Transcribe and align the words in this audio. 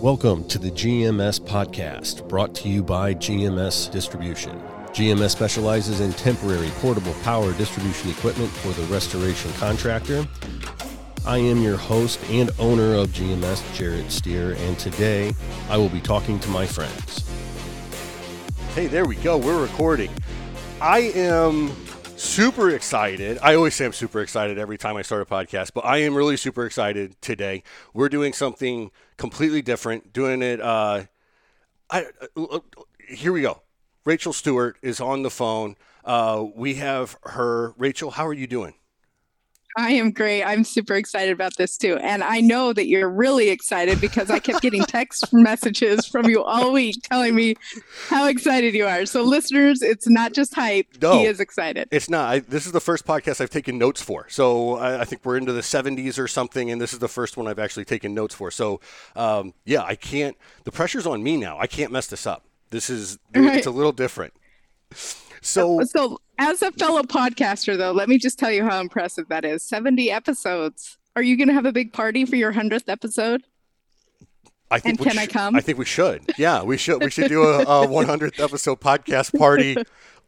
Welcome 0.00 0.46
to 0.46 0.60
the 0.60 0.70
GMS 0.70 1.40
podcast, 1.40 2.28
brought 2.28 2.54
to 2.54 2.68
you 2.68 2.84
by 2.84 3.14
GMS 3.14 3.90
Distribution. 3.90 4.62
GMS 4.90 5.30
specializes 5.30 5.98
in 5.98 6.12
temporary 6.12 6.68
portable 6.76 7.14
power 7.24 7.52
distribution 7.54 8.08
equipment 8.08 8.48
for 8.48 8.68
the 8.80 8.86
restoration 8.86 9.52
contractor. 9.54 10.24
I 11.26 11.38
am 11.38 11.62
your 11.62 11.76
host 11.76 12.20
and 12.30 12.48
owner 12.60 12.94
of 12.94 13.08
GMS, 13.08 13.74
Jared 13.74 14.12
Steer, 14.12 14.52
and 14.52 14.78
today 14.78 15.34
I 15.68 15.76
will 15.76 15.88
be 15.88 16.00
talking 16.00 16.38
to 16.38 16.48
my 16.48 16.64
friends. 16.64 17.28
Hey, 18.76 18.86
there 18.86 19.04
we 19.04 19.16
go. 19.16 19.36
We're 19.36 19.60
recording. 19.60 20.12
I 20.80 21.10
am 21.16 21.72
super 22.18 22.70
excited. 22.70 23.38
I 23.42 23.54
always 23.54 23.74
say 23.74 23.84
I'm 23.84 23.92
super 23.92 24.20
excited 24.20 24.58
every 24.58 24.76
time 24.76 24.96
I 24.96 25.02
start 25.02 25.22
a 25.22 25.24
podcast, 25.24 25.72
but 25.72 25.84
I 25.84 25.98
am 25.98 26.14
really 26.14 26.36
super 26.36 26.66
excited 26.66 27.20
today. 27.20 27.62
We're 27.94 28.08
doing 28.08 28.32
something 28.32 28.90
completely 29.16 29.62
different. 29.62 30.12
Doing 30.12 30.42
it. 30.42 30.60
Uh, 30.60 31.04
I 31.90 32.06
uh, 32.36 32.58
here 33.08 33.32
we 33.32 33.42
go. 33.42 33.62
Rachel 34.04 34.32
Stewart 34.32 34.78
is 34.82 35.00
on 35.00 35.22
the 35.22 35.30
phone. 35.30 35.76
Uh, 36.04 36.46
we 36.54 36.74
have 36.74 37.16
her. 37.22 37.74
Rachel, 37.78 38.10
how 38.10 38.26
are 38.26 38.34
you 38.34 38.46
doing? 38.46 38.74
I 39.78 39.90
am 39.90 40.10
great. 40.10 40.42
I'm 40.42 40.64
super 40.64 40.96
excited 40.96 41.30
about 41.30 41.56
this 41.56 41.78
too. 41.78 41.98
And 41.98 42.24
I 42.24 42.40
know 42.40 42.72
that 42.72 42.88
you're 42.88 43.08
really 43.08 43.48
excited 43.48 44.00
because 44.00 44.28
I 44.28 44.40
kept 44.40 44.60
getting 44.60 44.82
text 44.82 45.28
messages 45.32 46.04
from 46.04 46.28
you 46.28 46.42
all 46.42 46.72
week 46.72 46.96
telling 47.04 47.36
me 47.36 47.54
how 48.08 48.26
excited 48.26 48.74
you 48.74 48.86
are. 48.86 49.06
So, 49.06 49.22
listeners, 49.22 49.80
it's 49.80 50.08
not 50.08 50.32
just 50.32 50.52
hype. 50.52 50.88
No, 51.00 51.20
he 51.20 51.26
is 51.26 51.38
excited. 51.38 51.86
It's 51.92 52.10
not. 52.10 52.28
I, 52.28 52.38
this 52.40 52.66
is 52.66 52.72
the 52.72 52.80
first 52.80 53.06
podcast 53.06 53.40
I've 53.40 53.50
taken 53.50 53.78
notes 53.78 54.02
for. 54.02 54.26
So, 54.28 54.78
I, 54.78 55.02
I, 55.02 55.04
think 55.04 55.24
we're 55.24 55.36
into 55.36 55.52
the 55.52 55.60
70s 55.60 56.18
or 56.18 56.26
something. 56.26 56.72
And 56.72 56.80
this 56.80 56.92
is 56.92 56.98
the 56.98 57.06
first 57.06 57.36
one 57.36 57.46
I've 57.46 57.60
actually 57.60 57.84
taken 57.84 58.12
notes 58.14 58.34
for. 58.34 58.50
So, 58.50 58.80
um, 59.14 59.54
yeah, 59.64 59.84
I 59.84 59.94
can't. 59.94 60.36
The 60.64 60.72
pressure's 60.72 61.06
on 61.06 61.22
me 61.22 61.36
now. 61.36 61.56
I 61.56 61.68
can't 61.68 61.92
mess 61.92 62.08
this 62.08 62.26
up. 62.26 62.44
This 62.70 62.90
is, 62.90 63.20
right. 63.36 63.58
it's 63.58 63.66
a 63.68 63.70
little 63.70 63.92
different. 63.92 64.32
So, 65.40 65.84
so 65.84 66.18
as 66.38 66.62
a 66.62 66.72
fellow 66.72 67.02
podcaster, 67.02 67.76
though, 67.76 67.92
let 67.92 68.08
me 68.08 68.18
just 68.18 68.38
tell 68.38 68.50
you 68.50 68.64
how 68.64 68.80
impressive 68.80 69.28
that 69.28 69.44
is. 69.44 69.62
70 69.64 70.10
episodes. 70.10 70.96
Are 71.16 71.22
you 71.22 71.36
going 71.36 71.48
to 71.48 71.54
have 71.54 71.66
a 71.66 71.72
big 71.72 71.92
party 71.92 72.24
for 72.24 72.36
your 72.36 72.52
100th 72.52 72.88
episode? 72.88 73.42
I 74.70 74.78
think 74.78 75.00
and 75.00 75.08
can 75.08 75.16
sh- 75.16 75.22
I 75.22 75.26
come? 75.26 75.56
I 75.56 75.60
think 75.60 75.78
we 75.78 75.84
should. 75.84 76.22
Yeah, 76.36 76.62
we 76.62 76.76
should. 76.76 77.02
We 77.02 77.10
should 77.10 77.28
do 77.28 77.42
a, 77.42 77.62
a 77.62 77.64
100th 77.86 78.38
episode 78.42 78.80
podcast 78.80 79.36
party. 79.38 79.76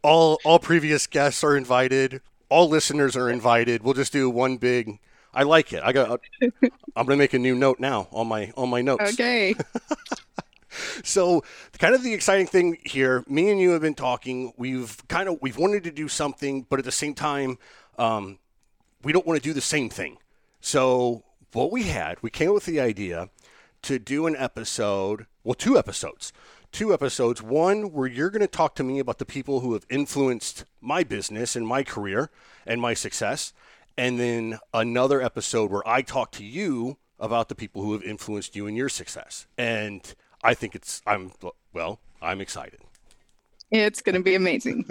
All 0.03 0.39
all 0.43 0.57
previous 0.57 1.05
guests 1.05 1.43
are 1.43 1.55
invited. 1.55 2.21
All 2.49 2.67
listeners 2.67 3.15
are 3.15 3.29
invited. 3.29 3.83
We'll 3.83 3.93
just 3.93 4.11
do 4.11 4.29
one 4.31 4.57
big. 4.57 4.99
I 5.31 5.43
like 5.43 5.71
it. 5.73 5.81
I 5.83 5.93
got. 5.93 6.19
I'm 6.95 7.05
gonna 7.05 7.17
make 7.17 7.33
a 7.33 7.39
new 7.39 7.53
note 7.53 7.79
now 7.79 8.07
on 8.11 8.27
my 8.27 8.51
on 8.57 8.69
my 8.69 8.81
notes. 8.81 9.13
Okay. 9.13 9.53
so 11.03 11.43
kind 11.79 11.95
of 11.95 12.03
the 12.03 12.13
exciting 12.13 12.47
thing 12.47 12.77
here 12.83 13.23
me 13.27 13.49
and 13.49 13.59
you 13.59 13.71
have 13.71 13.81
been 13.81 13.95
talking. 13.95 14.53
We've 14.57 14.97
kind 15.07 15.29
of 15.29 15.41
we've 15.41 15.57
wanted 15.57 15.83
to 15.85 15.91
do 15.91 16.07
something 16.07 16.65
but 16.69 16.79
at 16.79 16.85
the 16.85 16.91
same 16.91 17.13
time 17.13 17.57
um, 17.97 18.39
we 19.03 19.11
don't 19.11 19.25
want 19.25 19.41
to 19.41 19.47
do 19.47 19.53
the 19.53 19.61
same 19.61 19.89
thing. 19.89 20.17
So 20.59 21.23
what 21.53 21.71
we 21.71 21.83
had 21.83 22.21
we 22.21 22.29
came 22.29 22.49
up 22.49 22.55
with 22.55 22.65
the 22.65 22.79
idea 22.79 23.29
to 23.83 23.99
do 23.99 24.27
an 24.27 24.35
episode 24.35 25.25
well 25.43 25.55
two 25.55 25.77
episodes. 25.77 26.33
Two 26.71 26.93
episodes. 26.93 27.41
One 27.41 27.91
where 27.91 28.07
you're 28.07 28.29
going 28.29 28.41
to 28.41 28.47
talk 28.47 28.75
to 28.75 28.83
me 28.83 28.99
about 28.99 29.17
the 29.17 29.25
people 29.25 29.59
who 29.59 29.73
have 29.73 29.85
influenced 29.89 30.63
my 30.79 31.03
business 31.03 31.55
and 31.55 31.67
my 31.67 31.83
career 31.83 32.29
and 32.65 32.79
my 32.79 32.93
success. 32.93 33.51
And 33.97 34.17
then 34.17 34.59
another 34.73 35.21
episode 35.21 35.69
where 35.69 35.85
i 35.85 36.01
talk 36.01 36.31
to 36.31 36.45
you 36.45 36.97
about 37.19 37.49
the 37.49 37.55
people 37.55 37.83
who 37.83 37.93
have 37.93 38.03
influenced 38.03 38.55
you 38.55 38.67
and 38.67 38.75
your 38.75 38.89
success. 38.89 39.45
And 39.57 40.13
I 40.43 40.53
think 40.53 40.75
it's 40.75 41.01
I'm 41.05 41.31
well, 41.73 41.99
I'm 42.21 42.41
excited. 42.41 42.79
It's 43.71 44.01
going 44.01 44.15
to 44.15 44.21
be 44.21 44.35
amazing. 44.35 44.85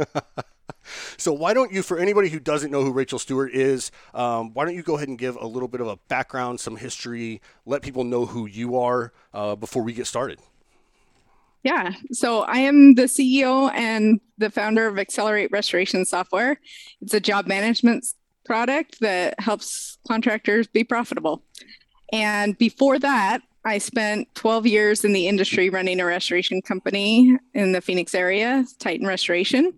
so 1.18 1.32
why 1.32 1.52
don't 1.52 1.70
you, 1.70 1.82
for 1.82 1.98
anybody 1.98 2.30
who 2.30 2.40
doesn't 2.40 2.70
know 2.70 2.82
who 2.82 2.92
Rachel 2.92 3.18
Stewart 3.18 3.52
is, 3.52 3.90
um, 4.14 4.54
why 4.54 4.64
don't 4.64 4.74
you 4.74 4.82
go 4.82 4.96
ahead 4.96 5.08
and 5.08 5.18
give 5.18 5.36
a 5.36 5.46
little 5.46 5.68
bit 5.68 5.82
of 5.82 5.86
a 5.86 5.96
background, 6.08 6.60
some 6.60 6.76
history, 6.76 7.42
let 7.66 7.82
people 7.82 8.04
know 8.04 8.24
who 8.24 8.46
you 8.46 8.78
are 8.78 9.12
uh, 9.34 9.54
before 9.54 9.82
we 9.82 9.92
get 9.92 10.06
started. 10.06 10.40
Yeah, 11.62 11.92
so 12.12 12.40
I 12.40 12.58
am 12.60 12.94
the 12.94 13.02
CEO 13.02 13.70
and 13.74 14.18
the 14.38 14.50
founder 14.50 14.86
of 14.86 14.94
Xcelerate 14.94 15.52
Restoration 15.52 16.06
Software. 16.06 16.58
It's 17.02 17.12
a 17.12 17.20
job 17.20 17.46
management 17.46 18.06
product 18.46 19.00
that 19.00 19.38
helps 19.38 19.98
contractors 20.08 20.66
be 20.66 20.84
profitable. 20.84 21.42
And 22.12 22.56
before 22.56 22.98
that, 23.00 23.42
I 23.64 23.78
spent 23.78 24.34
12 24.34 24.66
years 24.66 25.04
in 25.04 25.12
the 25.12 25.28
industry 25.28 25.68
running 25.68 26.00
a 26.00 26.06
restoration 26.06 26.62
company 26.62 27.36
in 27.54 27.72
the 27.72 27.80
Phoenix 27.80 28.14
area, 28.14 28.64
Titan 28.78 29.06
Restoration. 29.06 29.74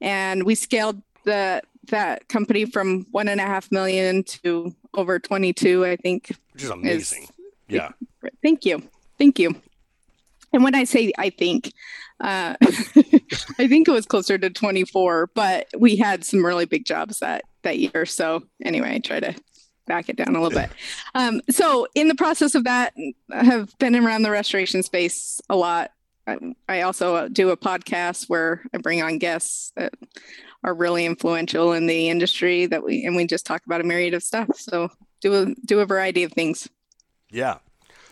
And 0.00 0.44
we 0.44 0.54
scaled 0.54 1.02
the 1.24 1.62
that 1.88 2.28
company 2.28 2.64
from 2.66 3.06
one 3.12 3.28
and 3.28 3.40
a 3.40 3.44
half 3.44 3.72
million 3.72 4.22
to 4.22 4.74
over 4.94 5.18
22, 5.18 5.84
I 5.84 5.96
think. 5.96 6.30
Which 6.52 6.64
is 6.64 6.70
amazing. 6.70 7.22
Is, 7.24 7.30
yeah. 7.68 7.90
Thank 8.42 8.64
you. 8.64 8.82
Thank 9.18 9.38
you. 9.38 9.54
And 10.52 10.62
when 10.62 10.74
I 10.74 10.84
say 10.84 11.12
I 11.18 11.30
think, 11.30 11.72
uh, 12.20 12.54
I 12.62 13.68
think 13.68 13.88
it 13.88 13.92
was 13.92 14.06
closer 14.06 14.38
to 14.38 14.50
24, 14.50 15.30
but 15.34 15.66
we 15.76 15.96
had 15.96 16.24
some 16.24 16.44
really 16.44 16.64
big 16.66 16.84
jobs 16.84 17.18
that 17.18 17.44
that 17.62 17.78
year. 17.78 18.06
So 18.06 18.44
anyway, 18.64 18.94
I 18.94 18.98
try 18.98 19.20
to 19.20 19.34
back 19.88 20.08
it 20.08 20.16
down 20.16 20.36
a 20.36 20.40
little 20.40 20.56
bit. 20.58 20.70
Um, 21.14 21.40
so 21.50 21.86
in 21.94 22.08
the 22.08 22.14
process 22.14 22.54
of 22.54 22.64
that, 22.64 22.94
I 23.32 23.44
have 23.44 23.76
been 23.78 23.96
around 23.96 24.22
the 24.22 24.30
restoration 24.30 24.82
space 24.82 25.40
a 25.48 25.56
lot. 25.56 25.90
I, 26.26 26.38
I 26.68 26.80
also 26.82 27.28
do 27.28 27.50
a 27.50 27.56
podcast 27.56 28.28
where 28.28 28.62
I 28.72 28.78
bring 28.78 29.02
on 29.02 29.18
guests 29.18 29.72
that 29.76 29.94
are 30.62 30.74
really 30.74 31.06
influential 31.06 31.72
in 31.72 31.86
the 31.86 32.08
industry 32.08 32.66
that 32.66 32.84
we 32.84 33.04
and 33.04 33.16
we 33.16 33.26
just 33.26 33.46
talk 33.46 33.64
about 33.64 33.80
a 33.80 33.84
myriad 33.84 34.14
of 34.14 34.22
stuff. 34.22 34.48
So 34.54 34.90
do 35.20 35.34
a 35.34 35.54
do 35.64 35.80
a 35.80 35.86
variety 35.86 36.24
of 36.24 36.32
things. 36.32 36.68
Yeah, 37.30 37.58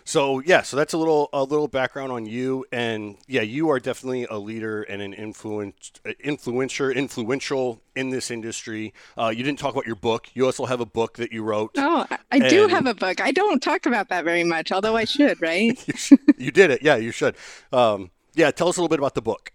so 0.07 0.39
yeah, 0.39 0.63
so 0.63 0.77
that's 0.77 0.93
a 0.93 0.99
little 0.99 1.29
a 1.33 1.43
little 1.43 1.67
background 1.67 2.13
on 2.13 2.27
you, 2.27 2.65
and 2.71 3.17
yeah, 3.27 3.43
you 3.43 3.71
are 3.71 3.81
definitely 3.81 4.25
a 4.31 4.39
leader 4.39 4.83
and 4.85 5.03
an 5.03 5.13
influence 5.13 5.91
influencer 6.25 6.95
influential 6.95 7.83
in 7.97 8.11
this 8.11 8.31
industry. 8.31 8.95
Uh, 9.19 9.33
you 9.35 9.43
didn't 9.43 9.59
talk 9.59 9.75
about 9.75 9.85
your 9.85 9.97
book. 9.97 10.29
You 10.35 10.47
also 10.47 10.65
have 10.65 10.81
a 10.81 10.87
book 10.87 11.15
that 11.15 11.33
you 11.33 11.43
wrote. 11.43 11.73
Oh, 11.77 12.07
I 12.11 12.19
and... 12.31 12.49
do 12.49 12.69
have 12.69 12.87
a 12.87 12.95
book. 12.95 13.21
I 13.21 13.33
don't 13.33 13.61
talk 13.61 13.85
about 13.85 14.09
that 14.11 14.25
very 14.25 14.45
much, 14.45 14.71
although 14.71 14.97
I 14.97 15.07
should, 15.07 15.43
right? 15.43 15.77
you, 16.11 16.19
you, 16.39 16.51
did 16.53 16.71
it. 16.71 16.83
Yeah, 16.83 16.95
you 16.95 17.11
should. 17.11 17.35
Um, 17.73 18.13
yeah, 18.37 18.53
tell 18.53 18.69
us 18.69 18.77
a 18.77 18.81
little 18.81 18.89
bit 18.89 19.01
about 19.01 19.17
the 19.17 19.23
book. 19.23 19.51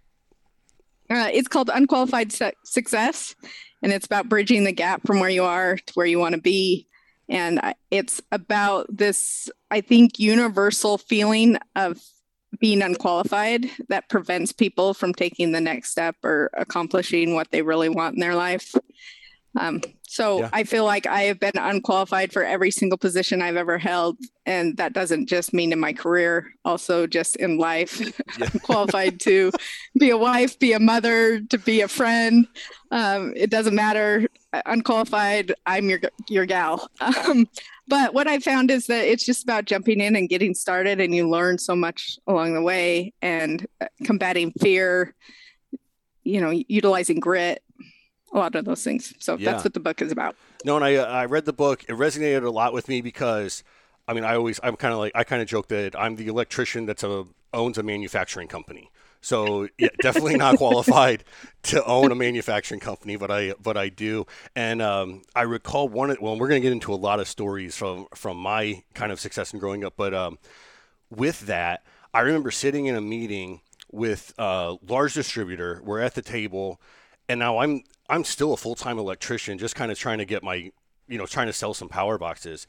Uh, 1.09 1.29
it's 1.31 1.47
called 1.47 1.69
Unqualified 1.73 2.33
Success, 2.65 3.35
and 3.81 3.93
it's 3.93 4.05
about 4.05 4.27
bridging 4.27 4.65
the 4.65 4.73
gap 4.73 5.07
from 5.07 5.21
where 5.21 5.29
you 5.29 5.45
are 5.45 5.77
to 5.77 5.93
where 5.93 6.05
you 6.05 6.19
want 6.19 6.35
to 6.35 6.41
be 6.41 6.87
and 7.31 7.61
it's 7.89 8.21
about 8.33 8.87
this, 8.89 9.49
I 9.71 9.81
think, 9.81 10.19
universal 10.19 10.97
feeling 10.97 11.57
of 11.75 11.99
being 12.59 12.81
unqualified 12.81 13.69
that 13.87 14.09
prevents 14.09 14.51
people 14.51 14.93
from 14.93 15.13
taking 15.13 15.51
the 15.51 15.61
next 15.61 15.89
step 15.89 16.15
or 16.23 16.49
accomplishing 16.53 17.33
what 17.33 17.49
they 17.51 17.61
really 17.61 17.89
want 17.89 18.15
in 18.15 18.19
their 18.19 18.35
life. 18.35 18.75
Um, 19.57 19.81
so 20.07 20.39
yeah. 20.39 20.49
I 20.51 20.63
feel 20.63 20.83
like 20.83 21.07
I 21.07 21.23
have 21.23 21.39
been 21.39 21.57
unqualified 21.57 22.33
for 22.33 22.43
every 22.43 22.71
single 22.71 22.97
position 22.97 23.41
I've 23.41 23.55
ever 23.55 23.77
held. 23.77 24.17
And 24.45 24.75
that 24.77 24.93
doesn't 24.93 25.27
just 25.27 25.53
mean 25.53 25.71
in 25.71 25.79
my 25.79 25.93
career, 25.93 26.53
also 26.65 27.07
just 27.07 27.37
in 27.37 27.57
life. 27.57 27.99
Yeah. 27.99 28.11
I'm 28.41 28.59
qualified 28.59 29.19
to 29.21 29.51
be 29.97 30.09
a 30.09 30.17
wife, 30.17 30.59
be 30.59 30.73
a 30.73 30.79
mother, 30.79 31.39
to 31.41 31.57
be 31.57 31.81
a 31.81 31.87
friend. 31.87 32.47
Um, 32.91 33.33
it 33.35 33.49
doesn't 33.49 33.75
matter. 33.75 34.27
Unqualified, 34.65 35.53
I'm 35.65 35.89
your 35.89 36.01
your 36.27 36.45
gal. 36.45 36.89
Um, 37.01 37.47
but 37.91 38.13
what 38.13 38.25
I 38.25 38.39
found 38.39 38.71
is 38.71 38.87
that 38.87 39.05
it's 39.05 39.25
just 39.25 39.43
about 39.43 39.65
jumping 39.65 39.99
in 39.99 40.15
and 40.15 40.29
getting 40.29 40.53
started, 40.53 41.01
and 41.01 41.13
you 41.13 41.29
learn 41.29 41.57
so 41.57 41.75
much 41.75 42.17
along 42.25 42.53
the 42.53 42.61
way 42.61 43.11
and 43.21 43.67
uh, 43.81 43.87
combating 44.05 44.53
fear, 44.61 45.13
you 46.23 46.39
know, 46.39 46.51
utilizing 46.51 47.19
grit 47.19 47.61
a 48.31 48.37
lot 48.37 48.55
of 48.55 48.63
those 48.63 48.81
things. 48.81 49.13
So 49.19 49.37
yeah. 49.37 49.51
that's 49.51 49.65
what 49.65 49.73
the 49.73 49.81
book 49.81 50.01
is 50.01 50.09
about. 50.09 50.37
No, 50.63 50.77
and 50.77 50.85
I 50.85 50.95
uh, 50.95 51.03
I 51.03 51.25
read 51.25 51.43
the 51.43 51.51
book. 51.51 51.83
It 51.83 51.91
resonated 51.97 52.45
a 52.45 52.49
lot 52.49 52.71
with 52.71 52.87
me 52.87 53.01
because, 53.01 53.61
I 54.07 54.13
mean, 54.13 54.23
I 54.23 54.35
always 54.35 54.59
I'm 54.63 54.77
kind 54.77 54.93
of 54.93 54.99
like 54.99 55.11
I 55.13 55.25
kind 55.25 55.41
of 55.41 55.49
joke 55.49 55.67
that 55.67 55.93
I'm 55.99 56.15
the 56.15 56.27
electrician 56.27 56.85
that's 56.85 57.03
a 57.03 57.25
owns 57.53 57.77
a 57.77 57.83
manufacturing 57.83 58.47
company. 58.47 58.89
So 59.21 59.67
yeah, 59.77 59.89
definitely 60.01 60.35
not 60.35 60.57
qualified 60.57 61.23
to 61.63 61.83
own 61.85 62.11
a 62.11 62.15
manufacturing 62.15 62.79
company, 62.79 63.15
but 63.15 63.29
I 63.29 63.53
but 63.61 63.77
I 63.77 63.89
do. 63.89 64.25
And 64.55 64.81
um, 64.81 65.21
I 65.35 65.43
recall 65.43 65.87
one. 65.87 66.09
Of, 66.09 66.17
well, 66.19 66.37
we're 66.37 66.47
going 66.47 66.61
to 66.61 66.65
get 66.65 66.71
into 66.71 66.93
a 66.93 66.95
lot 66.95 67.19
of 67.19 67.27
stories 67.27 67.77
from 67.77 68.07
from 68.15 68.37
my 68.37 68.83
kind 68.95 69.11
of 69.11 69.19
success 69.19 69.53
in 69.53 69.59
growing 69.59 69.85
up. 69.85 69.93
But 69.95 70.13
um, 70.13 70.39
with 71.09 71.41
that, 71.41 71.83
I 72.13 72.21
remember 72.21 72.51
sitting 72.51 72.87
in 72.87 72.95
a 72.95 73.01
meeting 73.01 73.61
with 73.91 74.33
a 74.37 74.77
large 74.87 75.13
distributor. 75.13 75.81
We're 75.83 75.99
at 75.99 76.15
the 76.15 76.21
table, 76.23 76.81
and 77.29 77.39
now 77.39 77.59
I'm 77.59 77.83
I'm 78.09 78.23
still 78.23 78.53
a 78.53 78.57
full 78.57 78.75
time 78.75 78.97
electrician, 78.97 79.57
just 79.57 79.75
kind 79.75 79.91
of 79.91 79.99
trying 79.99 80.17
to 80.17 80.25
get 80.25 80.43
my, 80.43 80.71
you 81.07 81.17
know, 81.17 81.25
trying 81.25 81.47
to 81.47 81.53
sell 81.53 81.73
some 81.73 81.89
power 81.89 82.17
boxes. 82.17 82.65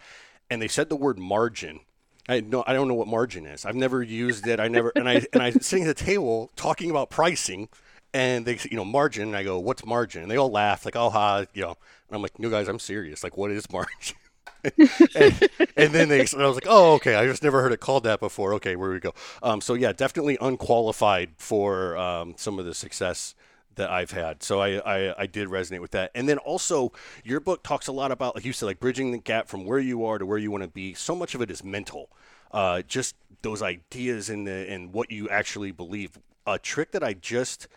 And 0.50 0.60
they 0.60 0.68
said 0.68 0.88
the 0.88 0.96
word 0.96 1.18
margin. 1.18 1.80
I 2.28 2.40
no, 2.40 2.62
I 2.66 2.72
don't 2.72 2.88
know 2.88 2.94
what 2.94 3.08
margin 3.08 3.46
is. 3.46 3.64
I've 3.64 3.74
never 3.74 4.02
used 4.02 4.46
it. 4.46 4.60
I 4.60 4.68
never, 4.68 4.92
and 4.94 5.08
I 5.08 5.26
and 5.32 5.42
I 5.42 5.50
sitting 5.60 5.86
at 5.86 5.96
the 5.96 6.04
table 6.04 6.50
talking 6.56 6.90
about 6.90 7.10
pricing, 7.10 7.68
and 8.14 8.46
they, 8.46 8.56
say, 8.56 8.68
you 8.70 8.76
know, 8.76 8.84
margin. 8.84 9.28
And 9.28 9.36
I 9.36 9.42
go, 9.42 9.58
"What's 9.58 9.84
margin?" 9.84 10.22
And 10.22 10.30
they 10.30 10.36
all 10.36 10.50
laugh, 10.50 10.84
like, 10.84 10.96
"Oh, 10.96 11.10
ha," 11.10 11.44
you 11.52 11.62
know. 11.62 11.76
And 12.08 12.16
I'm 12.16 12.22
like, 12.22 12.38
"No, 12.38 12.48
guys, 12.48 12.68
I'm 12.68 12.78
serious. 12.78 13.24
Like, 13.24 13.36
what 13.36 13.50
is 13.50 13.70
margin?" 13.70 14.16
and, 15.16 15.48
and, 15.76 15.92
then 15.92 16.08
they, 16.08 16.20
and 16.20 16.42
I 16.42 16.46
was 16.46 16.54
like, 16.54 16.66
"Oh, 16.68 16.94
okay. 16.94 17.16
I 17.16 17.26
just 17.26 17.42
never 17.42 17.60
heard 17.60 17.72
it 17.72 17.80
called 17.80 18.04
that 18.04 18.20
before." 18.20 18.54
Okay, 18.54 18.76
where 18.76 18.90
we 18.90 19.00
go. 19.00 19.14
Um, 19.42 19.60
so 19.60 19.74
yeah, 19.74 19.92
definitely 19.92 20.38
unqualified 20.40 21.30
for 21.38 21.96
um, 21.96 22.34
some 22.36 22.60
of 22.60 22.64
the 22.64 22.74
success 22.74 23.34
that 23.76 23.90
I've 23.90 24.10
had. 24.10 24.42
So 24.42 24.60
I, 24.60 24.78
I, 24.78 25.22
I, 25.22 25.26
did 25.26 25.48
resonate 25.48 25.80
with 25.80 25.92
that. 25.92 26.10
And 26.14 26.28
then 26.28 26.38
also, 26.38 26.92
your 27.24 27.40
book 27.40 27.62
talks 27.62 27.86
a 27.86 27.92
lot 27.92 28.10
about, 28.10 28.34
like 28.34 28.44
you 28.44 28.52
said, 28.52 28.66
like 28.66 28.80
bridging 28.80 29.12
the 29.12 29.18
gap 29.18 29.48
from 29.48 29.64
where 29.64 29.78
you 29.78 30.04
are 30.04 30.18
to 30.18 30.26
where 30.26 30.38
you 30.38 30.50
want 30.50 30.62
to 30.62 30.68
be. 30.68 30.94
So 30.94 31.14
much 31.14 31.34
of 31.34 31.42
it 31.42 31.50
is 31.50 31.64
mental, 31.64 32.10
uh, 32.52 32.82
just 32.82 33.16
those 33.42 33.62
ideas 33.62 34.30
and 34.30 34.48
and 34.48 34.92
what 34.92 35.10
you 35.10 35.28
actually 35.28 35.72
believe. 35.72 36.18
A 36.46 36.58
trick 36.58 36.90
that 36.92 37.04
I 37.04 37.12
just 37.12 37.68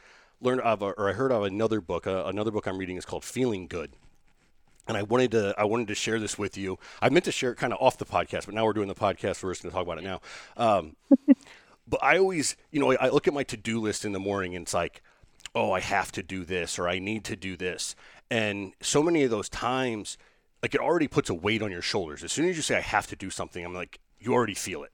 learned 0.42 0.62
of, 0.62 0.82
or 0.82 1.10
I 1.10 1.14
heard 1.14 1.32
of 1.32 1.44
another 1.44 1.82
book. 1.82 2.08
Uh, 2.08 2.24
another 2.26 2.52
book 2.52 2.68
I'm 2.68 2.78
reading 2.78 2.98
is 2.98 3.06
called 3.06 3.24
Feeling 3.24 3.68
Good. 3.68 3.92
And 4.88 4.96
I 4.96 5.04
wanted 5.04 5.32
to 5.32 5.56
I 5.58 5.64
wanted 5.66 5.88
to 5.88 5.96
share 5.96 6.20
this 6.20 6.38
with 6.38 6.58
you. 6.58 6.78
I 7.02 7.10
meant 7.10 7.26
to 7.26 7.32
share 7.32 7.52
it 7.52 7.56
kind 7.56 7.74
of 7.74 7.80
off 7.82 7.98
the 7.98 8.06
podcast, 8.06 8.46
but 8.46 8.54
now 8.54 8.66
we're 8.66 8.74
doing 8.74 8.88
the 8.88 8.96
podcast. 8.96 9.44
We're 9.44 9.52
just 9.52 9.64
going 9.64 9.72
to 9.72 9.76
talk 9.76 9.84
about 9.84 9.98
it 9.98 10.04
now. 10.04 10.22
Um, 10.58 10.96
but 11.88 12.04
I 12.04 12.18
always, 12.18 12.56
you 12.72 12.80
know, 12.80 12.92
I 12.94 13.10
look 13.10 13.28
at 13.28 13.34
my 13.34 13.44
to 13.44 13.58
do 13.58 13.80
list 13.80 14.06
in 14.06 14.12
the 14.12 14.20
morning, 14.20 14.56
and 14.56 14.64
it's 14.64 14.74
like, 14.74 15.02
oh, 15.56 15.72
I 15.72 15.80
have 15.80 16.12
to 16.12 16.22
do 16.22 16.44
this 16.44 16.78
or 16.78 16.88
I 16.88 17.00
need 17.00 17.24
to 17.26 17.36
do 17.36 17.56
this. 17.56 17.96
And 18.30 18.74
so 18.82 19.02
many 19.02 19.24
of 19.24 19.32
those 19.32 19.50
times, 19.50 20.18
like 20.62 20.76
it 20.76 20.82
already 20.82 21.08
puts 21.08 21.30
a 21.30 21.34
weight 21.34 21.62
on 21.62 21.72
your 21.72 21.82
shoulders. 21.82 22.24
As 22.24 22.32
soon 22.32 22.50
as 22.50 22.58
you 22.58 22.62
say, 22.62 22.76
I 22.76 22.82
have 22.82 23.08
to 23.08 23.16
do 23.16 23.30
something, 23.30 23.64
I'm 23.64 23.74
like, 23.74 24.00
you 24.20 24.34
already 24.34 24.54
feel 24.54 24.84
it. 24.84 24.92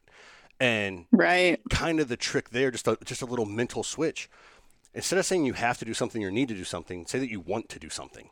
And 0.60 1.06
right. 1.12 1.60
kind 1.72 2.00
of 2.00 2.08
the 2.08 2.18
trick 2.18 2.52
there, 2.52 2.70
just 2.70 2.88
a, 2.88 2.98
just 3.04 3.24
a 3.24 3.26
little 3.26 3.46
mental 3.46 3.84
switch. 3.84 4.30
Instead 4.94 5.18
of 5.18 5.26
saying 5.26 5.46
you 5.46 5.54
have 5.54 5.80
to 5.80 5.86
do 5.86 5.94
something 5.94 6.24
or 6.24 6.30
need 6.30 6.50
to 6.50 6.54
do 6.54 6.64
something, 6.64 7.08
say 7.08 7.18
that 7.18 7.32
you 7.32 7.40
want 7.40 7.70
to 7.70 7.80
do 7.80 7.90
something. 7.90 8.30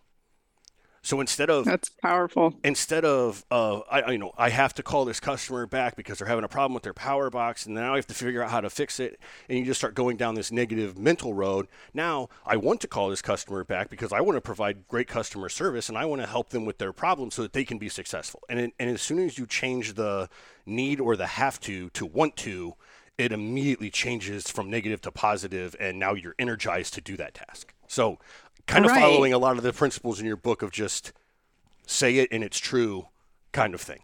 So 1.09 1.21
instead 1.21 1.49
of 1.49 1.65
that's 1.65 1.89
powerful. 1.89 2.53
Instead 2.63 3.03
of 3.03 3.43
uh, 3.49 3.79
I 3.89 4.11
you 4.11 4.19
know 4.19 4.31
I 4.37 4.51
have 4.51 4.75
to 4.75 4.83
call 4.83 5.05
this 5.05 5.19
customer 5.19 5.65
back 5.65 5.95
because 5.95 6.19
they're 6.19 6.27
having 6.27 6.43
a 6.43 6.47
problem 6.47 6.75
with 6.75 6.83
their 6.83 6.93
power 6.93 7.31
box, 7.31 7.65
and 7.65 7.73
now 7.73 7.93
I 7.93 7.95
have 7.95 8.05
to 8.05 8.13
figure 8.13 8.43
out 8.43 8.51
how 8.51 8.61
to 8.61 8.69
fix 8.69 8.99
it, 8.99 9.19
and 9.49 9.57
you 9.57 9.65
just 9.65 9.79
start 9.79 9.95
going 9.95 10.17
down 10.17 10.35
this 10.35 10.51
negative 10.51 10.99
mental 10.99 11.33
road. 11.33 11.67
Now 11.95 12.29
I 12.45 12.57
want 12.57 12.79
to 12.81 12.87
call 12.87 13.09
this 13.09 13.23
customer 13.23 13.63
back 13.63 13.89
because 13.89 14.13
I 14.13 14.21
want 14.21 14.37
to 14.37 14.41
provide 14.41 14.87
great 14.87 15.07
customer 15.07 15.49
service, 15.49 15.89
and 15.89 15.97
I 15.97 16.05
want 16.05 16.21
to 16.21 16.27
help 16.27 16.49
them 16.49 16.63
with 16.63 16.77
their 16.77 16.93
problem 16.93 17.31
so 17.31 17.41
that 17.41 17.53
they 17.53 17.65
can 17.65 17.79
be 17.79 17.89
successful. 17.89 18.43
And 18.47 18.59
it, 18.59 18.73
and 18.77 18.91
as 18.91 19.01
soon 19.01 19.17
as 19.17 19.39
you 19.39 19.47
change 19.47 19.95
the 19.95 20.29
need 20.67 20.99
or 20.99 21.15
the 21.15 21.25
have 21.25 21.59
to 21.61 21.89
to 21.89 22.05
want 22.05 22.35
to, 22.35 22.75
it 23.17 23.31
immediately 23.31 23.89
changes 23.89 24.47
from 24.47 24.69
negative 24.69 25.01
to 25.01 25.11
positive, 25.11 25.75
and 25.79 25.97
now 25.97 26.13
you're 26.13 26.35
energized 26.37 26.93
to 26.93 27.01
do 27.01 27.17
that 27.17 27.33
task. 27.33 27.73
So 27.87 28.19
kind 28.69 28.85
of 28.85 28.91
right. 28.91 29.01
following 29.01 29.33
a 29.33 29.37
lot 29.37 29.57
of 29.57 29.63
the 29.63 29.73
principles 29.73 30.19
in 30.19 30.25
your 30.25 30.37
book 30.37 30.61
of 30.61 30.71
just 30.71 31.11
say 31.85 32.17
it 32.17 32.29
and 32.31 32.43
it's 32.43 32.59
true 32.59 33.07
kind 33.51 33.73
of 33.73 33.81
thing. 33.81 34.03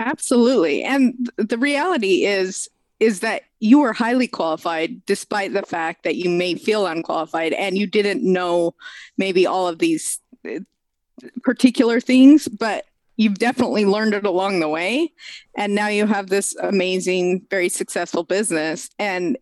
Absolutely. 0.00 0.82
And 0.82 1.30
the 1.36 1.58
reality 1.58 2.24
is 2.24 2.68
is 3.00 3.20
that 3.20 3.42
you 3.60 3.82
are 3.82 3.92
highly 3.92 4.28
qualified 4.28 5.04
despite 5.04 5.52
the 5.52 5.62
fact 5.62 6.04
that 6.04 6.16
you 6.16 6.30
may 6.30 6.54
feel 6.54 6.86
unqualified 6.86 7.52
and 7.52 7.76
you 7.76 7.86
didn't 7.86 8.22
know 8.22 8.74
maybe 9.18 9.46
all 9.46 9.66
of 9.68 9.78
these 9.78 10.20
uh, 10.48 10.60
particular 11.42 12.00
things 12.00 12.46
but 12.48 12.86
you've 13.16 13.38
definitely 13.38 13.84
learned 13.84 14.14
it 14.14 14.24
along 14.24 14.60
the 14.60 14.68
way 14.68 15.12
and 15.56 15.74
now 15.74 15.88
you 15.88 16.06
have 16.06 16.28
this 16.28 16.54
amazing 16.56 17.44
very 17.50 17.68
successful 17.68 18.22
business 18.22 18.88
and 18.98 19.36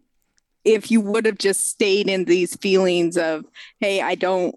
if 0.64 0.90
you 0.90 1.00
would 1.00 1.26
have 1.26 1.38
just 1.38 1.68
stayed 1.68 2.08
in 2.08 2.24
these 2.24 2.56
feelings 2.56 3.16
of 3.16 3.44
hey 3.80 4.00
i 4.00 4.14
don't 4.14 4.54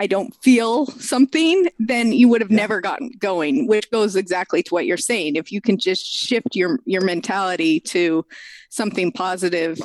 i 0.00 0.06
don't 0.06 0.34
feel 0.42 0.86
something 0.86 1.68
then 1.78 2.12
you 2.12 2.28
would 2.28 2.40
have 2.40 2.50
yeah. 2.50 2.56
never 2.56 2.80
gotten 2.80 3.10
going 3.18 3.66
which 3.66 3.90
goes 3.90 4.16
exactly 4.16 4.62
to 4.62 4.74
what 4.74 4.86
you're 4.86 4.96
saying 4.96 5.36
if 5.36 5.52
you 5.52 5.60
can 5.60 5.78
just 5.78 6.04
shift 6.04 6.54
your 6.54 6.78
your 6.84 7.02
mentality 7.02 7.80
to 7.80 8.24
something 8.70 9.12
positive 9.12 9.78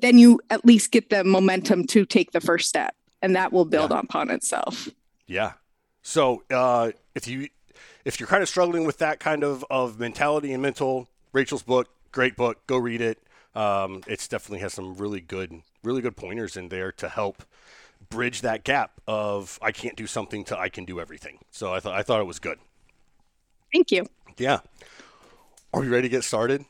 then 0.00 0.18
you 0.18 0.38
at 0.50 0.64
least 0.64 0.92
get 0.92 1.08
the 1.10 1.24
momentum 1.24 1.86
to 1.86 2.04
take 2.04 2.32
the 2.32 2.40
first 2.40 2.68
step 2.68 2.94
and 3.22 3.34
that 3.34 3.52
will 3.52 3.64
build 3.64 3.90
yeah. 3.90 4.00
upon 4.00 4.30
itself 4.30 4.88
yeah 5.26 5.52
so 6.02 6.42
uh, 6.50 6.90
if 7.14 7.28
you 7.28 7.48
if 8.04 8.18
you're 8.18 8.28
kind 8.28 8.42
of 8.42 8.48
struggling 8.48 8.84
with 8.84 8.98
that 8.98 9.20
kind 9.20 9.42
of 9.42 9.64
of 9.68 9.98
mentality 9.98 10.52
and 10.52 10.62
mental 10.62 11.08
rachel's 11.32 11.62
book 11.62 11.88
great 12.12 12.36
book 12.36 12.64
go 12.66 12.76
read 12.76 13.00
it 13.00 13.18
um, 13.54 14.02
it 14.06 14.26
definitely 14.30 14.60
has 14.60 14.74
some 14.74 14.94
really 14.94 15.20
good, 15.20 15.62
really 15.82 16.00
good 16.00 16.16
pointers 16.16 16.56
in 16.56 16.68
there 16.68 16.92
to 16.92 17.08
help 17.08 17.42
bridge 18.10 18.42
that 18.42 18.64
gap 18.64 18.92
of 19.06 19.58
I 19.60 19.72
can't 19.72 19.96
do 19.96 20.06
something 20.06 20.44
to 20.46 20.58
I 20.58 20.68
can 20.68 20.84
do 20.84 21.00
everything. 21.00 21.38
So 21.50 21.72
I 21.72 21.80
thought 21.80 21.94
I 21.94 22.02
thought 22.02 22.20
it 22.20 22.26
was 22.26 22.38
good. 22.38 22.58
Thank 23.72 23.90
you. 23.90 24.06
Yeah. 24.38 24.60
Are 25.72 25.80
we 25.80 25.88
ready 25.88 26.08
to 26.08 26.08
get 26.08 26.24
started? 26.24 26.64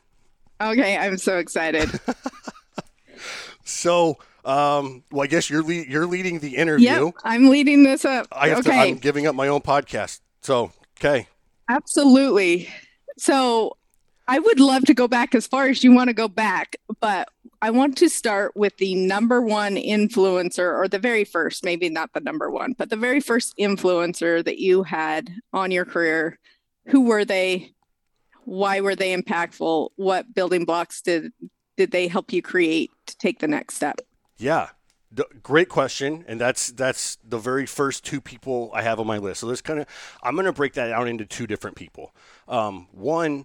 Okay, 0.61 0.97
I'm 0.97 1.17
so 1.17 1.37
excited. 1.37 1.89
so, 3.63 4.17
um, 4.43 5.03
well, 5.09 5.23
I 5.23 5.27
guess 5.27 5.49
you're 5.49 5.63
le- 5.63 5.85
you're 5.85 6.05
leading 6.05 6.39
the 6.39 6.57
interview. 6.57 7.05
Yep, 7.05 7.13
I'm 7.23 7.49
leading 7.49 7.83
this 7.83 8.03
up. 8.03 8.27
I 8.31 8.49
have 8.49 8.59
okay. 8.59 8.71
to, 8.71 8.77
I'm 8.77 8.97
giving 8.97 9.25
up 9.25 9.35
my 9.35 9.47
own 9.47 9.61
podcast. 9.61 10.19
So, 10.41 10.73
okay. 10.99 11.27
Absolutely. 11.69 12.67
So, 13.17 13.77
I 14.29 14.37
would 14.37 14.59
love 14.59 14.83
to 14.83 14.93
go 14.93 15.07
back 15.07 15.33
as 15.33 15.47
far 15.47 15.69
as 15.69 15.83
you 15.83 15.91
want 15.91 16.09
to 16.09 16.13
go 16.13 16.27
back, 16.27 16.75
but 17.01 17.29
I 17.63 17.71
want 17.71 17.97
to 17.97 18.09
start 18.09 18.55
with 18.55 18.77
the 18.77 18.93
number 18.93 19.41
one 19.41 19.75
influencer, 19.75 20.71
or 20.71 20.87
the 20.87 20.99
very 20.99 21.23
first, 21.23 21.65
maybe 21.65 21.89
not 21.89 22.13
the 22.13 22.19
number 22.19 22.51
one, 22.51 22.73
but 22.77 22.91
the 22.91 22.95
very 22.95 23.21
first 23.21 23.55
influencer 23.59 24.45
that 24.45 24.59
you 24.59 24.83
had 24.83 25.31
on 25.51 25.71
your 25.71 25.83
career. 25.83 26.37
Who 26.89 27.05
were 27.05 27.25
they? 27.25 27.73
Why 28.45 28.81
were 28.81 28.95
they 28.95 29.17
impactful? 29.17 29.89
What 29.95 30.31
building 30.31 30.63
blocks 30.63 31.01
did 31.01 31.33
did 31.75 31.89
they 31.89 32.07
help 32.07 32.31
you 32.31 32.43
create 32.43 32.91
to 33.07 33.17
take 33.17 33.39
the 33.39 33.47
next 33.47 33.77
step? 33.77 33.99
Yeah, 34.37 34.69
great 35.41 35.69
question 35.69 36.23
and 36.27 36.39
that's 36.39 36.71
that's 36.73 37.17
the 37.27 37.39
very 37.39 37.65
first 37.65 38.05
two 38.05 38.21
people 38.21 38.69
i 38.75 38.83
have 38.83 38.99
on 38.99 39.07
my 39.07 39.17
list 39.17 39.39
so 39.39 39.47
there's 39.47 39.59
kind 39.59 39.79
of 39.79 39.87
i'm 40.21 40.35
going 40.35 40.45
to 40.45 40.53
break 40.53 40.73
that 40.73 40.89
down 40.89 41.07
into 41.07 41.25
two 41.25 41.47
different 41.47 41.75
people 41.75 42.13
um, 42.47 42.87
one 42.91 43.43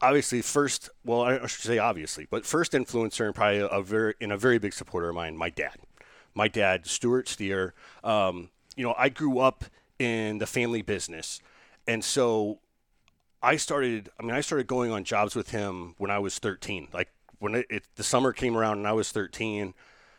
obviously 0.00 0.40
first 0.42 0.90
well 1.04 1.22
i 1.22 1.46
should 1.46 1.64
say 1.64 1.78
obviously 1.78 2.26
but 2.30 2.46
first 2.46 2.72
influencer 2.72 3.26
and 3.26 3.34
probably 3.34 3.66
a 3.70 3.82
very 3.82 4.14
in 4.20 4.30
a 4.30 4.36
very 4.36 4.58
big 4.58 4.72
supporter 4.72 5.08
of 5.08 5.14
mine 5.14 5.36
my 5.36 5.50
dad. 5.50 5.76
My 6.34 6.46
dad 6.46 6.86
stuart 6.86 7.28
steer. 7.28 7.74
Um, 8.04 8.50
you 8.76 8.84
know 8.84 8.94
i 8.96 9.08
grew 9.08 9.38
up 9.38 9.64
in 9.98 10.38
the 10.38 10.46
family 10.46 10.82
business. 10.82 11.40
And 11.86 12.04
so 12.04 12.60
i 13.42 13.56
started 13.56 14.08
i 14.18 14.22
mean 14.22 14.34
i 14.34 14.40
started 14.40 14.66
going 14.66 14.90
on 14.90 15.04
jobs 15.04 15.34
with 15.34 15.50
him 15.50 15.94
when 15.98 16.10
i 16.10 16.18
was 16.18 16.38
13 16.38 16.88
like 16.92 17.08
when 17.38 17.54
it, 17.54 17.66
it, 17.70 17.84
the 17.94 18.02
summer 18.02 18.32
came 18.32 18.56
around 18.56 18.78
and 18.78 18.86
i 18.86 18.92
was 18.92 19.12
13 19.12 19.74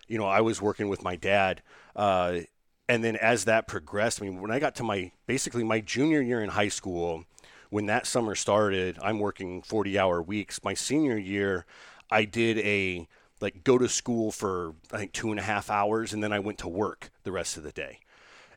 you 0.07 0.17
know 0.17 0.25
i 0.25 0.41
was 0.41 0.61
working 0.61 0.87
with 0.89 1.03
my 1.03 1.15
dad. 1.15 1.61
Uh, 1.95 2.39
and 2.87 3.03
then 3.03 3.15
as 3.17 3.45
that 3.45 3.67
progressed 3.67 4.21
i 4.21 4.25
mean 4.25 4.41
when 4.41 4.51
i 4.51 4.59
got 4.59 4.75
to 4.75 4.83
my 4.83 5.11
basically 5.27 5.63
my 5.63 5.79
junior 5.79 6.21
year 6.21 6.41
in 6.41 6.49
high 6.49 6.69
school 6.69 7.25
when 7.69 7.85
that 7.85 8.07
summer 8.07 8.35
started, 8.35 8.97
I'm 9.01 9.19
working 9.19 9.61
40 9.61 9.97
hour 9.97 10.21
weeks. 10.21 10.63
My 10.63 10.73
senior 10.73 11.17
year, 11.17 11.65
I 12.09 12.25
did 12.25 12.57
a 12.59 13.07
like 13.41 13.63
go 13.63 13.77
to 13.77 13.87
school 13.87 14.31
for 14.31 14.73
I 14.91 14.97
think 14.97 15.13
two 15.13 15.31
and 15.31 15.39
a 15.39 15.43
half 15.43 15.69
hours, 15.69 16.13
and 16.13 16.23
then 16.23 16.33
I 16.33 16.39
went 16.39 16.57
to 16.59 16.67
work 16.67 17.09
the 17.23 17.31
rest 17.31 17.57
of 17.57 17.63
the 17.63 17.71
day. 17.71 17.99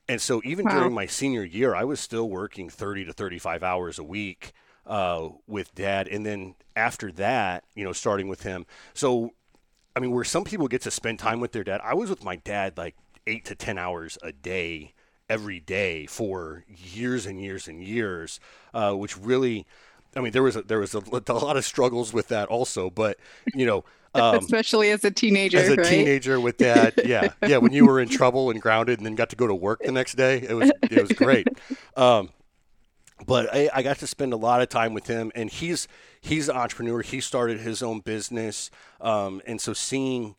And 0.08 0.20
so 0.20 0.40
even 0.44 0.64
wow. 0.64 0.80
during 0.80 0.94
my 0.94 1.06
senior 1.06 1.44
year, 1.44 1.74
I 1.74 1.84
was 1.84 2.00
still 2.00 2.28
working 2.28 2.68
30 2.68 3.04
to 3.04 3.12
35 3.12 3.62
hours 3.62 3.98
a 3.98 4.04
week 4.04 4.52
uh, 4.86 5.28
with 5.46 5.74
dad. 5.74 6.08
And 6.08 6.26
then 6.26 6.54
after 6.74 7.12
that, 7.12 7.64
you 7.74 7.84
know, 7.84 7.92
starting 7.92 8.26
with 8.26 8.42
him. 8.42 8.66
So, 8.94 9.34
I 9.94 10.00
mean, 10.00 10.10
where 10.10 10.24
some 10.24 10.42
people 10.42 10.66
get 10.66 10.82
to 10.82 10.90
spend 10.90 11.20
time 11.20 11.38
with 11.38 11.52
their 11.52 11.62
dad, 11.62 11.80
I 11.84 11.94
was 11.94 12.10
with 12.10 12.24
my 12.24 12.36
dad 12.36 12.76
like 12.76 12.96
eight 13.26 13.44
to 13.44 13.54
10 13.54 13.78
hours 13.78 14.18
a 14.22 14.32
day 14.32 14.94
every 15.28 15.60
day 15.60 16.06
for 16.06 16.64
years 16.68 17.26
and 17.26 17.40
years 17.40 17.68
and 17.68 17.82
years, 17.82 18.40
uh, 18.74 18.92
which 18.92 19.16
really, 19.16 19.66
I 20.16 20.20
mean, 20.20 20.32
there 20.32 20.42
was 20.42 20.56
a, 20.56 20.62
there 20.62 20.80
was 20.80 20.94
a, 20.94 21.02
a, 21.10 21.32
lot 21.32 21.56
of 21.56 21.64
struggles 21.64 22.12
with 22.12 22.28
that 22.28 22.48
also, 22.48 22.90
but 22.90 23.18
you 23.54 23.66
know. 23.66 23.84
Um, 24.14 24.36
Especially 24.36 24.90
as 24.90 25.06
a 25.06 25.10
teenager, 25.10 25.56
as 25.56 25.70
a 25.70 25.76
right? 25.76 25.86
teenager 25.86 26.38
with 26.38 26.58
that, 26.58 27.06
yeah, 27.06 27.32
yeah. 27.46 27.56
When 27.56 27.72
you 27.72 27.86
were 27.86 27.98
in 27.98 28.10
trouble 28.10 28.50
and 28.50 28.60
grounded, 28.60 28.98
and 28.98 29.06
then 29.06 29.14
got 29.14 29.30
to 29.30 29.36
go 29.36 29.46
to 29.46 29.54
work 29.54 29.80
the 29.82 29.90
next 29.90 30.16
day, 30.16 30.36
it 30.46 30.52
was 30.52 30.70
it 30.82 31.00
was 31.00 31.12
great. 31.12 31.48
Um, 31.96 32.28
but 33.26 33.54
I, 33.54 33.70
I, 33.72 33.82
got 33.82 33.98
to 34.00 34.06
spend 34.06 34.32
a 34.32 34.36
lot 34.36 34.60
of 34.60 34.68
time 34.68 34.94
with 34.94 35.06
him, 35.06 35.32
and 35.34 35.48
he's 35.48 35.88
he's 36.20 36.48
an 36.48 36.56
entrepreneur. 36.56 37.00
He 37.02 37.20
started 37.20 37.60
his 37.60 37.82
own 37.82 38.00
business, 38.00 38.70
um, 39.00 39.40
and 39.46 39.60
so 39.60 39.72
seeing, 39.72 40.34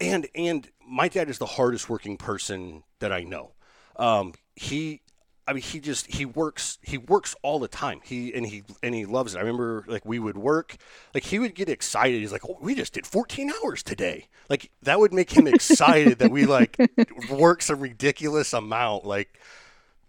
and 0.00 0.26
and 0.34 0.70
my 0.86 1.08
dad 1.08 1.28
is 1.28 1.38
the 1.38 1.46
hardest 1.46 1.88
working 1.88 2.16
person 2.16 2.82
that 3.00 3.12
I 3.12 3.22
know. 3.24 3.52
Um, 4.00 4.32
he, 4.56 5.02
I 5.46 5.52
mean, 5.52 5.62
he 5.62 5.78
just 5.78 6.12
he 6.12 6.24
works 6.24 6.78
he 6.82 6.98
works 6.98 7.36
all 7.42 7.58
the 7.58 7.68
time. 7.68 8.00
He 8.02 8.32
and 8.34 8.46
he 8.46 8.62
and 8.82 8.94
he 8.94 9.04
loves 9.04 9.34
it. 9.34 9.38
I 9.38 9.40
remember 9.42 9.84
like 9.86 10.04
we 10.04 10.18
would 10.18 10.38
work, 10.38 10.76
like 11.14 11.24
he 11.24 11.38
would 11.38 11.54
get 11.54 11.68
excited. 11.68 12.20
He's 12.20 12.32
like, 12.32 12.44
"Oh, 12.48 12.58
we 12.60 12.74
just 12.74 12.94
did 12.94 13.06
14 13.06 13.52
hours 13.62 13.82
today." 13.82 14.28
Like 14.48 14.70
that 14.82 14.98
would 14.98 15.12
make 15.12 15.30
him 15.30 15.46
excited 15.46 16.18
that 16.18 16.30
we 16.30 16.46
like 16.46 16.76
work 17.30 17.62
some 17.62 17.80
ridiculous 17.80 18.52
amount. 18.52 19.04
Like 19.04 19.38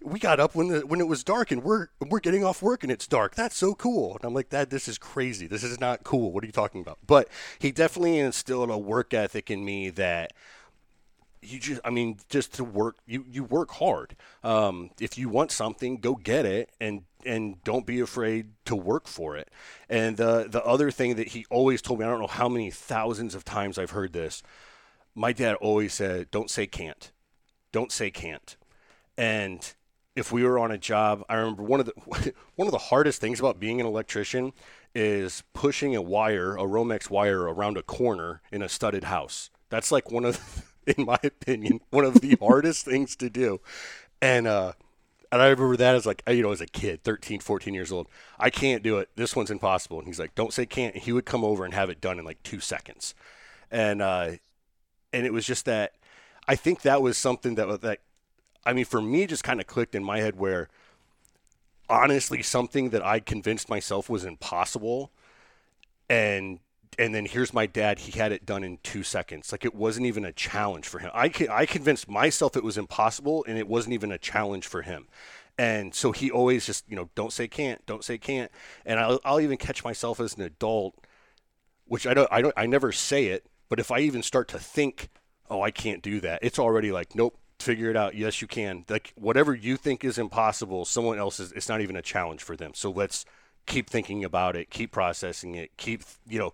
we 0.01 0.19
got 0.19 0.39
up 0.39 0.55
when 0.55 0.69
the 0.69 0.85
when 0.85 0.99
it 0.99 1.07
was 1.07 1.23
dark 1.23 1.51
and 1.51 1.63
we're 1.63 1.87
we're 2.07 2.19
getting 2.19 2.43
off 2.43 2.61
work 2.61 2.83
and 2.83 2.91
it's 2.91 3.07
dark. 3.07 3.35
That's 3.35 3.57
so 3.57 3.75
cool. 3.75 4.15
And 4.15 4.25
I'm 4.25 4.33
like, 4.33 4.49
that 4.49 4.69
this 4.69 4.87
is 4.87 4.97
crazy. 4.97 5.47
This 5.47 5.63
is 5.63 5.79
not 5.79 6.03
cool. 6.03 6.31
What 6.31 6.43
are 6.43 6.47
you 6.47 6.53
talking 6.53 6.81
about? 6.81 6.99
But 7.05 7.27
he 7.59 7.71
definitely 7.71 8.19
instilled 8.19 8.69
a 8.69 8.77
work 8.77 9.13
ethic 9.13 9.51
in 9.51 9.65
me 9.65 9.89
that 9.91 10.33
you 11.41 11.59
just 11.59 11.81
i 11.83 11.89
mean 11.89 12.17
just 12.29 12.53
to 12.53 12.63
work 12.63 12.97
you 13.05 13.25
you 13.29 13.43
work 13.43 13.71
hard. 13.71 14.15
Um, 14.43 14.91
if 14.99 15.17
you 15.17 15.29
want 15.29 15.51
something 15.51 15.97
go 15.97 16.15
get 16.15 16.45
it 16.45 16.69
and 16.79 17.03
and 17.25 17.63
don't 17.63 17.85
be 17.85 17.99
afraid 17.99 18.49
to 18.65 18.75
work 18.75 19.07
for 19.07 19.35
it. 19.35 19.49
And 19.89 20.17
the 20.17 20.47
the 20.49 20.63
other 20.63 20.91
thing 20.91 21.15
that 21.15 21.29
he 21.29 21.45
always 21.49 21.81
told 21.81 21.99
me 21.99 22.05
i 22.05 22.09
don't 22.09 22.21
know 22.21 22.27
how 22.27 22.49
many 22.49 22.69
thousands 22.71 23.35
of 23.35 23.43
times 23.43 23.77
i've 23.77 23.91
heard 23.91 24.13
this 24.13 24.43
my 25.15 25.33
dad 25.33 25.55
always 25.55 25.93
said 25.93 26.29
don't 26.31 26.49
say 26.49 26.67
can't. 26.67 27.11
Don't 27.71 27.91
say 27.91 28.11
can't. 28.11 28.57
And 29.17 29.73
if 30.15 30.31
we 30.31 30.43
were 30.43 30.59
on 30.59 30.71
a 30.71 30.77
job 30.77 31.23
i 31.29 31.35
remember 31.35 31.63
one 31.63 31.79
of 31.79 31.87
the 31.87 32.33
one 32.55 32.67
of 32.67 32.71
the 32.71 32.77
hardest 32.77 33.19
things 33.19 33.39
about 33.39 33.59
being 33.59 33.79
an 33.79 33.87
electrician 33.87 34.53
is 34.93 35.43
pushing 35.53 35.95
a 35.95 36.01
wire 36.01 36.55
a 36.55 36.63
romex 36.63 37.09
wire 37.09 37.41
around 37.41 37.77
a 37.77 37.83
corner 37.83 38.41
in 38.51 38.61
a 38.61 38.69
studded 38.69 39.05
house. 39.05 39.49
That's 39.69 39.91
like 39.91 40.11
one 40.11 40.25
of 40.25 40.70
in 40.97 41.05
my 41.05 41.19
opinion, 41.23 41.81
one 41.89 42.05
of 42.05 42.21
the 42.21 42.37
hardest 42.41 42.85
things 42.85 43.15
to 43.17 43.29
do. 43.29 43.61
And 44.21 44.47
uh, 44.47 44.73
and 45.31 45.41
I 45.41 45.47
remember 45.47 45.77
that 45.77 45.95
as 45.95 46.05
like, 46.05 46.23
you 46.27 46.43
know, 46.43 46.51
as 46.51 46.61
a 46.61 46.67
kid, 46.67 47.03
13, 47.03 47.39
14 47.39 47.73
years 47.73 47.91
old. 47.91 48.07
I 48.37 48.49
can't 48.49 48.83
do 48.83 48.97
it. 48.97 49.09
This 49.15 49.35
one's 49.35 49.49
impossible. 49.51 49.97
And 49.97 50.07
he's 50.07 50.19
like, 50.19 50.35
don't 50.35 50.53
say 50.53 50.65
can't. 50.65 50.95
And 50.95 51.03
he 51.03 51.13
would 51.13 51.25
come 51.25 51.45
over 51.45 51.63
and 51.63 51.73
have 51.73 51.89
it 51.89 52.01
done 52.01 52.19
in 52.19 52.25
like 52.25 52.43
two 52.43 52.59
seconds. 52.59 53.15
And, 53.71 54.01
uh, 54.01 54.31
and 55.13 55.25
it 55.25 55.31
was 55.31 55.45
just 55.45 55.65
that, 55.65 55.93
I 56.47 56.55
think 56.55 56.81
that 56.81 57.01
was 57.01 57.17
something 57.17 57.55
that, 57.55 57.81
that, 57.81 57.99
I 58.65 58.73
mean, 58.73 58.83
for 58.83 59.01
me, 59.01 59.25
just 59.25 59.43
kind 59.43 59.61
of 59.61 59.67
clicked 59.67 59.95
in 59.95 60.03
my 60.03 60.19
head 60.19 60.37
where 60.37 60.67
honestly, 61.89 62.41
something 62.43 62.89
that 62.89 63.05
I 63.05 63.19
convinced 63.19 63.69
myself 63.69 64.09
was 64.09 64.25
impossible 64.25 65.11
and 66.09 66.59
and 66.99 67.15
then 67.15 67.25
here's 67.25 67.53
my 67.53 67.65
dad. 67.65 67.99
He 67.99 68.17
had 68.17 68.31
it 68.31 68.45
done 68.45 68.63
in 68.63 68.77
two 68.83 69.03
seconds. 69.03 69.51
Like 69.51 69.65
it 69.65 69.73
wasn't 69.73 70.07
even 70.07 70.25
a 70.25 70.31
challenge 70.31 70.87
for 70.87 70.99
him. 70.99 71.11
I, 71.13 71.31
I 71.49 71.65
convinced 71.65 72.09
myself 72.09 72.57
it 72.57 72.63
was 72.63 72.77
impossible, 72.77 73.45
and 73.47 73.57
it 73.57 73.67
wasn't 73.67 73.93
even 73.93 74.11
a 74.11 74.17
challenge 74.17 74.67
for 74.67 74.81
him. 74.81 75.07
And 75.57 75.93
so 75.93 76.11
he 76.11 76.31
always 76.31 76.65
just, 76.65 76.85
you 76.89 76.95
know, 76.95 77.09
don't 77.15 77.31
say 77.31 77.47
can't, 77.47 77.85
don't 77.85 78.03
say 78.03 78.17
can't. 78.17 78.51
And 78.85 78.99
I'll, 78.99 79.19
I'll 79.23 79.39
even 79.39 79.57
catch 79.57 79.83
myself 79.83 80.19
as 80.19 80.35
an 80.35 80.41
adult, 80.41 80.95
which 81.85 82.07
I 82.07 82.13
don't, 82.13 82.27
I 82.31 82.41
don't, 82.41 82.53
I 82.57 82.65
never 82.65 82.91
say 82.91 83.27
it. 83.27 83.45
But 83.69 83.79
if 83.79 83.91
I 83.91 83.99
even 83.99 84.23
start 84.23 84.47
to 84.49 84.59
think, 84.59 85.09
oh, 85.49 85.61
I 85.61 85.71
can't 85.71 86.01
do 86.01 86.19
that, 86.21 86.39
it's 86.41 86.59
already 86.59 86.91
like, 86.91 87.15
nope, 87.15 87.37
figure 87.59 87.89
it 87.89 87.95
out. 87.95 88.15
Yes, 88.15 88.41
you 88.41 88.47
can. 88.47 88.85
Like 88.89 89.13
whatever 89.15 89.53
you 89.53 89.77
think 89.77 90.03
is 90.03 90.17
impossible, 90.17 90.83
someone 90.85 91.19
else 91.19 91.39
is. 91.39 91.51
It's 91.51 91.69
not 91.69 91.81
even 91.81 91.95
a 91.95 92.01
challenge 92.01 92.41
for 92.41 92.55
them. 92.55 92.71
So 92.73 92.91
let's 92.91 93.23
keep 93.65 93.89
thinking 93.89 94.23
about 94.23 94.55
it, 94.55 94.69
keep 94.69 94.91
processing 94.91 95.55
it, 95.55 95.77
keep, 95.77 96.01
you 96.27 96.39
know 96.39 96.53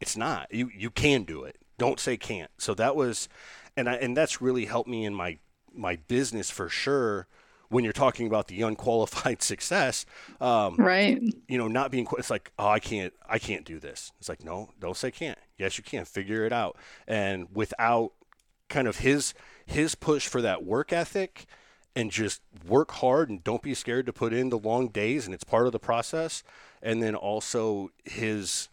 it's 0.00 0.16
not. 0.16 0.52
You 0.52 0.70
you 0.74 0.90
can 0.90 1.24
do 1.24 1.44
it. 1.44 1.56
Don't 1.78 2.00
say 2.00 2.16
can't. 2.16 2.50
So 2.58 2.74
that 2.74 2.96
was, 2.96 3.28
and 3.76 3.88
I 3.88 3.94
and 3.94 4.16
that's 4.16 4.40
really 4.40 4.64
helped 4.64 4.88
me 4.88 5.04
in 5.04 5.14
my 5.14 5.38
my 5.72 5.96
business 6.08 6.50
for 6.50 6.68
sure. 6.68 7.26
When 7.68 7.84
you're 7.84 7.92
talking 7.92 8.26
about 8.26 8.48
the 8.48 8.62
unqualified 8.68 9.42
success, 9.42 10.04
um, 10.40 10.74
right? 10.76 11.22
You 11.46 11.58
know, 11.58 11.68
not 11.68 11.92
being 11.92 12.06
it's 12.18 12.30
like, 12.30 12.50
oh, 12.58 12.66
I 12.66 12.80
can't, 12.80 13.12
I 13.28 13.38
can't 13.38 13.64
do 13.64 13.78
this. 13.78 14.10
It's 14.18 14.28
like, 14.28 14.42
no, 14.44 14.70
don't 14.80 14.96
say 14.96 15.12
can't. 15.12 15.38
Yes, 15.56 15.78
you 15.78 15.84
can. 15.84 16.04
Figure 16.04 16.44
it 16.44 16.52
out. 16.52 16.76
And 17.06 17.46
without 17.54 18.12
kind 18.68 18.88
of 18.88 18.98
his 18.98 19.34
his 19.66 19.94
push 19.94 20.26
for 20.26 20.42
that 20.42 20.64
work 20.64 20.92
ethic 20.92 21.46
and 21.94 22.10
just 22.10 22.40
work 22.66 22.92
hard 22.92 23.28
and 23.28 23.44
don't 23.44 23.62
be 23.62 23.74
scared 23.74 24.06
to 24.06 24.12
put 24.12 24.32
in 24.32 24.48
the 24.48 24.58
long 24.58 24.88
days 24.88 25.26
and 25.26 25.34
it's 25.34 25.44
part 25.44 25.66
of 25.66 25.72
the 25.72 25.78
process 25.78 26.42
and 26.80 27.02
then 27.02 27.14
also 27.14 27.90
his 28.04 28.69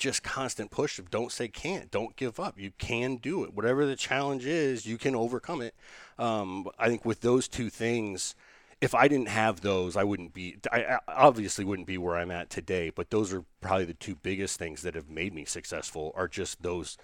just 0.00 0.22
constant 0.22 0.70
push 0.70 0.98
of 0.98 1.10
don't 1.10 1.30
say 1.30 1.46
can't, 1.46 1.90
don't 1.90 2.16
give 2.16 2.40
up. 2.40 2.58
You 2.58 2.72
can 2.78 3.16
do 3.16 3.44
it. 3.44 3.54
Whatever 3.54 3.86
the 3.86 3.94
challenge 3.94 4.46
is, 4.46 4.86
you 4.86 4.98
can 4.98 5.14
overcome 5.14 5.60
it. 5.60 5.74
Um, 6.18 6.66
I 6.78 6.88
think 6.88 7.04
with 7.04 7.20
those 7.20 7.46
two 7.46 7.70
things, 7.70 8.34
if 8.80 8.94
I 8.94 9.08
didn't 9.08 9.28
have 9.28 9.60
those, 9.60 9.96
I 9.96 10.04
wouldn't 10.04 10.32
be. 10.32 10.56
I 10.72 10.98
obviously 11.06 11.66
wouldn't 11.66 11.86
be 11.86 11.98
where 11.98 12.16
I'm 12.16 12.30
at 12.30 12.48
today. 12.48 12.90
But 12.90 13.10
those 13.10 13.32
are 13.32 13.44
probably 13.60 13.84
the 13.84 13.94
two 13.94 14.16
biggest 14.16 14.58
things 14.58 14.82
that 14.82 14.94
have 14.94 15.10
made 15.10 15.34
me 15.34 15.44
successful. 15.44 16.12
Are 16.16 16.26
just 16.26 16.62
those 16.62 16.96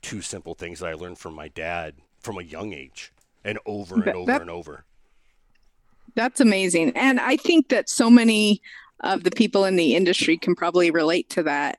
two 0.00 0.22
simple 0.22 0.54
things 0.54 0.78
that 0.78 0.86
I 0.86 0.94
learned 0.94 1.18
from 1.18 1.34
my 1.34 1.48
dad 1.48 1.94
from 2.20 2.38
a 2.38 2.42
young 2.42 2.72
age, 2.72 3.12
and 3.44 3.58
over 3.66 3.96
and 3.96 4.08
over 4.14 4.32
that, 4.32 4.40
and 4.40 4.50
over. 4.50 4.84
That's 6.14 6.40
amazing, 6.40 6.92
and 6.96 7.18
I 7.18 7.36
think 7.36 7.68
that 7.70 7.88
so 7.88 8.08
many 8.08 8.62
of 9.00 9.24
the 9.24 9.30
people 9.32 9.64
in 9.64 9.76
the 9.76 9.96
industry 9.96 10.36
can 10.36 10.54
probably 10.54 10.90
relate 10.90 11.30
to 11.30 11.42
that 11.44 11.78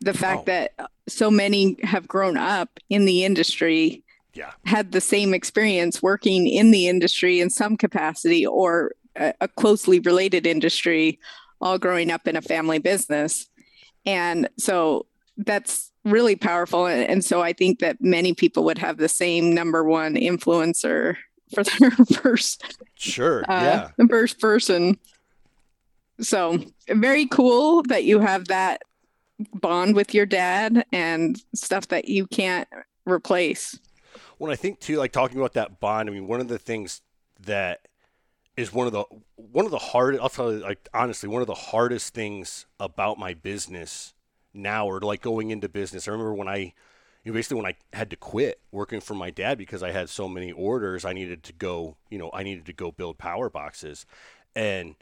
the 0.00 0.14
fact 0.14 0.42
oh. 0.42 0.44
that 0.46 0.72
so 1.08 1.30
many 1.30 1.76
have 1.82 2.08
grown 2.08 2.36
up 2.36 2.80
in 2.88 3.04
the 3.04 3.24
industry 3.24 4.02
yeah. 4.34 4.52
had 4.64 4.92
the 4.92 5.00
same 5.00 5.34
experience 5.34 6.02
working 6.02 6.46
in 6.46 6.70
the 6.70 6.88
industry 6.88 7.40
in 7.40 7.50
some 7.50 7.76
capacity 7.76 8.46
or 8.46 8.92
a, 9.16 9.34
a, 9.40 9.48
closely 9.48 9.98
related 10.00 10.46
industry 10.46 11.18
all 11.60 11.78
growing 11.78 12.10
up 12.10 12.26
in 12.26 12.36
a 12.36 12.42
family 12.42 12.78
business. 12.78 13.48
And 14.06 14.48
so 14.56 15.06
that's 15.36 15.90
really 16.04 16.36
powerful. 16.36 16.86
And, 16.86 17.08
and 17.08 17.24
so 17.24 17.42
i 17.42 17.52
think 17.52 17.80
that 17.80 17.98
many 18.00 18.32
people 18.34 18.64
would 18.64 18.78
have 18.78 18.96
the 18.96 19.08
same 19.08 19.54
number 19.54 19.84
one 19.84 20.14
influencer 20.14 21.16
for 21.52 21.64
their 21.64 21.90
first 22.20 22.78
sure. 22.94 23.42
uh, 23.50 23.62
yeah. 23.62 23.88
the 23.96 24.08
first 24.08 24.40
person. 24.40 24.98
So 26.20 26.58
very 26.88 27.26
cool 27.26 27.82
that 27.84 28.04
you 28.04 28.20
have 28.20 28.46
that 28.48 28.82
bond 29.54 29.94
with 29.94 30.14
your 30.14 30.26
dad 30.26 30.84
and 30.92 31.42
stuff 31.54 31.88
that 31.88 32.08
you 32.08 32.26
can't 32.26 32.68
replace. 33.06 33.78
When 34.38 34.50
I 34.50 34.56
think 34.56 34.80
too, 34.80 34.96
like 34.96 35.12
talking 35.12 35.38
about 35.38 35.54
that 35.54 35.80
bond, 35.80 36.08
I 36.08 36.12
mean, 36.12 36.26
one 36.26 36.40
of 36.40 36.48
the 36.48 36.58
things 36.58 37.02
that 37.40 37.88
is 38.56 38.72
one 38.72 38.86
of 38.86 38.92
the 38.92 39.04
one 39.36 39.64
of 39.64 39.70
the 39.70 39.78
hard 39.78 40.18
I'll 40.18 40.28
tell 40.28 40.52
you 40.52 40.58
like 40.60 40.88
honestly, 40.92 41.28
one 41.28 41.40
of 41.40 41.46
the 41.46 41.54
hardest 41.54 42.14
things 42.14 42.66
about 42.78 43.18
my 43.18 43.34
business 43.34 44.14
now 44.52 44.86
or 44.86 45.00
like 45.00 45.22
going 45.22 45.50
into 45.50 45.68
business. 45.68 46.08
I 46.08 46.12
remember 46.12 46.34
when 46.34 46.48
I 46.48 46.74
you 47.24 47.32
know, 47.32 47.34
basically 47.34 47.58
when 47.58 47.66
I 47.66 47.96
had 47.96 48.10
to 48.10 48.16
quit 48.16 48.60
working 48.72 49.00
for 49.00 49.14
my 49.14 49.30
dad 49.30 49.58
because 49.58 49.82
I 49.82 49.90
had 49.90 50.08
so 50.08 50.28
many 50.28 50.52
orders, 50.52 51.04
I 51.04 51.12
needed 51.12 51.42
to 51.44 51.52
go, 51.52 51.96
you 52.08 52.18
know, 52.18 52.30
I 52.32 52.42
needed 52.42 52.66
to 52.66 52.72
go 52.72 52.90
build 52.90 53.18
power 53.18 53.50
boxes. 53.50 54.06
And 54.56 54.94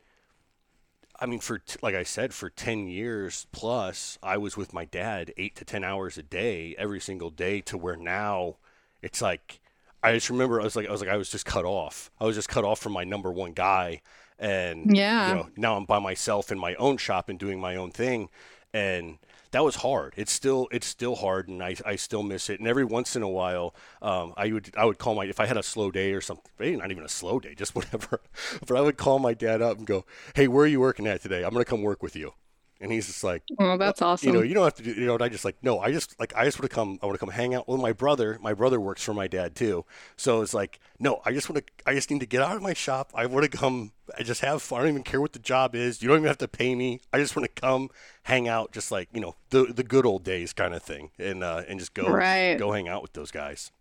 I 1.20 1.26
mean, 1.26 1.40
for 1.40 1.58
t- 1.58 1.78
like 1.82 1.94
I 1.94 2.04
said, 2.04 2.32
for 2.32 2.48
ten 2.50 2.86
years 2.86 3.46
plus, 3.52 4.18
I 4.22 4.36
was 4.38 4.56
with 4.56 4.72
my 4.72 4.84
dad 4.84 5.32
eight 5.36 5.56
to 5.56 5.64
ten 5.64 5.82
hours 5.84 6.16
a 6.16 6.22
day, 6.22 6.74
every 6.78 7.00
single 7.00 7.30
day. 7.30 7.60
To 7.62 7.76
where 7.76 7.96
now, 7.96 8.56
it's 9.02 9.20
like 9.20 9.60
I 10.02 10.12
just 10.12 10.30
remember 10.30 10.60
I 10.60 10.64
was 10.64 10.76
like 10.76 10.88
I 10.88 10.92
was 10.92 11.00
like 11.00 11.10
I 11.10 11.16
was 11.16 11.30
just 11.30 11.46
cut 11.46 11.64
off. 11.64 12.10
I 12.20 12.24
was 12.24 12.36
just 12.36 12.48
cut 12.48 12.64
off 12.64 12.78
from 12.80 12.92
my 12.92 13.04
number 13.04 13.32
one 13.32 13.52
guy, 13.52 14.00
and 14.38 14.96
yeah, 14.96 15.28
you 15.28 15.34
know, 15.34 15.48
now 15.56 15.76
I'm 15.76 15.84
by 15.84 15.98
myself 15.98 16.52
in 16.52 16.58
my 16.58 16.74
own 16.76 16.96
shop 16.98 17.28
and 17.28 17.38
doing 17.38 17.60
my 17.60 17.74
own 17.76 17.90
thing, 17.90 18.28
and 18.72 19.18
that 19.50 19.64
was 19.64 19.76
hard. 19.76 20.14
It's 20.16 20.32
still 20.32 20.68
it's 20.70 20.86
still 20.86 21.16
hard, 21.16 21.48
and 21.48 21.62
I, 21.62 21.76
I 21.84 21.96
still 21.96 22.22
miss 22.22 22.50
it. 22.50 22.60
And 22.60 22.68
every 22.68 22.84
once 22.84 23.16
in 23.16 23.22
a 23.22 23.28
while, 23.28 23.74
um, 24.02 24.34
I 24.36 24.52
would 24.52 24.70
I 24.76 24.84
would 24.84 24.98
call 24.98 25.14
my 25.14 25.24
if 25.24 25.40
I 25.40 25.46
had 25.46 25.56
a 25.56 25.62
slow 25.62 25.90
day 25.90 26.12
or 26.12 26.20
something, 26.20 26.50
maybe 26.58 26.76
not 26.76 26.90
even 26.90 27.04
a 27.04 27.08
slow 27.08 27.40
day, 27.40 27.54
just 27.54 27.74
whatever. 27.74 28.20
but 28.66 28.76
I 28.76 28.80
would 28.80 28.96
call 28.96 29.18
my 29.18 29.34
dad 29.34 29.62
up 29.62 29.78
and 29.78 29.86
go, 29.86 30.04
"Hey, 30.34 30.48
where 30.48 30.64
are 30.64 30.68
you 30.68 30.80
working 30.80 31.06
at 31.06 31.22
today? 31.22 31.42
I'm 31.44 31.52
gonna 31.52 31.64
come 31.64 31.82
work 31.82 32.02
with 32.02 32.16
you." 32.16 32.34
And 32.80 32.92
he's 32.92 33.06
just 33.06 33.24
like, 33.24 33.42
"Oh, 33.58 33.76
that's 33.76 34.00
awesome." 34.00 34.28
You 34.28 34.34
know, 34.34 34.42
you 34.42 34.54
don't 34.54 34.64
have 34.64 34.74
to 34.74 34.82
do. 34.82 34.92
You 34.92 35.06
know, 35.06 35.14
and 35.14 35.22
I 35.22 35.28
just 35.28 35.44
like, 35.44 35.56
no, 35.62 35.80
I 35.80 35.90
just 35.90 36.18
like, 36.20 36.32
I 36.36 36.44
just 36.44 36.60
want 36.60 36.70
to 36.70 36.74
come. 36.74 36.98
I 37.02 37.06
want 37.06 37.16
to 37.16 37.18
come 37.18 37.32
hang 37.32 37.54
out. 37.54 37.66
Well, 37.66 37.76
my 37.76 37.92
brother, 37.92 38.38
my 38.40 38.54
brother 38.54 38.80
works 38.80 39.02
for 39.02 39.12
my 39.12 39.26
dad 39.26 39.56
too, 39.56 39.84
so 40.16 40.42
it's 40.42 40.54
like, 40.54 40.78
no, 41.00 41.20
I 41.24 41.32
just 41.32 41.50
want 41.50 41.66
to. 41.66 41.72
I 41.86 41.94
just 41.94 42.10
need 42.10 42.20
to 42.20 42.26
get 42.26 42.40
out 42.40 42.54
of 42.54 42.62
my 42.62 42.74
shop. 42.74 43.10
I 43.14 43.26
want 43.26 43.50
to 43.50 43.58
come. 43.58 43.92
I 44.16 44.22
just 44.22 44.42
have 44.42 44.62
fun. 44.62 44.78
I 44.78 44.82
don't 44.82 44.90
even 44.90 45.02
care 45.02 45.20
what 45.20 45.32
the 45.32 45.40
job 45.40 45.74
is. 45.74 46.00
You 46.02 46.08
don't 46.08 46.18
even 46.18 46.28
have 46.28 46.38
to 46.38 46.48
pay 46.48 46.76
me. 46.76 47.00
I 47.12 47.18
just 47.18 47.34
want 47.34 47.52
to 47.52 47.60
come 47.60 47.90
hang 48.22 48.46
out, 48.46 48.70
just 48.70 48.92
like 48.92 49.08
you 49.12 49.20
know, 49.20 49.34
the 49.50 49.64
the 49.64 49.82
good 49.82 50.06
old 50.06 50.22
days 50.22 50.52
kind 50.52 50.72
of 50.72 50.82
thing, 50.82 51.10
and 51.18 51.42
uh, 51.42 51.62
and 51.68 51.80
just 51.80 51.94
go 51.94 52.08
right. 52.08 52.56
go 52.56 52.70
hang 52.70 52.86
out 52.88 53.02
with 53.02 53.12
those 53.12 53.32
guys. 53.32 53.72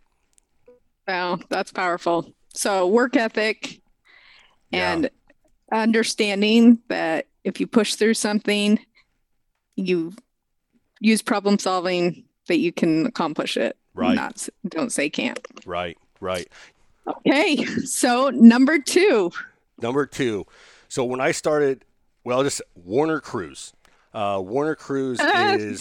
Wow, 1.08 1.40
that's 1.50 1.72
powerful. 1.72 2.34
So 2.54 2.88
work 2.88 3.16
ethic 3.16 3.82
and 4.72 5.04
yeah. 5.72 5.82
understanding 5.82 6.80
that 6.88 7.28
if 7.44 7.60
you 7.60 7.68
push 7.68 7.96
through 7.96 8.16
something, 8.16 8.80
you 9.78 10.14
use 11.00 11.22
problem 11.22 11.58
solving 11.58 12.26
that 12.48 12.58
you 12.58 12.74
can 12.74 13.06
accomplish 13.06 13.56
it. 13.56 13.78
Right. 13.94 14.16
Not 14.16 14.48
don't 14.68 14.92
say 14.92 15.10
can't. 15.10 15.40
Right. 15.66 15.98
Right. 16.20 16.48
Okay, 17.08 17.64
so 17.66 18.30
number 18.32 18.80
two. 18.80 19.32
Number 19.82 20.06
two. 20.06 20.46
So 20.90 21.06
when 21.06 21.22
I 21.22 21.32
started, 21.32 21.86
well, 22.24 22.44
just 22.44 22.62
Warner 22.76 23.22
Cruise. 23.22 23.74
Uh, 24.14 24.42
Warner 24.44 24.76
Cruise 24.76 25.20
is. 25.24 25.80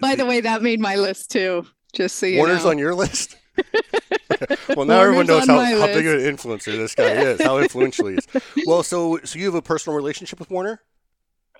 By 0.00 0.16
the 0.16 0.26
way, 0.26 0.40
that 0.40 0.62
made 0.62 0.80
my 0.80 0.96
list 0.96 1.30
too. 1.30 1.66
Just 1.94 2.16
so 2.16 2.26
you 2.26 2.38
Warner's 2.38 2.64
know. 2.64 2.70
on 2.70 2.78
your 2.78 2.94
list. 2.94 3.36
well, 4.76 4.84
now 4.84 5.00
everyone 5.00 5.26
knows 5.26 5.46
how, 5.46 5.58
how 5.60 5.86
big 5.86 6.06
of 6.06 6.14
an 6.14 6.36
influencer 6.36 6.76
this 6.76 6.94
guy 6.94 7.12
is, 7.12 7.40
how 7.40 7.58
influential 7.58 8.08
he 8.08 8.16
is. 8.16 8.26
Well, 8.66 8.82
so 8.82 9.18
so 9.24 9.38
you 9.38 9.46
have 9.46 9.54
a 9.54 9.62
personal 9.62 9.96
relationship 9.96 10.38
with 10.38 10.50
Warner? 10.50 10.82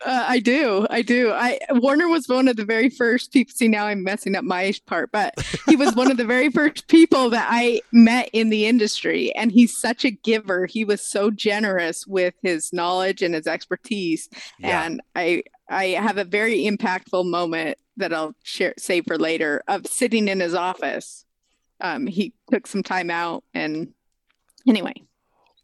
Uh, 0.04 0.24
I 0.28 0.40
do. 0.40 0.86
I 0.90 1.02
do. 1.02 1.30
I 1.32 1.58
Warner 1.70 2.08
was 2.08 2.28
one 2.28 2.48
of 2.48 2.56
the 2.56 2.64
very 2.64 2.90
first 2.90 3.32
people. 3.32 3.52
See, 3.54 3.68
now 3.68 3.86
I'm 3.86 4.02
messing 4.04 4.36
up 4.36 4.44
my 4.44 4.72
part, 4.86 5.10
but 5.10 5.34
he 5.68 5.76
was 5.76 5.94
one 5.94 6.10
of 6.10 6.16
the 6.16 6.24
very 6.24 6.50
first 6.50 6.86
people 6.88 7.30
that 7.30 7.48
I 7.50 7.80
met 7.92 8.28
in 8.32 8.50
the 8.50 8.66
industry, 8.66 9.34
and 9.34 9.50
he's 9.50 9.76
such 9.76 10.04
a 10.04 10.10
giver. 10.10 10.66
He 10.66 10.84
was 10.84 11.00
so 11.00 11.30
generous 11.30 12.06
with 12.06 12.34
his 12.42 12.72
knowledge 12.72 13.22
and 13.22 13.34
his 13.34 13.46
expertise, 13.46 14.28
Yeah. 14.58 14.82
and 14.84 15.00
I 15.14 15.42
I 15.68 15.86
have 15.86 16.18
a 16.18 16.24
very 16.24 16.64
impactful 16.64 17.24
moment 17.28 17.78
that 17.96 18.12
I'll 18.12 18.34
share 18.42 18.74
save 18.78 19.06
for 19.06 19.16
later 19.18 19.62
of 19.66 19.86
sitting 19.86 20.28
in 20.28 20.40
his 20.40 20.54
office. 20.54 21.24
Um, 21.80 22.06
he 22.06 22.32
took 22.50 22.66
some 22.66 22.82
time 22.82 23.10
out, 23.10 23.44
and 23.54 23.92
anyway, 24.68 24.94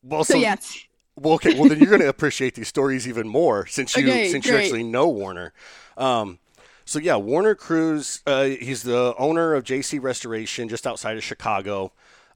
Well, 0.03 0.25
so, 0.25 0.35
so, 0.35 0.39
yes, 0.41 0.79
well, 1.23 1.35
okay. 1.35 1.59
Well, 1.59 1.69
then 1.69 1.79
you're 1.79 1.89
going 1.89 2.01
to 2.03 2.09
appreciate 2.09 2.55
these 2.55 2.69
stories 2.69 3.09
even 3.09 3.29
more 3.29 3.67
since 3.67 3.97
you 3.97 4.09
Okay, 4.09 4.31
since 4.31 4.47
you 4.47 4.57
actually 4.57 4.85
know 4.85 5.09
Warner. 5.09 5.53
Um, 5.97 6.39
so 6.85 6.99
yeah, 6.99 7.17
Warner 7.17 7.55
Cruz. 7.55 8.23
Uh, 8.27 8.45
he's 8.45 8.83
the 8.83 9.15
owner 9.19 9.55
of 9.55 9.65
JC 9.65 10.03
Restoration, 10.03 10.69
just 10.69 10.87
outside 10.87 11.17
of 11.17 11.25
Chicago. 11.25 11.93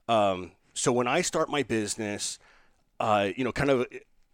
Um, 0.07 0.51
so 0.73 0.91
when 0.91 1.07
I 1.07 1.21
start 1.21 1.49
my 1.49 1.63
business, 1.63 2.39
uh, 2.99 3.29
you 3.35 3.43
know, 3.43 3.51
kind 3.51 3.69
of 3.69 3.87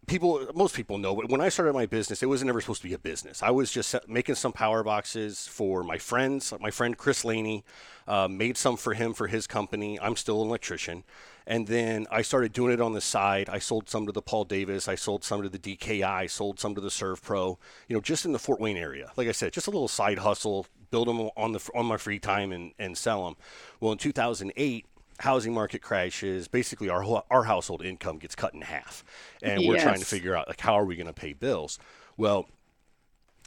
people, 0.06 0.46
most 0.54 0.74
people 0.74 0.98
know, 0.98 1.14
but 1.14 1.28
when 1.28 1.40
I 1.40 1.48
started 1.48 1.72
my 1.72 1.86
business, 1.86 2.22
it 2.22 2.26
was 2.26 2.42
never 2.44 2.60
supposed 2.60 2.82
to 2.82 2.88
be 2.88 2.94
a 2.94 2.98
business. 2.98 3.42
I 3.42 3.50
was 3.50 3.70
just 3.70 3.94
making 4.08 4.34
some 4.34 4.52
power 4.52 4.82
boxes 4.82 5.46
for 5.46 5.82
my 5.82 5.98
friends. 5.98 6.52
My 6.60 6.70
friend 6.70 6.96
Chris 6.96 7.24
Laney 7.24 7.64
uh, 8.06 8.28
made 8.28 8.56
some 8.56 8.76
for 8.76 8.94
him 8.94 9.14
for 9.14 9.26
his 9.26 9.46
company. 9.46 9.98
I'm 10.00 10.16
still 10.16 10.42
an 10.42 10.48
electrician. 10.48 11.04
And 11.46 11.66
then 11.66 12.06
I 12.10 12.22
started 12.22 12.52
doing 12.52 12.72
it 12.72 12.80
on 12.80 12.94
the 12.94 13.00
side. 13.00 13.48
I 13.50 13.58
sold 13.58 13.88
some 13.88 14.06
to 14.06 14.12
the 14.12 14.22
Paul 14.22 14.44
Davis. 14.44 14.88
I 14.88 14.94
sold 14.94 15.24
some 15.24 15.42
to 15.42 15.48
the 15.48 15.58
DKI. 15.58 16.30
Sold 16.30 16.58
some 16.58 16.74
to 16.74 16.80
the 16.80 16.88
ServPro. 16.88 17.58
You 17.88 17.96
know, 17.96 18.00
just 18.00 18.24
in 18.24 18.32
the 18.32 18.38
Fort 18.38 18.60
Wayne 18.60 18.76
area. 18.76 19.12
Like 19.16 19.28
I 19.28 19.32
said, 19.32 19.52
just 19.52 19.66
a 19.66 19.70
little 19.70 19.88
side 19.88 20.18
hustle. 20.18 20.66
Build 20.90 21.08
them 21.08 21.20
on 21.36 21.52
the 21.52 21.70
on 21.74 21.86
my 21.86 21.96
free 21.96 22.18
time 22.18 22.52
and, 22.52 22.72
and 22.78 22.96
sell 22.96 23.24
them. 23.26 23.36
Well, 23.80 23.92
in 23.92 23.98
2008, 23.98 24.86
housing 25.20 25.52
market 25.52 25.82
crashes. 25.82 26.48
Basically, 26.48 26.88
our 26.88 27.24
our 27.30 27.44
household 27.44 27.84
income 27.84 28.18
gets 28.18 28.34
cut 28.34 28.54
in 28.54 28.62
half, 28.62 29.04
and 29.42 29.66
we're 29.66 29.80
trying 29.80 29.98
to 29.98 30.06
figure 30.06 30.36
out 30.36 30.48
like 30.48 30.60
how 30.60 30.74
are 30.74 30.84
we 30.84 30.96
going 30.96 31.06
to 31.06 31.12
pay 31.12 31.32
bills. 31.32 31.78
Well, 32.16 32.48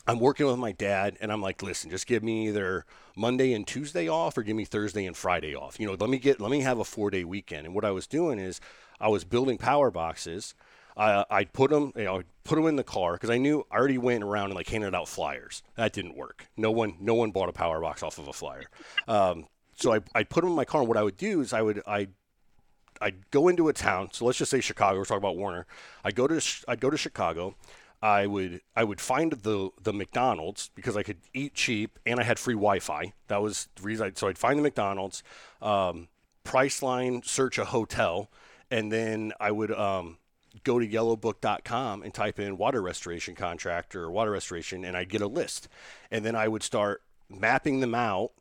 I'm 0.07 0.19
working 0.19 0.45
with 0.45 0.57
my 0.57 0.71
dad, 0.71 1.17
and 1.19 1.31
I'm 1.31 1.41
like, 1.41 1.63
listen, 1.63 1.89
just 1.89 2.07
give 2.07 2.23
me 2.23 2.47
either 2.47 2.85
Monday 3.17 3.53
and 3.53 3.65
Tuesday 3.65 4.07
off, 4.07 4.37
or 4.37 4.43
give 4.43 4.55
me 4.55 4.65
Thursday 4.65 5.05
and 5.05 5.17
Friday 5.17 5.55
off. 5.55 5.79
You 5.79 5.87
know, 5.87 5.97
let 5.99 6.09
me 6.09 6.19
get, 6.19 6.39
let 6.39 6.51
me 6.51 6.61
have 6.61 6.79
a 6.79 6.85
four 6.85 7.09
day 7.09 7.23
weekend. 7.23 7.65
And 7.65 7.75
what 7.75 7.83
I 7.85 7.91
was 7.91 8.07
doing 8.07 8.39
is, 8.39 8.61
I 8.99 9.07
was 9.09 9.23
building 9.23 9.57
power 9.57 9.91
boxes. 9.91 10.53
I 10.95 11.25
I 11.29 11.43
put 11.45 11.69
them, 11.69 11.93
you 11.95 12.03
know, 12.05 12.23
put 12.43 12.55
them 12.55 12.65
in 12.65 12.75
the 12.75 12.83
car 12.83 13.13
because 13.13 13.29
I 13.29 13.37
knew 13.37 13.65
I 13.71 13.77
already 13.77 13.97
went 13.97 14.23
around 14.23 14.45
and 14.45 14.55
like 14.55 14.69
handed 14.69 14.95
out 14.95 15.07
flyers. 15.07 15.61
That 15.75 15.93
didn't 15.93 16.15
work. 16.15 16.47
No 16.57 16.71
one, 16.71 16.95
no 16.99 17.13
one 17.13 17.31
bought 17.31 17.49
a 17.49 17.53
power 17.53 17.79
box 17.79 18.01
off 18.03 18.17
of 18.17 18.27
a 18.27 18.33
flyer. 18.33 18.69
Um, 19.07 19.45
so 19.75 19.93
I, 19.93 19.99
I 20.15 20.23
put 20.23 20.41
them 20.41 20.51
in 20.51 20.55
my 20.55 20.65
car. 20.65 20.81
And 20.81 20.87
what 20.87 20.97
I 20.97 21.03
would 21.03 21.17
do 21.17 21.41
is 21.41 21.53
I 21.53 21.61
would 21.61 21.81
I 21.87 22.07
I'd 22.99 23.29
go 23.31 23.47
into 23.47 23.67
a 23.69 23.73
town. 23.73 24.09
So 24.11 24.25
let's 24.25 24.37
just 24.37 24.51
say 24.51 24.61
Chicago. 24.61 24.97
We're 24.97 25.05
talking 25.05 25.17
about 25.17 25.37
Warner. 25.37 25.67
I 26.03 26.11
go 26.11 26.27
to 26.27 26.41
I'd 26.67 26.79
go 26.79 26.89
to 26.89 26.97
Chicago. 26.97 27.55
I 28.01 28.27
would 28.27 28.61
I 28.75 28.83
would 28.83 29.01
find 29.01 29.31
the 29.31 29.69
the 29.81 29.93
McDonald's 29.93 30.69
because 30.75 30.95
I 30.95 31.03
could 31.03 31.17
eat 31.33 31.53
cheap 31.53 31.99
and 32.05 32.19
I 32.19 32.23
had 32.23 32.37
free 32.37 32.53
Wi-Fi. 32.53 33.13
That 33.27 33.41
was 33.41 33.67
the 33.75 33.83
reason. 33.83 34.07
I'd, 34.07 34.17
so 34.17 34.27
I'd 34.27 34.37
find 34.37 34.59
the 34.59 34.63
McDonald's, 34.63 35.23
um, 35.61 36.07
Priceline, 36.45 37.25
search 37.25 37.57
a 37.57 37.65
hotel, 37.65 38.29
and 38.69 38.91
then 38.91 39.33
I 39.39 39.51
would 39.51 39.71
um, 39.71 40.17
go 40.63 40.79
to 40.79 40.87
yellowbook.com 40.87 42.03
and 42.03 42.13
type 42.13 42.39
in 42.39 42.57
water 42.57 42.81
restoration 42.81 43.35
contractor 43.35 44.03
or 44.03 44.11
water 44.11 44.31
restoration, 44.31 44.85
and 44.85 44.95
I'd 44.95 45.09
get 45.09 45.21
a 45.21 45.27
list, 45.27 45.67
and 46.11 46.23
then 46.23 46.35
I 46.35 46.47
would 46.47 46.63
start 46.63 47.01
mapping 47.29 47.81
them 47.81 47.95
out 47.95 48.31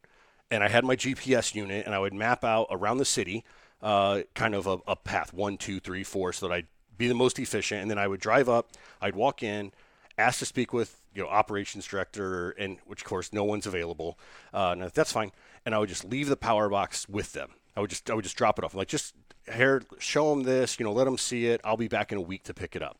and 0.50 0.62
I 0.62 0.68
had 0.68 0.84
my 0.84 0.96
GPS 0.96 1.54
unit, 1.54 1.86
and 1.86 1.94
I 1.94 1.98
would 1.98 2.14
map 2.14 2.44
out 2.44 2.68
around 2.70 2.98
the 2.98 3.04
city, 3.04 3.44
uh, 3.82 4.22
kind 4.34 4.54
of 4.54 4.66
a, 4.66 4.78
a 4.86 4.96
path 4.96 5.32
one, 5.32 5.56
two, 5.56 5.80
three, 5.80 6.04
four, 6.04 6.32
so 6.32 6.48
that 6.48 6.54
I'd 6.54 6.66
be 6.96 7.08
the 7.08 7.14
most 7.14 7.38
efficient. 7.38 7.82
And 7.82 7.90
then 7.90 7.98
I 7.98 8.08
would 8.08 8.20
drive 8.20 8.48
up, 8.48 8.70
I'd 9.00 9.14
walk 9.14 9.42
in, 9.42 9.72
ask 10.18 10.38
to 10.40 10.46
speak 10.46 10.72
with 10.72 11.00
you 11.14 11.22
know 11.22 11.28
operations 11.28 11.86
director, 11.86 12.50
and 12.50 12.78
which 12.86 13.02
of 13.02 13.06
course 13.06 13.32
no 13.32 13.44
one's 13.44 13.66
available. 13.66 14.18
Uh, 14.52 14.74
and 14.78 14.82
that's 14.82 15.12
fine. 15.12 15.32
And 15.64 15.74
I 15.74 15.78
would 15.78 15.88
just 15.88 16.04
leave 16.04 16.28
the 16.28 16.36
power 16.36 16.68
box 16.68 17.08
with 17.08 17.32
them. 17.32 17.50
I 17.76 17.80
would 17.80 17.90
just 17.90 18.10
I 18.10 18.14
would 18.14 18.24
just 18.24 18.36
drop 18.36 18.58
it 18.58 18.64
off, 18.64 18.74
I'm 18.74 18.78
like 18.78 18.88
just 18.88 19.14
here, 19.52 19.82
show 19.98 20.30
them 20.30 20.42
this, 20.42 20.78
you 20.78 20.84
know, 20.84 20.92
let 20.92 21.04
them 21.04 21.18
see 21.18 21.46
it. 21.46 21.60
I'll 21.64 21.76
be 21.76 21.88
back 21.88 22.12
in 22.12 22.18
a 22.18 22.22
week 22.22 22.44
to 22.44 22.54
pick 22.54 22.74
it 22.74 22.82
up. 22.82 22.98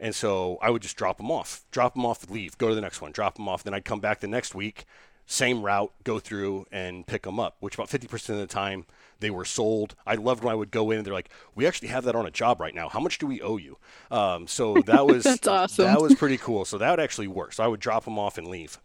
And 0.00 0.14
so 0.14 0.58
I 0.62 0.70
would 0.70 0.82
just 0.82 0.96
drop 0.96 1.16
them 1.16 1.30
off, 1.30 1.64
drop 1.72 1.94
them 1.94 2.06
off, 2.06 2.30
leave, 2.30 2.56
go 2.56 2.68
to 2.68 2.74
the 2.74 2.80
next 2.80 3.00
one, 3.00 3.10
drop 3.10 3.34
them 3.34 3.48
off. 3.48 3.64
Then 3.64 3.74
I'd 3.74 3.84
come 3.84 4.00
back 4.00 4.20
the 4.20 4.28
next 4.28 4.54
week, 4.54 4.84
same 5.26 5.62
route, 5.62 5.92
go 6.04 6.20
through 6.20 6.66
and 6.70 7.06
pick 7.06 7.22
them 7.22 7.40
up, 7.40 7.56
which 7.60 7.74
about 7.74 7.88
50% 7.88 8.28
of 8.30 8.36
the 8.36 8.46
time 8.46 8.86
they 9.20 9.30
were 9.30 9.44
sold. 9.44 9.94
I 10.06 10.14
loved 10.14 10.44
when 10.44 10.52
I 10.52 10.54
would 10.54 10.70
go 10.70 10.90
in 10.90 10.98
and 10.98 11.06
they're 11.06 11.14
like, 11.14 11.30
we 11.54 11.66
actually 11.66 11.88
have 11.88 12.04
that 12.04 12.14
on 12.14 12.26
a 12.26 12.30
job 12.30 12.60
right 12.60 12.74
now. 12.74 12.88
How 12.88 13.00
much 13.00 13.18
do 13.18 13.26
we 13.26 13.40
owe 13.42 13.56
you? 13.56 13.78
Um, 14.10 14.46
so 14.46 14.74
that 14.82 15.06
was, 15.08 15.24
That's 15.24 15.46
awesome. 15.46 15.86
that 15.86 16.00
was 16.00 16.14
pretty 16.14 16.38
cool. 16.38 16.64
So 16.64 16.78
that 16.78 16.90
would 16.90 17.00
actually 17.00 17.28
work. 17.28 17.52
So 17.52 17.64
I 17.64 17.66
would 17.66 17.80
drop 17.80 18.04
them 18.04 18.18
off 18.18 18.38
and 18.38 18.46
leave. 18.46 18.78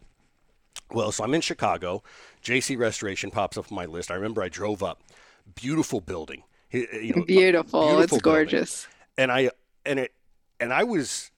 Well, 0.90 1.12
so 1.12 1.24
I'm 1.24 1.34
in 1.34 1.40
Chicago. 1.40 2.02
JC 2.42 2.76
Restoration 2.78 3.30
pops 3.30 3.56
up 3.56 3.70
on 3.70 3.76
my 3.76 3.86
list. 3.86 4.10
I 4.10 4.14
remember 4.14 4.42
I 4.42 4.48
drove 4.48 4.82
up. 4.82 5.02
Beautiful 5.54 6.00
building. 6.00 6.42
You 6.70 7.14
know, 7.16 7.24
beautiful. 7.24 7.80
beautiful 7.82 8.00
it's 8.00 8.10
building. 8.10 8.20
gorgeous. 8.22 8.88
and 9.16 9.30
I 9.30 9.50
and 9.86 10.00
it 10.00 10.12
and 10.58 10.72
I 10.72 10.82
was 10.82 11.30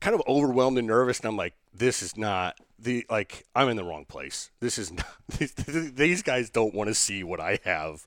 kind 0.00 0.14
of 0.14 0.22
overwhelmed 0.28 0.76
and 0.76 0.86
nervous, 0.86 1.18
and 1.20 1.28
I'm 1.28 1.36
like, 1.36 1.54
this 1.72 2.02
is 2.02 2.16
not 2.16 2.58
the 2.78 3.06
like 3.08 3.44
I'm 3.54 3.68
in 3.68 3.76
the 3.76 3.84
wrong 3.84 4.04
place. 4.04 4.50
This 4.60 4.78
is 4.78 4.92
not 4.92 5.06
these, 5.38 6.22
guys 6.22 6.50
don't 6.50 6.74
want 6.74 6.88
to 6.88 6.94
see 6.94 7.24
what 7.24 7.40
I 7.40 7.58
have. 7.64 8.06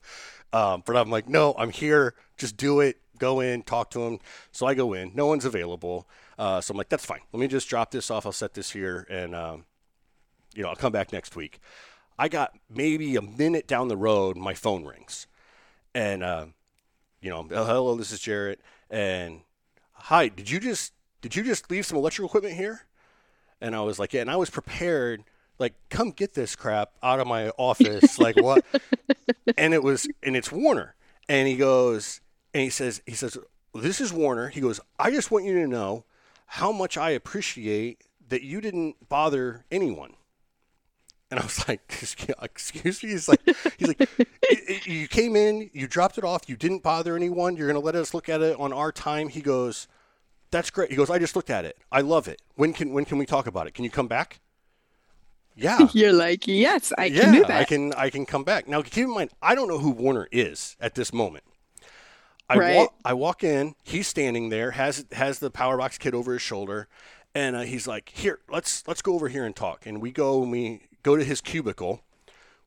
Um, 0.51 0.83
but 0.85 0.95
I'm 0.95 1.09
like, 1.09 1.29
no, 1.29 1.53
I'm 1.57 1.69
here. 1.69 2.15
Just 2.37 2.57
do 2.57 2.79
it. 2.79 2.97
Go 3.17 3.39
in, 3.39 3.63
talk 3.63 3.91
to 3.91 3.99
them. 3.99 4.19
So 4.51 4.65
I 4.65 4.73
go 4.73 4.93
in. 4.93 5.11
No 5.13 5.27
one's 5.27 5.45
available. 5.45 6.07
Uh, 6.37 6.61
so 6.61 6.71
I'm 6.71 6.77
like, 6.77 6.89
that's 6.89 7.05
fine. 7.05 7.19
Let 7.33 7.39
me 7.39 7.47
just 7.47 7.67
drop 7.69 7.91
this 7.91 8.09
off. 8.09 8.25
I'll 8.25 8.31
set 8.31 8.53
this 8.53 8.71
here, 8.71 9.05
and 9.09 9.35
um, 9.35 9.65
you 10.55 10.63
know, 10.63 10.69
I'll 10.69 10.75
come 10.75 10.93
back 10.93 11.11
next 11.11 11.35
week. 11.35 11.59
I 12.17 12.29
got 12.29 12.53
maybe 12.69 13.15
a 13.15 13.21
minute 13.21 13.67
down 13.67 13.87
the 13.87 13.97
road, 13.97 14.37
my 14.37 14.53
phone 14.53 14.85
rings, 14.85 15.27
and 15.93 16.23
uh, 16.23 16.45
you 17.21 17.29
know, 17.29 17.47
"Oh, 17.51 17.65
hello, 17.65 17.95
this 17.95 18.11
is 18.11 18.19
Jarrett, 18.21 18.61
and 18.89 19.41
hi, 19.91 20.29
did 20.29 20.49
you 20.49 20.59
just 20.59 20.93
did 21.21 21.35
you 21.35 21.43
just 21.43 21.69
leave 21.69 21.85
some 21.85 21.97
electrical 21.97 22.29
equipment 22.29 22.55
here? 22.55 22.81
And 23.61 23.75
I 23.75 23.81
was 23.81 23.99
like, 23.99 24.13
yeah, 24.13 24.21
and 24.21 24.31
I 24.31 24.35
was 24.37 24.49
prepared, 24.49 25.23
like, 25.57 25.73
come 25.89 26.11
get 26.11 26.33
this 26.33 26.55
crap 26.55 26.91
out 27.03 27.19
of 27.19 27.27
my 27.27 27.49
office, 27.57 28.17
like 28.19 28.37
what? 28.41 28.63
and 29.57 29.73
it 29.73 29.83
was, 29.83 30.07
and 30.23 30.35
it's 30.37 30.51
Warner, 30.51 30.95
and 31.27 31.47
he 31.47 31.57
goes, 31.57 32.21
and 32.53 32.63
he 32.63 32.69
says, 32.69 33.01
he 33.05 33.13
says, 33.13 33.37
this 33.75 33.99
is 34.01 34.13
Warner. 34.13 34.47
He 34.49 34.61
goes, 34.61 34.79
I 34.97 35.11
just 35.11 35.29
want 35.29 35.45
you 35.45 35.53
to 35.61 35.67
know 35.67 36.05
how 36.45 36.71
much 36.71 36.97
I 36.97 37.11
appreciate 37.11 38.03
that 38.29 38.41
you 38.43 38.61
didn't 38.61 39.09
bother 39.09 39.65
anyone. 39.71 40.13
And 41.31 41.39
I 41.39 41.43
was 41.43 41.59
like, 41.67 41.81
"Excuse 42.41 43.03
me." 43.03 43.09
He's 43.11 43.27
like, 43.29 43.41
"He's 43.77 43.87
like, 43.87 44.09
"I- 44.19 44.25
I- 44.69 44.81
you 44.85 45.07
came 45.07 45.35
in, 45.35 45.69
you 45.73 45.85
dropped 45.87 46.17
it 46.17 46.23
off, 46.23 46.49
you 46.49 46.55
didn't 46.55 46.81
bother 46.81 47.15
anyone. 47.15 47.55
You're 47.55 47.67
gonna 47.67 47.79
let 47.85 47.93
us 47.95 48.15
look 48.15 48.29
at 48.29 48.41
it 48.41 48.59
on 48.59 48.73
our 48.73 48.91
time." 48.91 49.29
He 49.29 49.41
goes, 49.41 49.87
"That's 50.51 50.69
great." 50.69 50.89
He 50.89 50.95
goes, 50.95 51.09
"I 51.09 51.19
just 51.19 51.35
looked 51.35 51.49
at 51.49 51.65
it. 51.65 51.77
I 51.91 52.01
love 52.01 52.27
it. 52.27 52.41
When 52.55 52.73
can 52.73 52.93
when 52.93 53.05
can 53.05 53.17
we 53.17 53.25
talk 53.25 53.47
about 53.47 53.67
it? 53.67 53.73
Can 53.73 53.83
you 53.83 53.91
come 53.91 54.07
back?" 54.07 54.39
Yeah, 55.55 55.89
You're 55.93 56.13
like, 56.13 56.47
yes, 56.47 56.93
I 56.97 57.05
yeah, 57.05 57.23
can 57.23 57.33
do 57.33 57.41
that. 57.41 57.51
I 57.51 57.63
can 57.65 57.93
I 57.93 58.09
can 58.09 58.25
come 58.25 58.43
back. 58.43 58.67
Now 58.67 58.81
keep 58.81 59.03
in 59.03 59.13
mind, 59.13 59.31
I 59.41 59.55
don't 59.55 59.67
know 59.67 59.79
who 59.79 59.89
Warner 59.91 60.27
is 60.31 60.77
at 60.79 60.95
this 60.95 61.11
moment. 61.11 61.43
I 62.49 62.57
Right. 62.57 62.75
walk 62.77 62.93
I 63.05 63.13
walk 63.13 63.43
in, 63.43 63.75
he's 63.83 64.07
standing 64.07 64.49
there, 64.49 64.71
has 64.71 65.05
has 65.11 65.39
the 65.39 65.51
power 65.51 65.77
box 65.77 65.97
kit 65.97 66.13
over 66.13 66.33
his 66.33 66.41
shoulder, 66.41 66.87
and 67.35 67.55
uh, 67.55 67.61
he's 67.61 67.87
like, 67.87 68.09
"Here, 68.09 68.39
let's 68.49 68.87
let's 68.87 69.01
go 69.01 69.13
over 69.15 69.27
here 69.27 69.45
and 69.45 69.55
talk." 69.55 69.85
And 69.85 70.01
we 70.01 70.11
go 70.11 70.41
and 70.41 70.51
we 70.51 70.81
go 71.03 71.15
to 71.17 71.23
his 71.23 71.41
cubicle, 71.41 72.01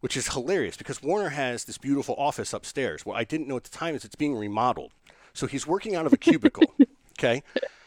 which 0.01 0.17
is 0.17 0.29
hilarious 0.35 0.77
because 0.77 1.03
Warner 1.03 1.31
has 1.31 1.65
this 1.65 1.79
beautiful 1.79 2.15
office 2.17 2.53
upstairs. 2.53 3.05
What 3.07 3.17
I 3.17 3.25
didn't 3.25 3.49
know 3.49 3.57
at 3.57 3.65
the 3.65 3.71
time 3.71 3.95
is 3.95 4.05
it's 4.05 4.15
being 4.17 4.37
remodeled, 4.37 4.93
so 5.33 5.47
he's 5.47 5.67
working 5.67 5.97
out 5.97 6.07
of 6.07 6.13
a 6.13 6.19
cubicle. 6.19 6.75
okay, 7.23 7.43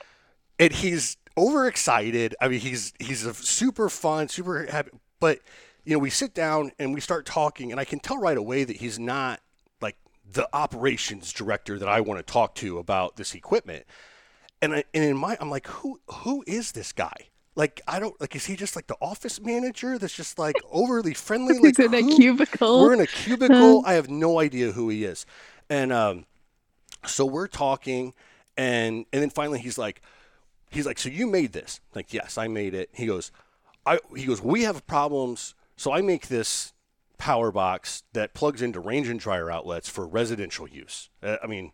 and 0.59 0.71
he's 0.71 1.17
overexcited. 1.37 2.35
I 2.39 2.47
mean, 2.47 2.59
he's 2.59 2.93
he's 2.99 3.25
a 3.25 3.33
super 3.33 3.89
fun, 3.89 4.29
super 4.29 4.65
happy. 4.65 4.91
But 5.19 5.39
you 5.83 5.93
know, 5.93 5.99
we 5.99 6.09
sit 6.09 6.33
down 6.33 6.71
and 6.79 6.93
we 6.93 7.01
start 7.01 7.25
talking, 7.25 7.71
and 7.71 7.79
I 7.79 7.85
can 7.85 7.99
tell 7.99 8.17
right 8.17 8.37
away 8.37 8.63
that 8.63 8.77
he's 8.77 8.99
not 8.99 9.41
like 9.81 9.97
the 10.31 10.47
operations 10.53 11.31
director 11.33 11.77
that 11.79 11.89
I 11.89 12.01
want 12.01 12.25
to 12.25 12.31
talk 12.31 12.55
to 12.55 12.77
about 12.79 13.15
this 13.15 13.35
equipment. 13.35 13.85
And 14.61 14.73
I, 14.73 14.83
and 14.93 15.03
in 15.03 15.17
my 15.17 15.37
I'm 15.39 15.49
like, 15.49 15.67
who 15.67 15.99
who 16.07 16.43
is 16.47 16.71
this 16.71 16.91
guy? 16.91 17.15
Like 17.55 17.81
I 17.87 17.99
don't 17.99 18.19
like 18.19 18.35
is 18.35 18.45
he 18.45 18.55
just 18.55 18.75
like 18.75 18.87
the 18.87 18.97
office 19.01 19.39
manager 19.39 19.97
that's 19.97 20.15
just 20.15 20.39
like 20.39 20.55
overly 20.71 21.13
friendly? 21.13 21.59
Like 21.59 21.77
He's 21.77 21.85
in 21.85 21.93
a 21.93 22.15
cubicle. 22.15 22.81
We're 22.81 22.93
in 22.93 23.01
a 23.01 23.07
cubicle. 23.07 23.83
I 23.85 23.93
have 23.93 24.09
no 24.09 24.39
idea 24.39 24.71
who 24.71 24.89
he 24.89 25.05
is. 25.05 25.25
And 25.69 25.93
um 25.93 26.25
so 27.05 27.25
we're 27.25 27.47
talking 27.47 28.13
and 28.57 29.05
and 29.11 29.21
then 29.21 29.29
finally 29.29 29.59
he's 29.59 29.77
like 29.77 30.01
he's 30.75 30.85
like, 30.85 30.99
So 30.99 31.09
you 31.09 31.27
made 31.27 31.53
this? 31.53 31.79
Like, 31.95 32.13
yes, 32.13 32.37
I 32.37 32.47
made 32.47 32.73
it. 32.73 32.89
He 32.93 33.07
goes, 33.07 33.31
I 33.85 33.99
he 34.15 34.25
goes, 34.25 34.41
We 34.41 34.63
have 34.63 34.85
problems. 34.85 35.55
So 35.77 35.91
I 35.91 36.01
make 36.01 36.27
this 36.27 36.73
power 37.17 37.51
box 37.51 38.03
that 38.13 38.33
plugs 38.33 38.61
into 38.61 38.79
range 38.79 39.07
and 39.07 39.19
dryer 39.19 39.49
outlets 39.49 39.89
for 39.89 40.05
residential 40.05 40.67
use. 40.67 41.09
Uh, 41.23 41.37
I 41.43 41.47
mean, 41.47 41.71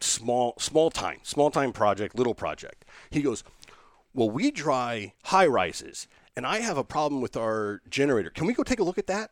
small 0.00 0.54
small 0.58 0.90
time, 0.90 1.18
small 1.22 1.50
time 1.50 1.72
project, 1.72 2.16
little 2.16 2.34
project. 2.34 2.84
He 3.10 3.22
goes, 3.22 3.44
Well, 4.14 4.30
we 4.30 4.50
dry 4.50 5.14
high 5.24 5.46
rises, 5.46 6.06
and 6.36 6.46
I 6.46 6.60
have 6.60 6.78
a 6.78 6.84
problem 6.84 7.20
with 7.20 7.36
our 7.36 7.82
generator. 7.88 8.30
Can 8.30 8.46
we 8.46 8.54
go 8.54 8.62
take 8.62 8.80
a 8.80 8.84
look 8.84 8.98
at 8.98 9.06
that? 9.08 9.30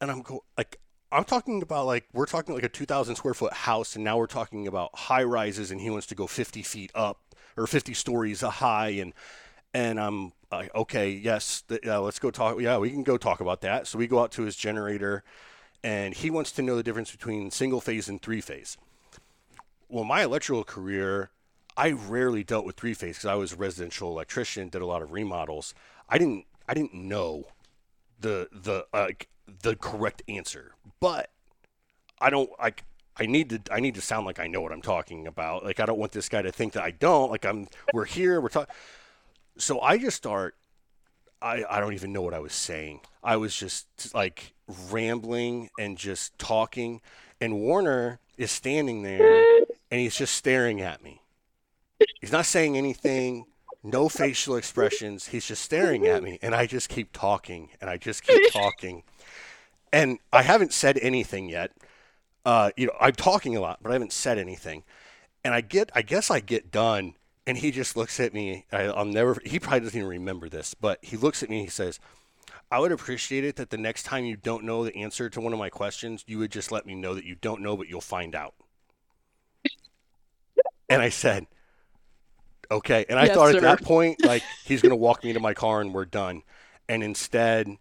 And 0.00 0.10
I'm 0.10 0.22
go 0.22 0.44
like 0.58 0.78
I'm 1.16 1.24
talking 1.24 1.62
about 1.62 1.86
like 1.86 2.04
we're 2.12 2.26
talking 2.26 2.54
like 2.54 2.62
a 2.62 2.68
2,000 2.68 3.16
square 3.16 3.32
foot 3.32 3.54
house, 3.54 3.96
and 3.96 4.04
now 4.04 4.18
we're 4.18 4.26
talking 4.26 4.66
about 4.66 4.94
high 4.94 5.22
rises, 5.24 5.70
and 5.70 5.80
he 5.80 5.88
wants 5.88 6.06
to 6.08 6.14
go 6.14 6.26
50 6.26 6.62
feet 6.62 6.90
up 6.94 7.34
or 7.56 7.66
50 7.66 7.94
stories 7.94 8.42
high, 8.42 8.90
and 8.90 9.14
and 9.72 9.98
I'm 9.98 10.32
like, 10.52 10.74
okay, 10.74 11.10
yes, 11.10 11.62
th- 11.68 11.80
yeah, 11.84 11.96
let's 11.96 12.18
go 12.18 12.30
talk. 12.30 12.60
Yeah, 12.60 12.76
we 12.76 12.90
can 12.90 13.02
go 13.02 13.16
talk 13.16 13.40
about 13.40 13.62
that. 13.62 13.86
So 13.86 13.98
we 13.98 14.06
go 14.06 14.18
out 14.18 14.30
to 14.32 14.42
his 14.42 14.56
generator, 14.56 15.24
and 15.82 16.12
he 16.12 16.28
wants 16.28 16.52
to 16.52 16.62
know 16.62 16.76
the 16.76 16.82
difference 16.82 17.10
between 17.12 17.50
single 17.50 17.80
phase 17.80 18.10
and 18.10 18.20
three 18.20 18.42
phase. 18.42 18.76
Well, 19.88 20.04
my 20.04 20.22
electrical 20.22 20.64
career, 20.64 21.30
I 21.78 21.92
rarely 21.92 22.44
dealt 22.44 22.66
with 22.66 22.76
three 22.76 22.92
phase 22.92 23.16
because 23.16 23.30
I 23.30 23.36
was 23.36 23.54
a 23.54 23.56
residential 23.56 24.10
electrician, 24.10 24.68
did 24.68 24.82
a 24.82 24.86
lot 24.86 25.00
of 25.00 25.12
remodels. 25.12 25.72
I 26.10 26.18
didn't, 26.18 26.44
I 26.68 26.74
didn't 26.74 26.92
know 26.92 27.46
the 28.20 28.48
the 28.52 28.86
uh, 28.92 29.08
the 29.62 29.76
correct 29.76 30.22
answer, 30.28 30.74
but 31.00 31.30
I 32.20 32.30
don't 32.30 32.50
like. 32.58 32.84
I 33.18 33.26
need 33.26 33.50
to. 33.50 33.60
I 33.72 33.80
need 33.80 33.94
to 33.94 34.00
sound 34.00 34.26
like 34.26 34.38
I 34.38 34.46
know 34.46 34.60
what 34.60 34.72
I'm 34.72 34.82
talking 34.82 35.26
about. 35.26 35.64
Like 35.64 35.80
I 35.80 35.86
don't 35.86 35.98
want 35.98 36.12
this 36.12 36.28
guy 36.28 36.42
to 36.42 36.52
think 36.52 36.74
that 36.74 36.82
I 36.82 36.90
don't. 36.90 37.30
Like 37.30 37.44
I'm. 37.44 37.68
We're 37.92 38.04
here. 38.04 38.40
We're 38.40 38.48
talking. 38.48 38.74
So 39.58 39.80
I 39.80 39.98
just 39.98 40.16
start. 40.16 40.54
I 41.40 41.64
I 41.68 41.80
don't 41.80 41.94
even 41.94 42.12
know 42.12 42.22
what 42.22 42.34
I 42.34 42.40
was 42.40 42.52
saying. 42.52 43.00
I 43.22 43.36
was 43.36 43.56
just 43.56 43.86
like 44.14 44.54
rambling 44.90 45.70
and 45.78 45.96
just 45.96 46.38
talking, 46.38 47.00
and 47.40 47.60
Warner 47.60 48.20
is 48.36 48.50
standing 48.50 49.02
there 49.02 49.46
and 49.90 50.00
he's 50.00 50.16
just 50.16 50.34
staring 50.34 50.80
at 50.80 51.02
me. 51.02 51.22
He's 52.20 52.32
not 52.32 52.46
saying 52.46 52.76
anything. 52.76 53.46
No 53.82 54.08
facial 54.08 54.56
expressions. 54.56 55.28
He's 55.28 55.46
just 55.46 55.62
staring 55.62 56.06
at 56.06 56.22
me, 56.22 56.38
and 56.42 56.54
I 56.54 56.66
just 56.66 56.88
keep 56.88 57.12
talking, 57.12 57.68
and 57.80 57.88
I 57.88 57.96
just 57.96 58.24
keep 58.24 58.52
talking, 58.52 59.04
and 59.92 60.18
I 60.32 60.42
haven't 60.42 60.72
said 60.72 60.98
anything 61.02 61.48
yet 61.48 61.72
uh, 62.46 62.70
you 62.76 62.86
know, 62.86 62.94
I'm 63.00 63.12
talking 63.14 63.56
a 63.56 63.60
lot, 63.60 63.80
but 63.82 63.90
I 63.90 63.94
haven't 63.94 64.12
said 64.12 64.38
anything. 64.38 64.84
And 65.44 65.54
I 65.54 65.62
get, 65.62 65.90
I 65.94 66.02
guess 66.02 66.30
I 66.30 66.40
get 66.40 66.70
done, 66.72 67.14
and 67.46 67.58
he 67.58 67.70
just 67.70 67.96
looks 67.96 68.20
at 68.20 68.34
me. 68.34 68.66
I, 68.72 68.84
I'll 68.84 69.04
never. 69.06 69.38
He 69.44 69.60
probably 69.60 69.80
doesn't 69.80 69.98
even 69.98 70.08
remember 70.08 70.48
this, 70.48 70.74
but 70.74 70.98
he 71.02 71.16
looks 71.16 71.42
at 71.42 71.50
me. 71.50 71.58
and 71.58 71.66
He 71.66 71.70
says, 71.70 72.00
"I 72.70 72.80
would 72.80 72.92
appreciate 72.92 73.44
it 73.44 73.56
that 73.56 73.70
the 73.70 73.78
next 73.78 74.04
time 74.04 74.24
you 74.24 74.36
don't 74.36 74.64
know 74.64 74.84
the 74.84 74.96
answer 74.96 75.30
to 75.30 75.40
one 75.40 75.52
of 75.52 75.58
my 75.60 75.70
questions, 75.70 76.24
you 76.26 76.38
would 76.38 76.52
just 76.52 76.72
let 76.72 76.86
me 76.86 76.94
know 76.94 77.14
that 77.14 77.24
you 77.26 77.36
don't 77.36 77.62
know, 77.62 77.76
but 77.76 77.88
you'll 77.88 78.00
find 78.00 78.34
out." 78.34 78.54
And 80.88 81.02
I 81.02 81.08
said, 81.08 81.46
"Okay." 82.70 83.04
And 83.08 83.18
I 83.18 83.26
Yes, 83.26 83.28
thought 83.28 83.48
sir. 83.48 83.58
at 83.58 83.60
that 83.60 83.82
point, 83.82 84.22
like 84.22 84.44
he's 84.62 84.82
going 84.82 84.90
to 84.90 84.96
walk 84.96 85.24
me 85.24 85.32
to 85.32 85.40
my 85.40 85.54
car 85.54 85.80
and 85.80 85.92
we're 85.94 86.04
done. 86.04 86.42
And 86.88 87.02
instead, 87.02 87.76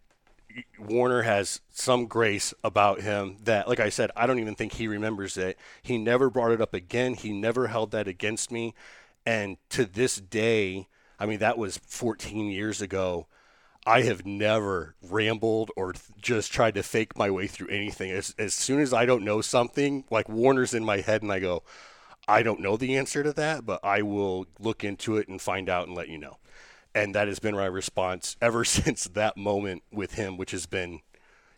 Warner 0.80 1.24
has 1.24 1.62
some 1.72 2.08
grace 2.08 2.54
about 2.63 3.02
him 3.02 3.38
that, 3.44 3.68
like 3.68 3.80
I 3.80 3.89
said, 3.89 4.12
I 4.15 4.26
don't 4.26 4.39
even 4.39 4.56
think 4.56 4.74
he 4.74 4.88
remembers 4.88 5.38
it. 5.38 5.58
He 5.84 5.98
never 5.98 6.30
brought 6.30 6.52
it 6.52 6.62
up 6.62 6.74
again. 6.74 7.13
He 7.13 7.34
never 7.34 7.68
held 7.68 7.91
that 7.91 8.08
against 8.08 8.52
me. 8.52 8.74
And 9.26 9.58
to 9.70 9.86
this 9.86 10.18
day, 10.18 10.88
I 11.20 11.26
mean, 11.26 11.39
that 11.39 11.58
was 11.58 11.78
14 11.78 12.50
years 12.50 12.82
ago. 12.82 13.28
I 13.86 14.02
have 14.02 14.26
never 14.26 14.96
rambled 15.02 15.72
or 15.76 15.94
th- 15.94 16.04
just 16.20 16.52
tried 16.52 16.76
to 16.76 16.84
fake 16.84 17.18
my 17.18 17.30
way 17.30 17.48
through 17.48 17.68
anything. 17.70 18.12
As, 18.12 18.34
as 18.39 18.54
soon 18.54 18.80
as 18.80 18.94
I 18.94 19.06
don't 19.06 19.24
know 19.24 19.41
something, 19.41 20.06
like 20.10 20.28
Warner's 20.28 20.74
in 20.74 20.84
my 20.84 21.02
head, 21.02 21.22
and 21.22 21.32
I 21.32 21.39
go, 21.39 21.63
I 22.28 22.41
don't 22.41 22.62
know 22.62 22.78
the 22.78 22.98
answer 22.98 23.24
to 23.24 23.34
that, 23.34 23.65
but 23.65 23.84
I 23.84 24.02
will 24.02 24.48
look 24.60 24.84
into 24.84 25.18
it 25.18 25.28
and 25.28 25.39
find 25.41 25.70
out 25.70 25.88
and 25.88 25.96
let 25.96 26.10
you 26.10 26.18
know 26.18 26.38
and 26.96 27.14
that 27.14 27.28
has 27.28 27.40
been 27.40 27.54
my 27.54 27.66
response 27.66 28.38
ever 28.42 28.64
since 28.66 29.04
that 29.04 29.38
moment 29.38 29.84
with 29.92 30.14
him, 30.14 30.38
which 30.38 30.52
has 30.52 30.66
been 30.66 31.02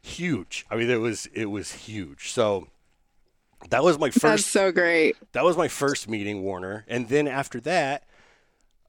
huge. 0.01 0.65
I 0.69 0.75
mean, 0.75 0.89
it 0.89 0.99
was 0.99 1.27
it 1.27 1.45
was 1.45 1.71
huge. 1.71 2.31
So 2.31 2.67
that 3.69 3.83
was 3.83 3.97
my 3.99 4.09
first. 4.09 4.23
That's 4.23 4.45
so 4.45 4.71
great. 4.71 5.15
That 5.31 5.45
was 5.45 5.55
my 5.55 5.67
first 5.67 6.09
meeting, 6.09 6.41
Warner, 6.41 6.83
and 6.87 7.07
then 7.07 7.27
after 7.27 7.61
that, 7.61 8.03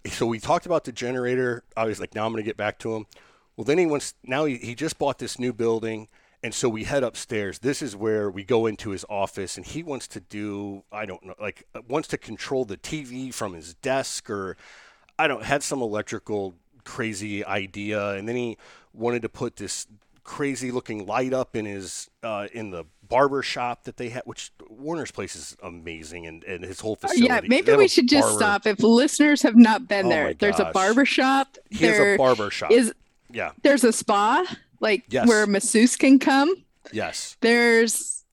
so 0.07 0.27
we 0.27 0.41
talked 0.41 0.67
about 0.67 0.85
the 0.85 0.93
generator. 0.93 1.63
I 1.77 1.85
was 1.85 2.01
like, 2.01 2.15
now 2.15 2.27
I'm 2.27 2.33
going 2.33 2.43
to 2.43 2.49
get 2.49 2.57
back 2.57 2.79
to 2.81 2.97
him. 2.97 3.07
Well, 3.57 3.65
then 3.65 3.79
he 3.79 3.87
wants. 3.87 4.15
Now 4.25 4.47
he, 4.47 4.57
he 4.57 4.75
just 4.75 4.99
bought 4.99 5.19
this 5.19 5.39
new 5.39 5.53
building. 5.53 6.09
And 6.41 6.55
so 6.55 6.69
we 6.69 6.85
head 6.85 7.03
upstairs. 7.03 7.59
This 7.59 7.83
is 7.83 7.97
where 7.97 8.31
we 8.31 8.45
go 8.45 8.67
into 8.67 8.91
his 8.91 9.05
office, 9.11 9.57
and 9.57 9.67
he 9.67 9.83
wants 9.83 10.07
to 10.07 10.21
do, 10.21 10.85
I 10.93 11.05
don't 11.05 11.25
know, 11.25 11.35
like, 11.41 11.65
uh, 11.75 11.81
wants 11.89 12.07
to 12.09 12.17
control 12.17 12.65
the 12.65 12.77
TV 12.77 13.35
from 13.35 13.55
his 13.55 13.75
desk 13.75 14.31
or 14.31 14.57
I 15.19 15.27
don't 15.29 15.43
had 15.43 15.63
some 15.63 15.83
electrical 15.83 16.55
crazy 16.85 17.45
idea, 17.45 18.11
and 18.13 18.29
then 18.29 18.37
he 18.37 18.57
wanted 18.93 19.23
to 19.23 19.29
put 19.29 19.57
this 19.57 19.87
crazy 20.25 20.71
looking 20.71 21.07
light 21.07 21.33
up 21.33 21.57
in 21.57 21.65
his 21.65 22.09
uh, 22.23 22.49
in 22.53 22.71
the 22.71 22.85
barber 23.09 23.43
shop 23.43 23.85
that 23.85 23.97
they 23.97 24.11
had, 24.11 24.23
which 24.27 24.53
Warner's 24.69 25.11
place 25.11 25.35
is 25.35 25.57
amazing, 25.63 26.27
and, 26.27 26.45
and 26.45 26.63
his 26.65 26.81
whole 26.81 26.93
Uh, 27.03 27.09
facility. 27.09 27.25
Yeah, 27.27 27.41
maybe 27.49 27.75
we 27.75 27.89
should 27.89 28.09
just 28.09 28.29
barber- 28.29 28.39
stop. 28.39 28.67
If 28.67 28.81
listeners 28.83 29.43
have 29.43 29.57
not 29.57 29.89
been 29.89 30.07
Oh 30.07 30.11
there, 30.11 30.35
there's 30.35 30.61
a 30.61 30.71
barber 30.73 31.05
shop. 31.07 31.57
He 31.71 31.87
has 31.87 31.99
a 31.99 32.17
barber 32.17 32.51
shop. 32.51 32.71
is 32.71 32.93
yeah. 33.31 33.53
there's 33.63 33.85
a 33.85 33.93
spa 33.93 34.45
like 34.81 35.05
Yes. 35.09 35.27
where 35.27 35.47
masseuse 35.47 35.97
can 35.97 36.19
come. 36.19 36.55
Yes. 36.93 37.37
There's, 37.41 38.25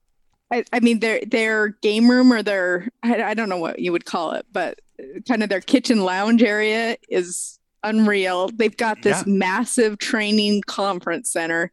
I, 0.51 0.63
I 0.71 0.79
mean, 0.81 0.99
their 0.99 1.21
their 1.25 1.69
game 1.81 2.09
room 2.09 2.31
or 2.31 2.43
their 2.43 2.89
I, 3.03 3.23
I 3.23 3.33
don't 3.33 3.49
know 3.49 3.57
what 3.57 3.79
you 3.79 3.91
would 3.93 4.05
call 4.05 4.31
it, 4.33 4.45
but 4.51 4.79
kind 5.27 5.43
of 5.43 5.49
their 5.49 5.61
kitchen 5.61 6.03
lounge 6.03 6.43
area 6.43 6.97
is 7.09 7.59
unreal. 7.83 8.49
They've 8.53 8.75
got 8.75 9.01
this 9.01 9.23
Yeah. 9.25 9.33
massive 9.33 9.97
training 9.97 10.63
conference 10.67 11.31
center. 11.31 11.71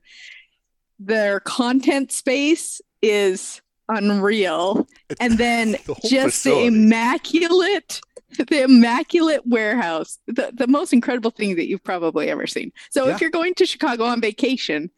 Their 0.98 1.40
content 1.40 2.12
space 2.12 2.80
is 3.00 3.60
unreal, 3.88 4.86
and 5.20 5.36
then 5.38 5.72
The 5.86 5.94
just 6.08 6.44
the 6.44 6.64
immaculate 6.66 8.00
the 8.38 8.62
immaculate 8.62 9.42
warehouse 9.46 10.18
the, 10.26 10.50
the 10.54 10.66
most 10.66 10.92
incredible 10.94 11.30
thing 11.30 11.56
that 11.56 11.68
you've 11.68 11.84
probably 11.84 12.30
ever 12.30 12.46
seen 12.46 12.72
so 12.90 13.06
Yeah. 13.08 13.14
if 13.14 13.20
you're 13.20 13.28
going 13.28 13.52
to 13.56 13.66
chicago 13.66 14.04
on 14.04 14.22
vacation 14.22 14.90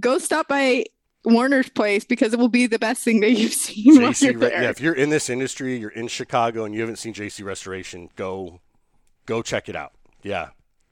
go 0.00 0.16
stop 0.16 0.48
by 0.48 0.86
warner's 1.24 1.68
place 1.68 2.04
because 2.04 2.32
it 2.32 2.38
will 2.38 2.48
be 2.48 2.66
the 2.66 2.78
best 2.78 3.02
thing 3.04 3.20
that 3.20 3.32
you've 3.32 3.52
seen 3.52 4.02
while 4.02 4.12
JC, 4.12 4.22
you're 4.22 4.32
Re- 4.34 4.40
there 4.40 4.62
yeah, 4.62 4.70
if 4.70 4.80
you're 4.80 4.94
in 4.94 5.10
this 5.10 5.30
industry, 5.30 5.76
you're 5.76 5.90
in 5.90 6.08
Chicago, 6.08 6.64
and 6.64 6.74
you 6.74 6.80
haven't 6.80 6.96
seen 6.96 7.14
JC 7.14 7.44
Restoration, 7.44 8.10
go, 8.16 8.60
go 9.26 9.42
check 9.42 9.68
it 9.68 9.76
out. 9.76 9.92
Yeah, 10.22 10.50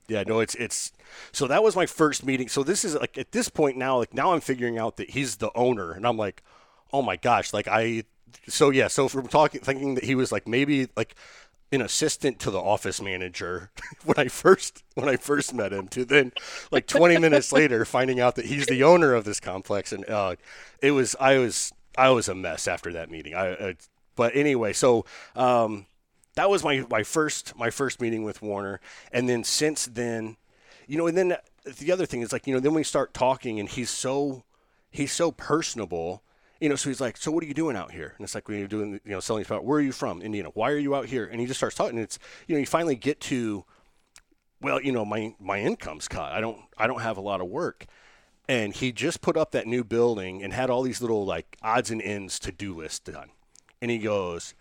yeah. 0.08 0.24
No, 0.26 0.40
it's 0.40 0.54
it's. 0.56 0.92
So 1.32 1.46
that 1.46 1.62
was 1.62 1.76
my 1.76 1.86
first 1.86 2.24
meeting. 2.24 2.48
So 2.48 2.62
this 2.62 2.84
is 2.84 2.94
like 2.94 3.16
at 3.18 3.32
this 3.32 3.48
point 3.48 3.76
now, 3.76 3.98
like 3.98 4.14
now 4.14 4.32
I'm 4.32 4.40
figuring 4.40 4.78
out 4.78 4.96
that 4.96 5.10
he's 5.10 5.36
the 5.36 5.50
owner, 5.54 5.92
and 5.92 6.06
I'm 6.06 6.16
like, 6.16 6.42
oh 6.92 7.02
my 7.02 7.16
gosh, 7.16 7.52
like 7.52 7.68
I. 7.68 8.04
So 8.48 8.70
yeah, 8.70 8.88
so 8.88 9.08
from 9.08 9.26
talking, 9.28 9.60
thinking 9.60 9.96
that 9.96 10.04
he 10.04 10.14
was 10.14 10.30
like 10.30 10.46
maybe 10.46 10.88
like 10.96 11.14
an 11.72 11.80
assistant 11.80 12.38
to 12.40 12.50
the 12.50 12.58
office 12.58 13.00
manager 13.00 13.70
when 14.04 14.18
I 14.18 14.28
first 14.28 14.82
when 14.94 15.08
I 15.08 15.16
first 15.16 15.54
met 15.54 15.72
him 15.72 15.88
to 15.88 16.04
then 16.04 16.32
like 16.70 16.86
20 16.86 17.18
minutes 17.18 17.52
later 17.52 17.84
finding 17.84 18.20
out 18.20 18.34
that 18.36 18.46
he's 18.46 18.66
the 18.66 18.82
owner 18.82 19.14
of 19.14 19.24
this 19.24 19.40
complex. 19.40 19.92
And 19.92 20.08
uh, 20.08 20.36
it 20.82 20.92
was 20.92 21.14
I 21.20 21.38
was 21.38 21.72
I 21.96 22.10
was 22.10 22.28
a 22.28 22.34
mess 22.34 22.66
after 22.66 22.92
that 22.92 23.10
meeting. 23.10 23.34
I, 23.34 23.76
but 24.16 24.34
anyway 24.34 24.72
so 24.72 25.04
um, 25.36 25.86
that 26.34 26.50
was 26.50 26.64
my 26.64 26.84
my 26.90 27.02
first 27.02 27.56
my 27.56 27.70
first 27.70 28.00
meeting 28.00 28.24
with 28.24 28.42
Warner. 28.42 28.80
And 29.12 29.28
then 29.28 29.44
since 29.44 29.86
then 29.86 30.36
you 30.86 30.98
know 30.98 31.06
and 31.06 31.16
then 31.16 31.36
the 31.78 31.92
other 31.92 32.06
thing 32.06 32.22
is 32.22 32.32
like 32.32 32.46
you 32.46 32.54
know 32.54 32.60
then 32.60 32.74
we 32.74 32.82
start 32.82 33.14
talking 33.14 33.60
and 33.60 33.68
he's 33.68 33.90
so 33.90 34.42
he's 34.90 35.12
so 35.12 35.30
personable 35.30 36.22
you 36.60 36.68
know, 36.68 36.76
so 36.76 36.90
he's 36.90 37.00
like, 37.00 37.16
"So 37.16 37.30
what 37.30 37.42
are 37.42 37.46
you 37.46 37.54
doing 37.54 37.76
out 37.76 37.90
here?" 37.90 38.14
And 38.16 38.24
it's 38.24 38.34
like 38.34 38.48
when 38.48 38.58
you're 38.58 38.68
doing, 38.68 39.00
you 39.04 39.12
know, 39.12 39.20
selling 39.20 39.44
spot. 39.44 39.64
Where 39.64 39.78
are 39.78 39.82
you 39.82 39.92
from? 39.92 40.20
Indiana. 40.22 40.50
Why 40.54 40.70
are 40.70 40.78
you 40.78 40.94
out 40.94 41.06
here? 41.06 41.24
And 41.26 41.40
he 41.40 41.46
just 41.46 41.58
starts 41.58 41.74
talking. 41.76 41.96
And 41.96 42.04
it's, 42.04 42.18
you 42.46 42.54
know, 42.54 42.60
you 42.60 42.66
finally 42.66 42.96
get 42.96 43.20
to, 43.22 43.64
well, 44.60 44.80
you 44.80 44.92
know, 44.92 45.04
my 45.04 45.34
my 45.40 45.58
income's 45.60 46.06
cut. 46.06 46.32
I 46.32 46.40
don't 46.40 46.60
I 46.76 46.86
don't 46.86 47.00
have 47.00 47.16
a 47.16 47.22
lot 47.22 47.40
of 47.40 47.48
work, 47.48 47.86
and 48.48 48.74
he 48.74 48.92
just 48.92 49.22
put 49.22 49.36
up 49.36 49.52
that 49.52 49.66
new 49.66 49.84
building 49.84 50.42
and 50.42 50.52
had 50.52 50.70
all 50.70 50.82
these 50.82 51.00
little 51.00 51.24
like 51.24 51.56
odds 51.62 51.90
and 51.90 52.02
ends 52.02 52.38
to 52.40 52.52
do 52.52 52.74
list 52.74 53.04
done. 53.04 53.30
And 53.80 53.90
he 53.90 53.98
goes, 53.98 54.54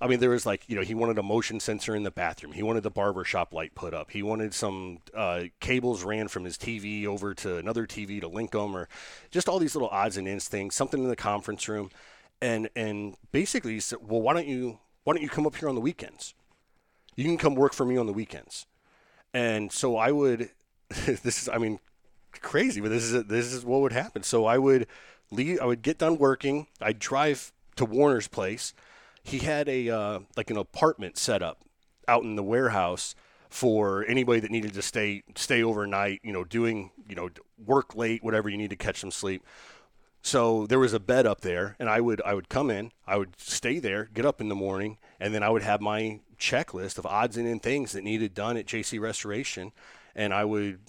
I 0.00 0.06
mean, 0.06 0.20
there 0.20 0.30
was 0.30 0.46
like, 0.46 0.62
you 0.68 0.76
know, 0.76 0.82
he 0.82 0.94
wanted 0.94 1.18
a 1.18 1.22
motion 1.22 1.58
sensor 1.58 1.96
in 1.96 2.04
the 2.04 2.10
bathroom. 2.10 2.52
He 2.52 2.62
wanted 2.62 2.84
the 2.84 2.90
barber 2.90 3.24
shop 3.24 3.52
light 3.52 3.74
put 3.74 3.94
up. 3.94 4.12
He 4.12 4.22
wanted 4.22 4.54
some 4.54 4.98
uh, 5.12 5.44
cables 5.60 6.04
ran 6.04 6.28
from 6.28 6.44
his 6.44 6.56
TV 6.56 7.04
over 7.04 7.34
to 7.34 7.56
another 7.56 7.86
TV 7.86 8.20
to 8.20 8.28
link 8.28 8.52
them, 8.52 8.76
or 8.76 8.88
just 9.30 9.48
all 9.48 9.58
these 9.58 9.74
little 9.74 9.88
odds 9.88 10.16
and 10.16 10.28
ends 10.28 10.46
things. 10.46 10.76
Something 10.76 11.02
in 11.02 11.08
the 11.08 11.16
conference 11.16 11.68
room, 11.68 11.90
and 12.40 12.68
and 12.76 13.16
basically 13.32 13.72
he 13.72 13.80
said, 13.80 13.98
well, 14.06 14.20
why 14.20 14.34
don't 14.34 14.46
you 14.46 14.78
why 15.02 15.14
don't 15.14 15.22
you 15.22 15.28
come 15.28 15.46
up 15.46 15.56
here 15.56 15.68
on 15.68 15.74
the 15.74 15.80
weekends? 15.80 16.34
You 17.16 17.24
can 17.24 17.38
come 17.38 17.56
work 17.56 17.72
for 17.72 17.84
me 17.84 17.96
on 17.96 18.06
the 18.06 18.12
weekends. 18.12 18.66
And 19.34 19.72
so 19.72 19.96
I 19.96 20.12
would. 20.12 20.50
this 20.88 21.42
is, 21.42 21.48
I 21.48 21.58
mean, 21.58 21.80
crazy, 22.40 22.80
but 22.80 22.90
this 22.90 23.02
is 23.02 23.24
this 23.24 23.52
is 23.52 23.64
what 23.64 23.80
would 23.80 23.92
happen. 23.92 24.22
So 24.22 24.46
I 24.46 24.58
would 24.58 24.86
leave. 25.32 25.58
I 25.60 25.64
would 25.64 25.82
get 25.82 25.98
done 25.98 26.18
working. 26.18 26.68
I'd 26.80 27.00
drive 27.00 27.52
to 27.76 27.84
Warner's 27.84 28.28
place 28.28 28.74
he 29.22 29.38
had 29.38 29.68
a 29.68 29.88
uh, 29.90 30.20
like 30.36 30.50
an 30.50 30.56
apartment 30.56 31.18
set 31.18 31.42
up 31.42 31.60
out 32.06 32.22
in 32.22 32.36
the 32.36 32.42
warehouse 32.42 33.14
for 33.50 34.04
anybody 34.06 34.40
that 34.40 34.50
needed 34.50 34.74
to 34.74 34.82
stay 34.82 35.22
stay 35.36 35.62
overnight. 35.62 36.20
You 36.22 36.32
know, 36.32 36.44
doing 36.44 36.90
you 37.08 37.14
know 37.14 37.30
work 37.64 37.94
late, 37.94 38.22
whatever 38.22 38.48
you 38.48 38.56
need 38.56 38.70
to 38.70 38.76
catch 38.76 39.00
some 39.00 39.10
sleep. 39.10 39.44
So 40.20 40.66
there 40.66 40.78
was 40.78 40.92
a 40.92 41.00
bed 41.00 41.26
up 41.26 41.42
there, 41.42 41.76
and 41.78 41.88
I 41.88 42.00
would 42.00 42.20
I 42.24 42.34
would 42.34 42.48
come 42.48 42.70
in, 42.70 42.92
I 43.06 43.16
would 43.16 43.38
stay 43.38 43.78
there, 43.78 44.08
get 44.12 44.26
up 44.26 44.40
in 44.40 44.48
the 44.48 44.54
morning, 44.54 44.98
and 45.20 45.34
then 45.34 45.42
I 45.42 45.48
would 45.48 45.62
have 45.62 45.80
my 45.80 46.20
checklist 46.38 46.98
of 46.98 47.06
odds 47.06 47.36
and 47.36 47.46
end 47.46 47.62
things 47.62 47.92
that 47.92 48.04
needed 48.04 48.34
done 48.34 48.56
at 48.56 48.66
JC 48.66 49.00
Restoration, 49.00 49.72
and 50.14 50.34
I 50.34 50.44
would 50.44 50.80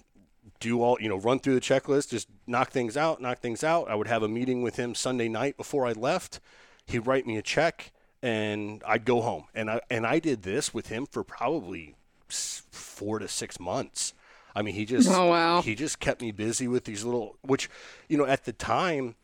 do 0.59 0.81
all 0.81 0.97
you 0.99 1.07
know 1.07 1.17
run 1.17 1.39
through 1.39 1.55
the 1.55 1.61
checklist, 1.61 2.09
just 2.09 2.27
knock 2.47 2.71
things 2.71 2.97
out, 2.97 3.21
knock 3.21 3.39
things 3.39 3.63
out. 3.63 3.89
I 3.89 3.95
would 3.95 4.07
have 4.07 4.23
a 4.23 4.27
meeting 4.27 4.61
with 4.61 4.77
him 4.77 4.95
Sunday 4.95 5.29
night 5.29 5.57
before 5.57 5.85
I 5.85 5.91
left. 5.93 6.39
He'd 6.85 7.05
write 7.05 7.27
me 7.27 7.37
a 7.37 7.41
check 7.41 7.91
and 8.21 8.83
I'd 8.87 9.05
go 9.05 9.21
home. 9.21 9.45
And 9.53 9.69
I 9.69 9.81
and 9.89 10.05
I 10.05 10.19
did 10.19 10.43
this 10.43 10.73
with 10.73 10.87
him 10.87 11.05
for 11.05 11.23
probably 11.23 11.95
four 12.29 13.19
to 13.19 13.27
six 13.27 13.59
months. 13.59 14.13
I 14.55 14.61
mean, 14.61 14.75
he 14.75 14.85
just 14.85 15.09
oh, 15.09 15.27
wow. 15.27 15.61
he 15.61 15.75
just 15.75 15.99
kept 15.99 16.21
me 16.21 16.31
busy 16.31 16.67
with 16.67 16.85
these 16.85 17.03
little, 17.03 17.37
which 17.41 17.69
you 18.07 18.17
know 18.17 18.25
at 18.25 18.45
the 18.45 18.53
time 18.53 19.15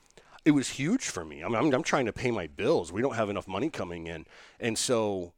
it 0.43 0.51
was 0.51 0.69
huge 0.69 1.05
for 1.05 1.25
me. 1.25 1.43
I 1.43 1.47
mean, 1.47 1.58
I'm, 1.58 1.73
I'm 1.73 1.84
trying 1.84 2.05
to 2.05 2.13
pay 2.13 2.31
my 2.31 2.47
bills. 2.47 2.91
We 2.91 3.01
don't 3.01 3.15
have 3.15 3.29
enough 3.29 3.47
money 3.47 3.69
coming 3.69 4.08
in, 4.08 4.25
and 4.60 4.77
so 4.77 5.34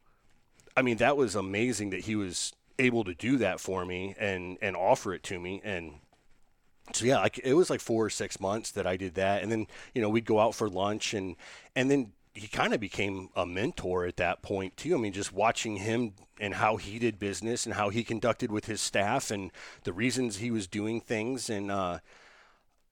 I 0.75 0.81
mean 0.81 0.97
that 0.97 1.17
was 1.17 1.35
amazing 1.35 1.91
that 1.91 2.01
he 2.01 2.15
was 2.15 2.53
able 2.79 3.03
to 3.05 3.13
do 3.13 3.37
that 3.37 3.59
for 3.59 3.85
me 3.85 4.15
and 4.19 4.57
and 4.61 4.75
offer 4.75 5.13
it 5.13 5.23
to 5.23 5.39
me 5.39 5.61
and 5.63 5.95
so 6.93 7.05
yeah, 7.05 7.19
like 7.19 7.39
it 7.43 7.53
was 7.53 7.69
like 7.69 7.81
four 7.81 8.05
or 8.05 8.09
six 8.09 8.39
months 8.39 8.71
that 8.71 8.87
I 8.87 8.95
did 8.95 9.15
that, 9.15 9.43
and 9.43 9.51
then 9.51 9.67
you 9.93 10.01
know 10.01 10.09
we'd 10.09 10.25
go 10.25 10.39
out 10.39 10.55
for 10.55 10.69
lunch, 10.69 11.13
and 11.13 11.35
and 11.75 11.91
then 11.91 12.13
he 12.37 12.47
kind 12.47 12.73
of 12.73 12.79
became 12.79 13.29
a 13.35 13.45
mentor 13.45 14.05
at 14.05 14.17
that 14.17 14.41
point 14.41 14.77
too. 14.77 14.95
I 14.95 14.97
mean, 14.97 15.13
just 15.13 15.33
watching 15.33 15.77
him 15.77 16.13
and 16.39 16.53
how 16.53 16.77
he 16.77 16.99
did 16.99 17.19
business 17.19 17.65
and 17.65 17.75
how 17.75 17.89
he 17.89 18.03
conducted 18.03 18.51
with 18.51 18.65
his 18.65 18.79
staff 18.79 19.31
and 19.31 19.51
the 19.83 19.93
reasons 19.93 20.37
he 20.37 20.51
was 20.51 20.67
doing 20.67 21.01
things 21.01 21.49
and 21.49 21.71
uh, 21.71 21.99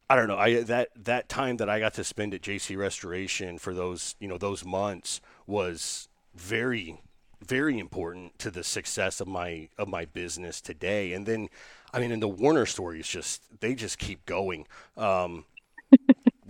I 0.09 0.15
don't 0.15 0.27
know. 0.27 0.37
I 0.37 0.61
that 0.63 0.89
that 0.95 1.29
time 1.29 1.57
that 1.57 1.69
I 1.69 1.79
got 1.79 1.95
to 1.95 2.03
spend 2.03 2.33
at 2.33 2.41
JC 2.41 2.77
Restoration 2.77 3.57
for 3.57 3.73
those 3.73 4.15
you 4.19 4.27
know 4.27 4.37
those 4.37 4.63
months 4.63 5.19
was 5.47 6.09
very 6.35 6.99
very 7.45 7.79
important 7.79 8.37
to 8.39 8.51
the 8.51 8.63
success 8.63 9.21
of 9.21 9.27
my 9.27 9.69
of 9.77 9.87
my 9.87 10.05
business 10.05 10.61
today. 10.61 11.13
And 11.13 11.25
then, 11.25 11.49
I 11.93 11.99
mean, 11.99 12.11
in 12.11 12.19
the 12.19 12.27
Warner 12.27 12.65
stories, 12.65 13.07
just 13.07 13.41
they 13.61 13.75
just 13.75 13.97
keep 13.97 14.25
going. 14.25 14.67
Um, 14.97 15.45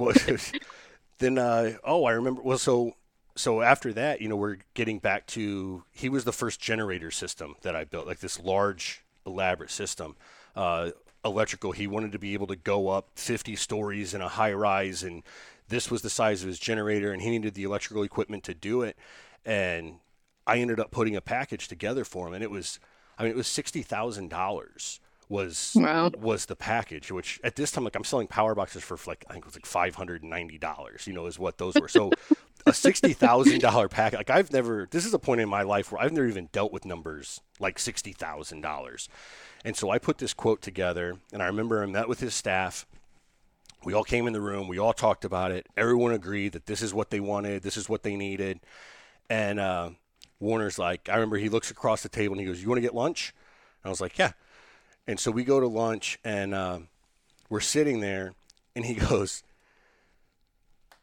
then 1.20 1.38
uh, 1.38 1.74
oh 1.84 2.06
I 2.06 2.12
remember 2.12 2.42
well 2.42 2.58
so 2.58 2.96
so 3.36 3.62
after 3.62 3.94
that 3.94 4.22
you 4.22 4.30
know 4.30 4.36
we're 4.36 4.58
getting 4.74 5.00
back 5.00 5.28
to 5.28 5.84
he 5.92 6.10
was 6.10 6.24
the 6.24 6.34
first 6.34 6.60
generator 6.60 7.12
system 7.12 7.56
that 7.62 7.76
I 7.76 7.84
built 7.84 8.08
like 8.08 8.20
this 8.20 8.40
large 8.40 9.04
elaborate 9.26 9.72
system 9.72 10.16
uh, 10.56 10.92
electrical. 11.24 11.72
He 11.72 11.88
wanted 11.88 12.12
to 12.14 12.20
be 12.20 12.34
able 12.34 12.48
to 12.48 12.56
go 12.56 12.90
up 12.90 13.10
50 13.16 13.56
stories 13.56 14.14
in 14.14 14.22
a 14.22 14.30
high 14.30 14.54
rise 14.54 15.04
and 15.04 15.24
this 15.68 15.90
was 15.90 16.04
the 16.04 16.10
size 16.10 16.44
of 16.44 16.48
his 16.48 16.60
generator 16.60 17.12
and 17.12 17.22
he 17.22 17.32
needed 17.32 17.56
the 17.56 17.64
electrical 17.64 18.04
equipment 18.04 18.44
to 18.44 18.54
do 18.54 18.84
it. 18.84 18.96
And 19.44 19.96
I 20.46 20.60
ended 20.60 20.80
up 20.80 20.92
putting 20.92 21.16
a 21.16 21.22
package 21.22 21.68
together 21.68 22.06
for 22.06 22.28
him 22.28 22.34
and 22.34 22.44
it 22.44 22.52
was 22.52 22.80
I 23.18 23.24
mean 23.24 23.32
it 23.32 23.38
was 23.38 23.48
sixty 23.48 23.82
thousand 23.82 24.30
dollars 24.30 25.00
was 25.30 25.74
wow. 25.76 26.12
was 26.18 26.46
the 26.46 26.56
package, 26.56 27.12
which 27.12 27.40
at 27.44 27.56
this 27.56 27.72
time, 27.72 27.84
like 27.84 27.96
I'm 27.96 28.04
selling 28.04 28.28
power 28.28 28.54
boxes 28.54 28.84
for 28.84 28.98
like 29.08 29.26
I 29.30 29.34
think 29.34 29.46
it 29.46 29.48
was 29.48 29.56
like 29.56 29.66
five 29.66 29.96
hundred 29.96 30.22
and 30.22 30.30
ninety 30.30 30.58
dollars. 30.58 31.08
You 31.08 31.14
know, 31.14 31.26
is 31.26 31.40
what 31.40 31.58
those 31.58 31.76
were. 31.76 31.88
So 31.88 32.12
a 32.66 32.74
sixty 32.74 33.14
thousand 33.14 33.62
dollar 33.62 33.88
package. 33.90 34.18
Like 34.18 34.30
I've 34.30 34.52
never. 34.52 34.88
This 34.90 35.06
is 35.06 35.14
a 35.14 35.20
point 35.20 35.42
in 35.42 35.50
my 35.50 35.64
life 35.64 35.92
where 35.92 36.02
I've 36.02 36.12
never 36.12 36.28
even 36.28 36.50
dealt 36.52 36.72
with 36.72 36.86
numbers 36.86 37.42
like 37.60 37.80
sixty 37.80 38.12
thousand 38.12 38.62
dollars. 38.62 39.10
And 39.64 39.76
so 39.76 39.90
I 39.90 39.98
put 39.98 40.20
this 40.20 40.34
quote 40.34 40.62
together, 40.62 41.18
and 41.34 41.42
I 41.42 41.48
remember 41.48 41.82
I 41.82 41.88
met 41.88 42.08
with 42.08 42.20
his 42.20 42.36
staff. 42.36 42.86
We 43.84 43.94
all 43.94 44.04
came 44.04 44.28
in 44.28 44.34
the 44.34 44.42
room. 44.42 44.68
We 44.68 44.80
all 44.80 44.94
talked 44.94 45.26
about 45.26 45.52
it. 45.52 45.68
Everyone 45.78 46.12
agreed 46.12 46.54
that 46.54 46.66
this 46.66 46.82
is 46.82 46.94
what 46.94 47.10
they 47.12 47.20
wanted. 47.20 47.62
This 47.64 47.78
is 47.78 47.88
what 47.88 48.02
they 48.02 48.16
needed. 48.16 48.60
And 49.30 49.60
uh, 49.60 49.92
Warner's 50.40 50.80
like, 50.80 51.08
I 51.08 51.16
remember 51.16 51.38
he 51.38 51.50
looks 51.50 51.70
across 51.70 52.02
the 52.02 52.10
table 52.10 52.34
and 52.34 52.42
he 52.42 52.48
goes, 52.48 52.62
"You 52.62 52.70
want 52.70 52.78
to 52.78 52.84
get 52.84 52.96
lunch?" 52.96 53.34
And 53.84 53.90
I 53.90 53.92
was 53.92 54.02
like, 54.02 54.18
"Yeah." 54.18 54.32
And 55.08 55.20
so 55.20 55.32
we 55.32 55.44
go 55.44 55.60
to 55.60 55.68
lunch 55.68 56.20
and 56.24 56.54
uh, 56.54 56.80
we're 57.50 57.60
sitting 57.60 58.00
there 58.00 58.34
and 58.76 58.86
he 58.86 58.94
goes, 59.10 59.44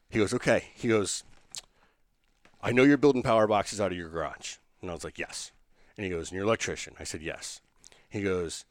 he 0.09 0.19
goes, 0.19 0.35
okay. 0.35 0.65
He 0.75 0.89
goes, 0.89 1.25
I 2.63 2.73
know 2.73 2.83
you're 2.83 2.97
building 2.97 3.23
power 3.23 3.47
boxes 3.47 3.81
out 3.81 3.93
of 3.93 3.99
your 3.99 4.09
garage. 4.09 4.57
And 4.81 4.91
I 4.91 4.95
was 4.95 5.05
like, 5.05 5.19
yes. 5.19 5.53
And 5.97 6.05
he 6.05 6.11
goes, 6.11 6.29
and 6.29 6.37
you're 6.37 6.45
an 6.45 6.49
electrician. 6.49 6.95
I 6.99 7.05
said, 7.05 7.23
yes. 7.23 7.61
He 8.09 8.23
goes, 8.23 8.65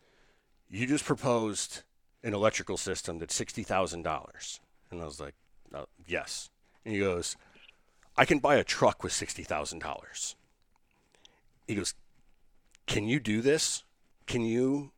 you 0.70 0.88
just 0.88 1.06
proposed 1.06 1.82
an 2.24 2.34
electrical 2.34 2.78
system 2.78 3.20
that's 3.20 3.40
$60,000. 3.40 4.60
And 4.92 5.02
I 5.02 5.06
was 5.06 5.20
like, 5.20 5.34
uh, 5.74 5.86
yes. 6.06 6.50
And 6.86 6.94
he 6.94 7.00
goes, 7.00 7.36
I 8.18 8.26
can 8.26 8.40
buy 8.40 8.56
a 8.56 8.64
truck 8.64 9.04
with 9.04 9.14
$60,000. 9.14 10.36
He 11.68 11.76
goes, 11.76 11.94
can 12.86 13.08
you 13.08 13.20
do 13.20 13.42
this? 13.42 13.84
Can 14.28 14.44
you 14.44 14.92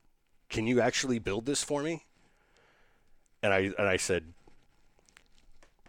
can 0.54 0.68
you 0.68 0.80
actually 0.80 1.20
build 1.20 1.46
this 1.46 1.64
for 1.64 1.82
me? 1.82 2.06
And 3.42 3.52
I 3.52 3.72
and 3.78 3.90
I 3.90 3.98
said, 3.98 4.32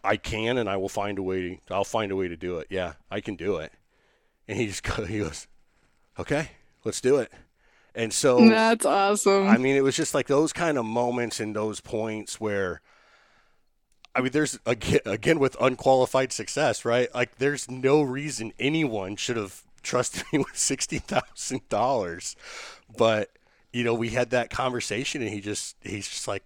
I 0.02 0.16
can, 0.16 0.58
and 0.58 0.68
I 0.68 0.76
will 0.76 0.88
find 0.88 1.18
a 1.18 1.22
way. 1.22 1.60
To, 1.68 1.74
I'll 1.74 1.84
find 1.84 2.10
a 2.10 2.16
way 2.16 2.26
to 2.26 2.36
do 2.36 2.58
it. 2.58 2.66
Yeah, 2.70 2.94
I 3.10 3.20
can 3.20 3.36
do 3.36 3.58
it. 3.58 3.72
And 4.48 4.58
he 4.58 4.66
just 4.66 4.84
he 5.06 5.20
goes, 5.20 5.46
okay, 6.18 6.50
let's 6.82 7.00
do 7.00 7.18
it. 7.18 7.30
And 7.94 8.12
so 8.12 8.48
that's 8.48 8.86
awesome. 8.86 9.46
I 9.46 9.58
mean, 9.58 9.76
it 9.76 9.84
was 9.84 9.94
just 9.94 10.14
like 10.14 10.26
those 10.26 10.52
kind 10.52 10.78
of 10.78 10.84
moments 10.84 11.38
and 11.38 11.54
those 11.54 11.80
points 11.80 12.40
where. 12.40 12.80
I 14.16 14.20
mean, 14.20 14.30
there's 14.30 14.60
again, 14.64 15.00
again 15.04 15.40
with 15.40 15.56
unqualified 15.60 16.32
success, 16.32 16.84
right? 16.84 17.12
Like, 17.12 17.38
there's 17.38 17.68
no 17.68 18.00
reason 18.00 18.52
anyone 18.60 19.16
should 19.16 19.36
have 19.36 19.62
trusted 19.82 20.22
me 20.32 20.38
with 20.38 20.56
sixty 20.56 20.98
thousand 20.98 21.68
dollars, 21.68 22.36
but 22.96 23.30
you 23.74 23.82
know, 23.82 23.92
we 23.92 24.10
had 24.10 24.30
that 24.30 24.50
conversation, 24.50 25.20
and 25.20 25.30
he 25.30 25.40
just 25.40 25.76
he's 25.82 26.08
just 26.08 26.28
like, 26.28 26.44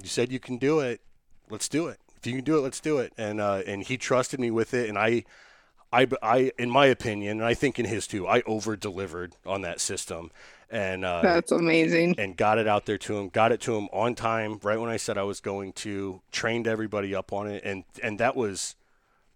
"You 0.00 0.08
said 0.08 0.30
you 0.30 0.38
can 0.38 0.58
do 0.58 0.78
it. 0.78 1.00
Let's 1.50 1.68
do 1.68 1.88
it. 1.88 1.98
If 2.16 2.26
you 2.26 2.34
can 2.34 2.44
do 2.44 2.56
it, 2.56 2.60
let's 2.60 2.78
do 2.78 2.98
it." 2.98 3.12
And 3.18 3.40
uh, 3.40 3.62
and 3.66 3.82
he 3.82 3.98
trusted 3.98 4.38
me 4.40 4.50
with 4.50 4.72
it, 4.72 4.88
and 4.88 4.96
I. 4.96 5.24
I, 5.94 6.08
I, 6.22 6.52
in 6.58 6.70
my 6.70 6.86
opinion, 6.86 7.40
and 7.40 7.44
I 7.46 7.52
think 7.52 7.78
in 7.78 7.84
his 7.84 8.06
too, 8.06 8.26
I 8.26 8.40
over 8.46 8.76
delivered 8.76 9.34
on 9.44 9.60
that 9.60 9.78
system, 9.78 10.30
and 10.70 11.04
uh, 11.04 11.20
that's 11.20 11.52
amazing. 11.52 12.14
And 12.16 12.34
got 12.34 12.56
it 12.56 12.66
out 12.66 12.86
there 12.86 12.96
to 12.96 13.18
him, 13.18 13.28
got 13.28 13.52
it 13.52 13.60
to 13.60 13.76
him 13.76 13.90
on 13.92 14.14
time, 14.14 14.58
right 14.62 14.80
when 14.80 14.88
I 14.88 14.96
said 14.96 15.18
I 15.18 15.24
was 15.24 15.40
going 15.40 15.74
to. 15.74 16.22
Trained 16.30 16.66
everybody 16.66 17.14
up 17.14 17.30
on 17.30 17.46
it, 17.46 17.62
and 17.62 17.84
and 18.02 18.18
that 18.20 18.34
was 18.34 18.74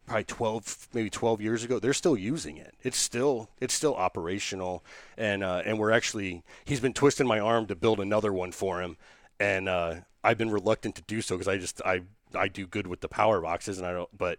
probably 0.07 0.25
12 0.25 0.89
maybe 0.93 1.11
12 1.11 1.41
years 1.41 1.65
ago 1.65 1.79
they're 1.79 1.93
still 1.93 2.17
using 2.17 2.57
it. 2.57 2.75
It's 2.83 2.97
still 2.97 3.51
it's 3.61 3.75
still 3.75 3.95
operational. 3.95 4.85
And 5.17 5.43
uh, 5.43 5.63
and 5.65 5.79
we're 5.79 5.91
actually 5.91 6.43
he's 6.65 6.81
been 6.81 6.93
twisting 6.93 7.27
my 7.27 7.41
arm 7.41 7.67
to 7.67 7.77
build 7.77 8.01
another 8.01 8.33
one 8.33 8.53
for 8.53 8.81
him. 8.81 8.97
And 9.39 9.69
uh, 9.69 9.97
I've 10.25 10.39
been 10.39 10.51
reluctant 10.51 10.95
to 10.97 11.03
do 11.03 11.21
so 11.21 11.37
because 11.37 11.49
I 11.49 11.59
just 11.59 11.81
I 11.85 12.03
I 12.35 12.49
do 12.49 12.67
good 12.67 12.87
with 12.87 13.01
the 13.01 13.09
power 13.09 13.41
boxes 13.41 13.79
and 13.79 13.87
I 13.87 13.93
don't 13.93 14.17
but 14.17 14.39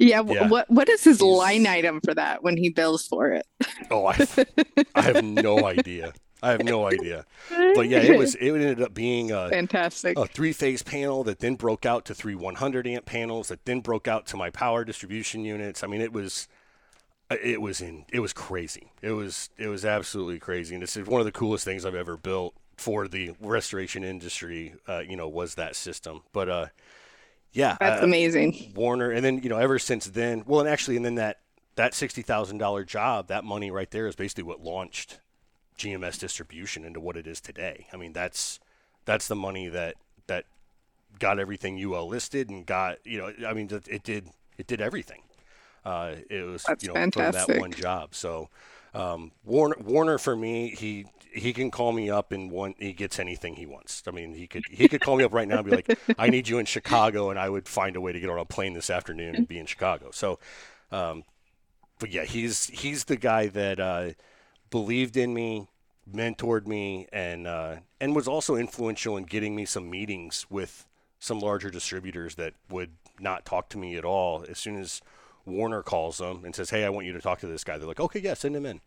yeah, 0.00 0.22
yeah. 0.24 0.48
what 0.48 0.70
what 0.70 0.88
is 0.88 1.02
his 1.02 1.20
line 1.20 1.66
item 1.66 2.00
for 2.00 2.14
that 2.14 2.42
when 2.44 2.56
he 2.56 2.70
bills 2.70 3.06
for 3.06 3.32
it? 3.32 3.46
Oh 3.90 4.06
I 4.06 4.26
I 4.94 5.02
have 5.02 5.24
no 5.24 5.64
idea 5.66 6.12
I 6.42 6.52
have 6.52 6.64
no 6.64 6.86
idea. 6.86 7.24
But 7.48 7.88
yeah, 7.88 7.98
it 7.98 8.18
was 8.18 8.34
it 8.40 8.50
ended 8.50 8.82
up 8.82 8.94
being 8.94 9.32
a 9.32 9.48
fantastic 9.48 10.18
a 10.18 10.26
three 10.26 10.52
phase 10.52 10.82
panel 10.82 11.24
that 11.24 11.40
then 11.40 11.56
broke 11.56 11.84
out 11.84 12.04
to 12.06 12.14
three 12.14 12.34
100 12.34 12.86
amp 12.86 13.06
panels 13.06 13.48
that 13.48 13.64
then 13.64 13.80
broke 13.80 14.06
out 14.06 14.26
to 14.26 14.36
my 14.36 14.50
power 14.50 14.84
distribution 14.84 15.44
units. 15.44 15.82
I 15.82 15.86
mean, 15.86 16.00
it 16.00 16.12
was 16.12 16.48
it 17.30 17.60
was 17.60 17.80
in 17.80 18.04
it 18.12 18.20
was 18.20 18.32
crazy. 18.32 18.92
It 19.02 19.12
was 19.12 19.50
it 19.58 19.68
was 19.68 19.84
absolutely 19.84 20.38
crazy, 20.38 20.74
and 20.74 20.82
this 20.82 20.96
is 20.96 21.06
one 21.06 21.20
of 21.20 21.26
the 21.26 21.32
coolest 21.32 21.64
things 21.64 21.84
I've 21.84 21.94
ever 21.94 22.16
built. 22.16 22.54
for 22.76 23.08
the 23.08 23.32
restoration 23.40 24.04
industry, 24.04 24.74
uh, 24.86 25.00
you 25.00 25.16
know, 25.16 25.28
was 25.28 25.56
that 25.56 25.74
system. 25.74 26.22
But 26.32 26.48
uh, 26.48 26.66
yeah, 27.52 27.76
That's 27.80 28.02
uh, 28.02 28.04
amazing. 28.04 28.72
Warner, 28.74 29.10
and 29.10 29.24
then 29.24 29.42
you 29.42 29.48
know, 29.48 29.58
ever 29.58 29.78
since 29.78 30.06
then, 30.06 30.44
well, 30.46 30.60
and 30.60 30.68
actually, 30.68 30.96
and 30.96 31.04
then 31.04 31.16
that 31.16 31.40
that 31.74 31.94
sixty 31.94 32.22
thousand 32.22 32.58
dollar 32.58 32.84
job, 32.84 33.28
that 33.28 33.44
money 33.44 33.70
right 33.70 33.90
there 33.90 34.06
is 34.06 34.14
basically 34.14 34.44
what 34.44 34.60
launched 34.60 35.20
GMS 35.78 36.18
distribution 36.18 36.84
into 36.84 37.00
what 37.00 37.16
it 37.16 37.26
is 37.26 37.40
today. 37.40 37.86
I 37.92 37.96
mean, 37.96 38.12
that's 38.12 38.60
that's 39.04 39.28
the 39.28 39.36
money 39.36 39.68
that 39.68 39.94
that 40.26 40.44
got 41.18 41.38
everything 41.38 41.82
UL 41.82 42.08
listed 42.08 42.50
and 42.50 42.66
got 42.66 42.98
you 43.04 43.18
know, 43.18 43.48
I 43.48 43.54
mean, 43.54 43.68
it 43.88 44.02
did 44.02 44.28
it 44.58 44.66
did 44.66 44.80
everything. 44.80 45.22
Uh, 45.84 46.16
it 46.28 46.42
was 46.42 46.64
That's 46.64 46.84
you 46.84 46.92
know 46.92 47.10
from 47.10 47.32
that 47.32 47.58
one 47.58 47.72
job. 47.72 48.14
So 48.14 48.50
um, 48.94 49.32
Warner 49.44 49.76
Warner 49.80 50.18
for 50.18 50.36
me, 50.36 50.70
he 50.70 51.06
he 51.32 51.52
can 51.52 51.70
call 51.70 51.92
me 51.92 52.10
up 52.10 52.32
and 52.32 52.50
one 52.50 52.74
he 52.78 52.92
gets 52.92 53.18
anything 53.18 53.54
he 53.54 53.66
wants. 53.66 54.02
I 54.06 54.10
mean, 54.10 54.34
he 54.34 54.46
could 54.46 54.64
he 54.70 54.88
could 54.88 55.00
call 55.00 55.16
me 55.16 55.24
up 55.24 55.32
right 55.32 55.46
now 55.46 55.58
and 55.58 55.64
be 55.64 55.76
like, 55.76 55.98
I 56.18 56.28
need 56.28 56.48
you 56.48 56.58
in 56.58 56.66
Chicago, 56.66 57.30
and 57.30 57.38
I 57.38 57.48
would 57.48 57.68
find 57.68 57.96
a 57.96 58.00
way 58.00 58.12
to 58.12 58.20
get 58.20 58.28
on 58.30 58.38
a 58.38 58.44
plane 58.44 58.74
this 58.74 58.90
afternoon 58.90 59.36
and 59.36 59.46
be 59.46 59.58
in 59.58 59.66
Chicago. 59.66 60.10
So, 60.12 60.38
um, 60.90 61.24
but 61.98 62.10
yeah, 62.10 62.24
he's 62.24 62.66
he's 62.66 63.04
the 63.04 63.16
guy 63.16 63.46
that 63.48 63.78
uh, 63.78 64.10
believed 64.70 65.16
in 65.16 65.34
me, 65.34 65.68
mentored 66.12 66.66
me, 66.66 67.06
and 67.12 67.46
uh, 67.46 67.76
and 68.00 68.14
was 68.14 68.28
also 68.28 68.56
influential 68.56 69.16
in 69.16 69.24
getting 69.24 69.54
me 69.54 69.64
some 69.64 69.90
meetings 69.90 70.46
with 70.50 70.86
some 71.18 71.40
larger 71.40 71.70
distributors 71.70 72.36
that 72.36 72.54
would 72.70 72.90
not 73.20 73.44
talk 73.44 73.68
to 73.70 73.78
me 73.78 73.96
at 73.96 74.04
all. 74.04 74.44
As 74.48 74.58
soon 74.58 74.76
as 74.76 75.00
Warner 75.44 75.82
calls 75.82 76.18
them 76.18 76.44
and 76.44 76.54
says, 76.54 76.70
"Hey, 76.70 76.84
I 76.84 76.88
want 76.90 77.06
you 77.06 77.12
to 77.12 77.20
talk 77.20 77.40
to 77.40 77.46
this 77.46 77.64
guy," 77.64 77.78
they're 77.78 77.88
like, 77.88 78.00
"Okay, 78.00 78.20
yeah, 78.20 78.34
send 78.34 78.54
him 78.56 78.66
in." 78.66 78.80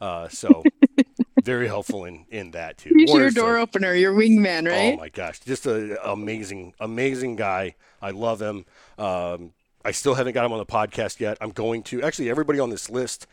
Uh, 0.00 0.28
so 0.28 0.62
very 1.44 1.66
helpful 1.66 2.04
in 2.04 2.24
in 2.30 2.50
that 2.52 2.78
too. 2.78 2.92
He's 2.94 3.12
your 3.12 3.26
a- 3.28 3.32
door 3.32 3.58
opener, 3.58 3.94
your 3.94 4.12
wingman, 4.12 4.68
right? 4.68 4.94
Oh 4.94 4.96
my 4.96 5.08
gosh, 5.08 5.40
just 5.40 5.66
a 5.66 6.10
amazing, 6.10 6.74
amazing 6.80 7.36
guy. 7.36 7.74
I 8.00 8.10
love 8.10 8.40
him. 8.40 8.64
Um, 8.98 9.52
I 9.84 9.90
still 9.90 10.14
haven't 10.14 10.34
got 10.34 10.44
him 10.44 10.52
on 10.52 10.58
the 10.58 10.66
podcast 10.66 11.18
yet. 11.18 11.38
I'm 11.40 11.50
going 11.50 11.82
to. 11.84 12.02
Actually, 12.02 12.30
everybody 12.30 12.60
on 12.60 12.70
this 12.70 12.88
list, 12.88 13.26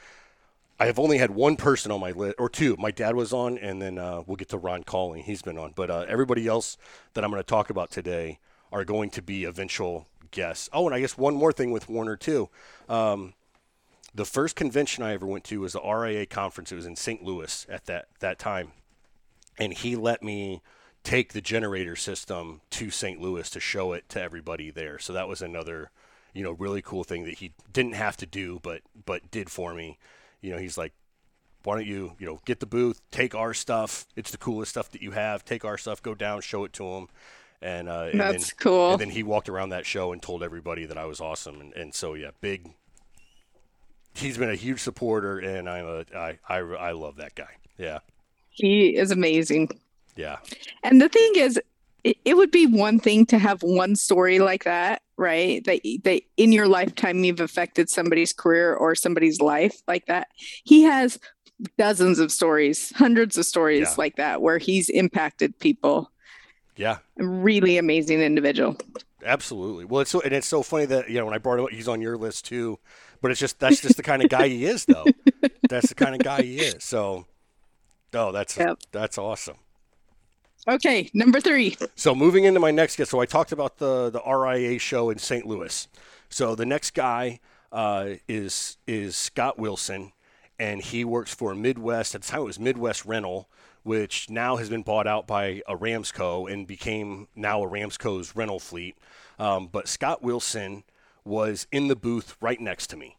I 0.79 0.85
have 0.85 0.99
only 0.99 1.17
had 1.17 1.31
one 1.31 1.55
person 1.57 1.91
on 1.91 1.99
my 1.99 2.11
list, 2.11 2.35
or 2.39 2.49
two. 2.49 2.75
My 2.79 2.91
dad 2.91 3.15
was 3.15 3.33
on, 3.33 3.57
and 3.57 3.81
then 3.81 3.97
uh, 3.97 4.23
we'll 4.25 4.37
get 4.37 4.49
to 4.49 4.57
Ron 4.57 4.83
Calling. 4.83 5.23
He's 5.23 5.41
been 5.41 5.57
on. 5.57 5.73
But 5.75 5.89
uh, 5.89 6.05
everybody 6.07 6.47
else 6.47 6.77
that 7.13 7.23
I'm 7.23 7.31
going 7.31 7.41
to 7.41 7.47
talk 7.47 7.69
about 7.69 7.91
today 7.91 8.39
are 8.71 8.85
going 8.85 9.09
to 9.11 9.21
be 9.21 9.43
eventual 9.43 10.07
guests. 10.31 10.69
Oh, 10.71 10.85
and 10.85 10.95
I 10.95 10.99
guess 10.99 11.17
one 11.17 11.35
more 11.35 11.51
thing 11.51 11.71
with 11.71 11.89
Warner 11.89 12.15
too. 12.15 12.49
Um, 12.87 13.33
the 14.13 14.25
first 14.25 14.55
convention 14.55 15.03
I 15.03 15.13
ever 15.13 15.25
went 15.25 15.43
to 15.45 15.61
was 15.61 15.73
the 15.73 15.81
RIA 15.81 16.25
conference. 16.25 16.71
It 16.71 16.75
was 16.75 16.85
in 16.85 16.95
St. 16.95 17.23
Louis 17.23 17.65
at 17.69 17.85
that 17.85 18.07
that 18.19 18.39
time 18.39 18.71
and 19.59 19.73
he 19.73 19.95
let 19.95 20.23
me 20.23 20.61
take 21.03 21.33
the 21.33 21.41
generator 21.41 21.95
system 21.95 22.61
to 22.71 22.89
St. 22.89 23.21
Louis 23.21 23.49
to 23.49 23.59
show 23.59 23.93
it 23.93 24.07
to 24.09 24.21
everybody 24.21 24.71
there. 24.71 24.97
So 24.97 25.13
that 25.13 25.27
was 25.27 25.41
another, 25.41 25.91
you 26.33 26.43
know, 26.43 26.51
really 26.51 26.81
cool 26.81 27.03
thing 27.03 27.25
that 27.25 27.35
he 27.35 27.53
didn't 27.71 27.93
have 27.93 28.17
to 28.17 28.25
do, 28.25 28.59
but 28.63 28.81
but 29.05 29.29
did 29.29 29.51
for 29.51 29.73
me. 29.73 29.97
You 30.41 30.51
know, 30.51 30.57
he's 30.57 30.77
like, 30.77 30.93
why 31.63 31.75
don't 31.75 31.87
you, 31.87 32.13
you 32.19 32.25
know, 32.25 32.39
get 32.45 32.59
the 32.59 32.65
booth, 32.65 33.01
take 33.11 33.35
our 33.35 33.53
stuff. 33.53 34.05
It's 34.15 34.31
the 34.31 34.37
coolest 34.37 34.71
stuff 34.71 34.89
that 34.91 35.01
you 35.01 35.11
have. 35.11 35.43
Take 35.43 35.65
our 35.65 35.77
stuff, 35.77 36.01
go 36.01 36.15
down, 36.15 36.41
show 36.41 36.63
it 36.63 36.73
to 36.73 36.85
him. 36.85 37.07
And, 37.61 37.89
uh, 37.89 38.07
and 38.11 38.19
That's 38.19 38.47
then, 38.51 38.55
cool. 38.59 38.91
And 38.93 39.01
then 39.01 39.09
he 39.09 39.23
walked 39.23 39.49
around 39.49 39.69
that 39.69 39.85
show 39.85 40.13
and 40.13 40.21
told 40.21 40.41
everybody 40.43 40.85
that 40.85 40.97
I 40.97 41.05
was 41.05 41.19
awesome. 41.19 41.59
And, 41.59 41.73
and 41.73 41.93
so, 41.93 42.13
yeah, 42.13 42.31
big. 42.39 42.69
He's 44.13 44.37
been 44.37 44.49
a 44.49 44.55
huge 44.55 44.79
supporter, 44.79 45.37
and 45.39 45.69
I'm 45.69 45.85
a 45.85 46.05
I 46.17 46.39
I, 46.47 46.57
I 46.57 46.91
love 46.91 47.17
that 47.17 47.35
guy. 47.35 47.57
Yeah, 47.77 47.99
He 48.49 48.97
is 48.97 49.11
amazing. 49.11 49.69
yeah. 50.15 50.37
And 50.83 50.99
the 50.99 51.07
thing 51.07 51.31
is, 51.35 51.59
it, 52.03 52.17
it 52.25 52.35
would 52.35 52.51
be 52.51 52.65
one 52.65 52.99
thing 52.99 53.25
to 53.27 53.37
have 53.37 53.61
one 53.61 53.95
story 53.95 54.39
like 54.39 54.63
that, 54.63 55.03
right? 55.19 55.63
That 55.65 55.81
that 56.05 56.21
in 56.37 56.51
your 56.51 56.67
lifetime 56.67 57.23
you've 57.23 57.39
affected 57.41 57.89
somebody's 57.89 58.33
career 58.33 58.73
or 58.73 58.95
somebody's 58.95 59.39
life 59.41 59.81
like 59.87 60.05
that. 60.07 60.29
He 60.63 60.83
has 60.83 61.19
dozens 61.77 62.19
of 62.19 62.31
stories, 62.31 62.91
hundreds 62.95 63.37
of 63.37 63.45
stories 63.45 63.81
Yeah. 63.89 63.95
like 63.97 64.15
that 64.15 64.41
where 64.41 64.57
he's 64.57 64.89
impacted 64.89 65.59
people. 65.59 66.09
Yeah, 66.77 66.99
A 67.19 67.25
really 67.27 67.77
amazing 67.77 68.21
individual. 68.21 68.77
Absolutely. 69.25 69.83
Well, 69.83 69.99
it's 70.01 70.09
so 70.11 70.21
and 70.21 70.31
it's 70.31 70.47
so 70.47 70.63
funny 70.63 70.85
that 70.85 71.09
you 71.09 71.17
know 71.19 71.25
when 71.25 71.33
I 71.33 71.39
brought 71.39 71.59
him 71.59 71.65
up, 71.65 71.71
he's 71.71 71.89
on 71.89 72.01
your 72.01 72.17
list 72.17 72.45
too. 72.45 72.79
But 73.21 73.31
it's 73.31 73.39
just 73.41 73.59
that's 73.59 73.81
just 73.81 73.97
the 73.97 74.03
kind 74.03 74.23
of 74.23 74.29
guy 74.29 74.47
he 74.47 74.63
is, 74.65 74.85
though. 74.85 75.05
That's 75.69 75.89
the 75.89 75.95
kind 75.95 76.15
of 76.15 76.21
guy 76.23 76.41
he 76.43 76.59
is. 76.59 76.83
So, 76.85 77.25
oh, 78.13 78.31
that's 78.31 78.55
Yep. 78.57 78.79
that's 78.93 79.17
awesome. 79.17 79.57
Okay, 80.67 81.09
number 81.13 81.39
three. 81.39 81.77
So 81.95 82.13
moving 82.13 82.43
into 82.43 82.59
my 82.59 82.71
next 82.71 82.97
guest, 82.97 83.11
so 83.11 83.19
I 83.19 83.25
talked 83.25 83.51
about 83.51 83.77
the 83.77 84.09
the 84.09 84.21
RIA 84.21 84.79
show 84.79 85.09
in 85.09 85.17
St. 85.17 85.45
Louis. 85.45 85.87
So 86.29 86.55
the 86.55 86.65
next 86.65 86.93
guy 86.93 87.39
uh, 87.71 88.15
is 88.27 88.77
is 88.85 89.15
Scott 89.15 89.57
Wilson, 89.57 90.11
and 90.59 90.81
he 90.81 91.05
works 91.05 91.33
for 91.33 91.55
Midwest. 91.55 92.13
At 92.13 92.23
the 92.23 92.27
time, 92.27 92.41
it 92.41 92.45
was 92.45 92.59
Midwest 92.59 93.05
Rental, 93.05 93.49
which 93.83 94.29
now 94.29 94.57
has 94.57 94.69
been 94.69 94.83
bought 94.83 95.07
out 95.07 95.27
by 95.27 95.61
Aramsco 95.67 96.51
and 96.51 96.67
became 96.67 97.27
now 97.35 97.61
Aramsco's 97.61 98.35
rental 98.35 98.59
fleet. 98.59 98.97
Um, 99.39 99.67
but 99.67 99.87
Scott 99.87 100.21
Wilson 100.21 100.83
was 101.23 101.67
in 101.71 101.87
the 101.87 101.95
booth 101.95 102.35
right 102.41 102.59
next 102.59 102.87
to 102.87 102.97
me, 102.97 103.17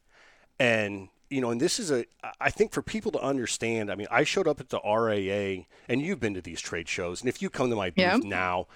and 0.59 1.09
you 1.31 1.40
know, 1.40 1.51
and 1.51 1.61
this 1.61 1.79
is 1.79 1.90
a, 1.90 2.05
I 2.40 2.51
think 2.51 2.73
for 2.73 2.83
people 2.83 3.12
to 3.12 3.21
understand, 3.21 3.90
I 3.90 3.95
mean, 3.95 4.09
I 4.11 4.25
showed 4.25 4.49
up 4.49 4.61
at 4.61 4.69
the 4.69 4.81
RIA, 4.81 5.64
and 5.88 6.03
you've 6.03 6.21
been 6.21 6.35
to 6.35 6.43
these 6.43 6.61
trade 6.61 6.88
shows, 6.88 7.21
and 7.21 7.29
if 7.29 7.40
you 7.40 7.49
come 7.49 7.71
to 7.71 7.77
my 7.77 7.90
booth 7.90 7.97
Yeah. 7.99 8.16
now, 8.23 8.66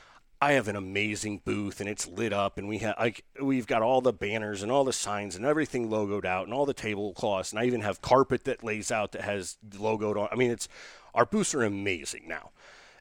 I 0.40 0.52
have 0.52 0.68
an 0.68 0.76
amazing 0.76 1.42
booth, 1.44 1.80
and 1.80 1.88
it's 1.88 2.06
lit 2.06 2.32
up, 2.32 2.56
and 2.56 2.68
we 2.68 2.78
have, 2.78 2.94
like, 2.98 3.24
we've 3.40 3.66
got 3.66 3.82
all 3.82 4.00
the 4.00 4.12
banners 4.12 4.62
and 4.62 4.70
all 4.70 4.84
the 4.84 4.92
signs 4.92 5.36
and 5.36 5.44
everything 5.44 5.88
logoed 5.88 6.24
out, 6.24 6.44
and 6.44 6.54
all 6.54 6.64
the 6.66 6.74
tablecloths, 6.74 7.50
and 7.50 7.58
I 7.58 7.64
even 7.64 7.80
have 7.80 8.00
carpet 8.00 8.44
that 8.44 8.62
lays 8.62 8.92
out 8.92 9.12
that 9.12 9.22
has 9.22 9.56
logoed 9.70 10.16
on. 10.16 10.28
I 10.30 10.36
mean, 10.36 10.50
it's 10.50 10.68
our 11.14 11.26
booths 11.26 11.54
are 11.54 11.62
amazing 11.62 12.28
now 12.28 12.50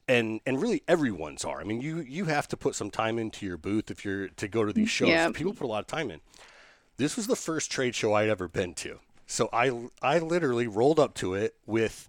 and 0.07 0.41
and 0.45 0.61
really 0.61 0.83
everyone's 0.87 1.45
are. 1.45 1.61
I 1.61 1.63
mean, 1.63 1.81
you 1.81 1.99
you 2.01 2.25
have 2.25 2.47
to 2.49 2.57
put 2.57 2.75
some 2.75 2.91
time 2.91 3.17
into 3.17 3.45
your 3.45 3.57
booth 3.57 3.89
if 3.89 4.03
you're 4.03 4.27
to 4.27 4.47
go 4.47 4.65
to 4.65 4.73
these 4.73 4.87
mm, 4.87 4.91
shows. 4.91 5.09
Yeah. 5.09 5.31
People 5.31 5.53
put 5.53 5.63
a 5.63 5.67
lot 5.67 5.79
of 5.79 5.87
time 5.87 6.11
in. 6.11 6.19
This 6.97 7.15
was 7.15 7.27
the 7.27 7.35
first 7.35 7.71
trade 7.71 7.95
show 7.95 8.13
I'd 8.13 8.29
ever 8.29 8.47
been 8.47 8.73
to, 8.75 8.99
so 9.33 9.49
I 9.51 9.71
I 10.01 10.19
literally 10.19 10.67
rolled 10.67 10.99
up 10.99 11.15
to 11.15 11.33
it 11.33 11.55
with, 11.65 12.07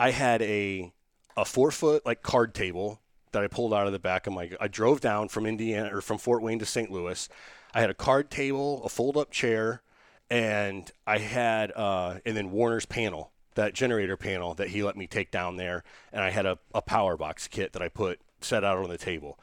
I 0.00 0.10
had 0.10 0.40
a 0.40 0.90
a 1.36 1.44
four 1.44 1.70
foot 1.70 2.06
like 2.06 2.22
card 2.22 2.54
table 2.54 2.98
that 3.32 3.42
I 3.42 3.46
pulled 3.46 3.74
out 3.74 3.86
of 3.86 3.92
the 3.92 3.98
back 3.98 4.26
of 4.26 4.32
my. 4.32 4.50
I 4.58 4.68
drove 4.68 5.02
down 5.02 5.28
from 5.28 5.44
Indiana 5.44 5.94
or 5.94 6.00
from 6.00 6.16
Fort 6.16 6.42
Wayne 6.42 6.58
to 6.60 6.66
St. 6.66 6.90
Louis. 6.90 7.28
I 7.74 7.80
had 7.82 7.90
a 7.90 7.94
card 7.94 8.30
table, 8.30 8.82
a 8.84 8.88
fold 8.88 9.18
up 9.18 9.30
chair, 9.30 9.82
and 10.30 10.90
I 11.06 11.18
had 11.18 11.72
uh, 11.76 12.20
and 12.24 12.34
then 12.34 12.50
Warner's 12.50 12.86
panel, 12.86 13.32
that 13.54 13.74
generator 13.74 14.16
panel 14.16 14.54
that 14.54 14.68
he 14.68 14.82
let 14.82 14.96
me 14.96 15.06
take 15.06 15.30
down 15.30 15.56
there, 15.56 15.84
and 16.10 16.24
I 16.24 16.30
had 16.30 16.46
a, 16.46 16.58
a 16.74 16.80
power 16.80 17.18
box 17.18 17.48
kit 17.48 17.74
that 17.74 17.82
I 17.82 17.88
put 17.88 18.18
set 18.40 18.64
out 18.64 18.78
on 18.78 18.88
the 18.88 18.96
table. 18.96 19.38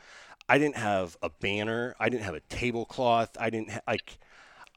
I 0.47 0.57
didn't 0.57 0.77
have 0.77 1.15
a 1.21 1.29
banner. 1.29 1.95
I 1.99 2.09
didn't 2.09 2.23
have 2.23 2.33
a 2.33 2.39
tablecloth. 2.39 3.37
I 3.39 3.51
didn't 3.51 3.69
ha- 3.69 3.81
like. 3.87 4.17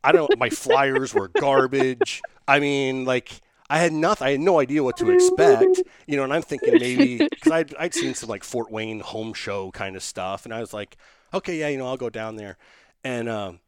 I 0.05 0.13
don't. 0.13 0.39
My 0.39 0.51
flyers 0.51 1.15
were 1.15 1.29
garbage. 1.29 2.23
I 2.49 2.59
mean, 2.61 3.05
like 3.05 3.41
I 3.71 3.79
had 3.79 3.93
nothing. 3.93 4.27
I 4.27 4.31
had 4.33 4.41
no 4.41 4.61
idea 4.61 4.83
what 4.83 4.97
to 4.99 5.11
expect. 5.11 5.83
You 6.07 6.17
know, 6.17 6.25
and 6.25 6.33
I'm 6.33 6.43
thinking 6.43 6.75
maybe 6.75 7.19
because 7.19 7.53
I'd 7.53 7.75
I'd 7.77 7.95
seen 7.95 8.15
some 8.15 8.29
like 8.29 8.45
Fort 8.45 8.71
Wayne 8.71 9.01
home 9.01 9.33
show 9.33 9.71
kind 9.71 9.97
of 9.97 10.03
stuff, 10.03 10.45
and 10.45 10.53
I 10.53 10.61
was 10.61 10.73
like, 10.73 10.97
okay, 11.33 11.59
yeah, 11.59 11.69
you 11.69 11.79
know, 11.79 11.87
I'll 11.87 11.97
go 11.97 12.11
down 12.11 12.37
there, 12.37 12.59
and 13.05 13.29
um, 13.29 13.61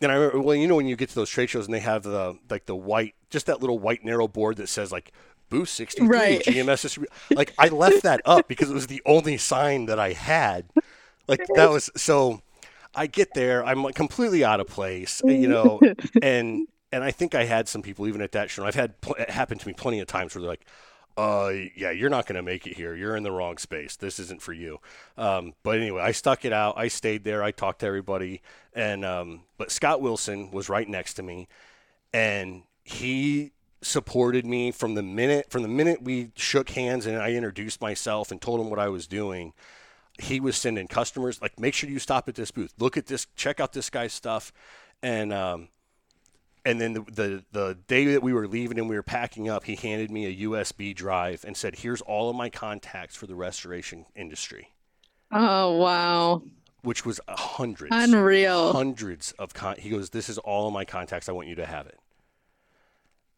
and 0.00 0.10
I 0.10 0.16
remember, 0.16 0.40
well, 0.40 0.56
you 0.56 0.66
know, 0.66 0.76
when 0.76 0.86
you 0.86 0.96
get 0.96 1.08
to 1.10 1.14
those 1.14 1.30
trade 1.30 1.48
shows 1.50 1.66
and 1.66 1.74
they 1.74 1.80
have 1.80 2.02
the 2.02 2.36
like 2.50 2.66
the 2.66 2.76
white, 2.76 3.14
just 3.30 3.46
that 3.46 3.60
little 3.60 3.78
white 3.78 4.04
narrow 4.04 4.28
board 4.28 4.56
that 4.56 4.68
says 4.68 4.90
like 4.92 5.12
booth 5.48 5.68
63 5.68 6.08
Right. 6.08 6.42
GMS 6.42 6.84
distribu-" 6.84 7.36
Like 7.36 7.54
I 7.58 7.68
left 7.68 8.02
that 8.02 8.20
up 8.24 8.48
because 8.48 8.70
it 8.70 8.74
was 8.74 8.88
the 8.88 9.02
only 9.06 9.36
sign 9.36 9.86
that 9.86 9.98
I 9.98 10.12
had. 10.12 10.66
Like 11.28 11.40
that 11.54 11.70
was 11.70 11.90
so. 11.96 12.42
I 12.94 13.06
get 13.06 13.34
there, 13.34 13.64
I'm 13.64 13.82
like 13.82 13.94
completely 13.94 14.44
out 14.44 14.60
of 14.60 14.66
place, 14.66 15.22
you 15.26 15.48
know, 15.48 15.80
and 16.22 16.66
and 16.92 17.02
I 17.02 17.10
think 17.10 17.34
I 17.34 17.44
had 17.44 17.68
some 17.68 17.82
people 17.82 18.06
even 18.06 18.20
at 18.20 18.32
that 18.32 18.50
show. 18.50 18.64
I've 18.64 18.74
had 18.74 19.00
pl- 19.00 19.14
it 19.14 19.30
happened 19.30 19.60
to 19.62 19.68
me 19.68 19.74
plenty 19.74 20.00
of 20.00 20.06
times 20.06 20.34
where 20.34 20.42
they're 20.42 20.50
like, 20.50 20.66
uh, 21.16 21.52
yeah, 21.76 21.90
you're 21.90 22.10
not 22.10 22.26
going 22.26 22.36
to 22.36 22.42
make 22.42 22.66
it 22.66 22.76
here. 22.76 22.94
You're 22.94 23.16
in 23.16 23.22
the 23.22 23.30
wrong 23.30 23.58
space. 23.58 23.96
This 23.96 24.18
isn't 24.18 24.40
for 24.40 24.52
you. 24.52 24.78
Um, 25.16 25.54
but 25.62 25.76
anyway, 25.76 26.02
I 26.02 26.12
stuck 26.12 26.44
it 26.44 26.52
out. 26.52 26.74
I 26.76 26.88
stayed 26.88 27.24
there. 27.24 27.42
I 27.42 27.50
talked 27.50 27.80
to 27.80 27.86
everybody. 27.86 28.40
And, 28.72 29.04
um, 29.04 29.42
but 29.58 29.70
Scott 29.70 30.00
Wilson 30.00 30.50
was 30.50 30.68
right 30.68 30.88
next 30.88 31.14
to 31.14 31.22
me 31.22 31.48
and 32.14 32.62
he 32.82 33.52
supported 33.82 34.46
me 34.46 34.70
from 34.70 34.94
the 34.94 35.02
minute, 35.02 35.50
from 35.50 35.62
the 35.62 35.68
minute 35.68 36.02
we 36.02 36.30
shook 36.36 36.70
hands 36.70 37.04
and 37.06 37.18
I 37.18 37.32
introduced 37.32 37.80
myself 37.80 38.30
and 38.30 38.40
told 38.40 38.60
him 38.60 38.70
what 38.70 38.78
I 38.78 38.88
was 38.88 39.06
doing. 39.06 39.52
He 40.22 40.40
was 40.40 40.56
sending 40.56 40.88
customers 40.88 41.42
like, 41.42 41.58
make 41.58 41.74
sure 41.74 41.90
you 41.90 41.98
stop 41.98 42.28
at 42.28 42.34
this 42.34 42.50
booth, 42.50 42.72
look 42.78 42.96
at 42.96 43.06
this, 43.06 43.26
check 43.36 43.60
out 43.60 43.72
this 43.72 43.90
guy's 43.90 44.12
stuff. 44.12 44.52
And, 45.02 45.32
um, 45.32 45.68
and 46.64 46.80
then 46.80 46.92
the, 46.92 47.00
the 47.02 47.44
the 47.52 47.78
day 47.88 48.04
that 48.06 48.22
we 48.22 48.32
were 48.32 48.46
leaving 48.46 48.78
and 48.78 48.88
we 48.88 48.94
were 48.94 49.02
packing 49.02 49.48
up, 49.48 49.64
he 49.64 49.74
handed 49.74 50.10
me 50.10 50.26
a 50.26 50.48
USB 50.48 50.94
drive 50.94 51.44
and 51.44 51.56
said, 51.56 51.76
"Here's 51.76 52.00
all 52.02 52.30
of 52.30 52.36
my 52.36 52.50
contacts 52.50 53.16
for 53.16 53.26
the 53.26 53.34
restoration 53.34 54.06
industry." 54.14 54.70
Oh 55.32 55.76
wow! 55.76 56.42
Which 56.82 57.04
was 57.04 57.20
hundreds, 57.28 57.90
unreal, 57.92 58.72
hundreds 58.72 59.32
of 59.40 59.54
con. 59.54 59.76
He 59.78 59.90
goes, 59.90 60.10
"This 60.10 60.28
is 60.28 60.38
all 60.38 60.68
of 60.68 60.72
my 60.72 60.84
contacts. 60.84 61.28
I 61.28 61.32
want 61.32 61.48
you 61.48 61.56
to 61.56 61.66
have 61.66 61.86
it." 61.86 61.98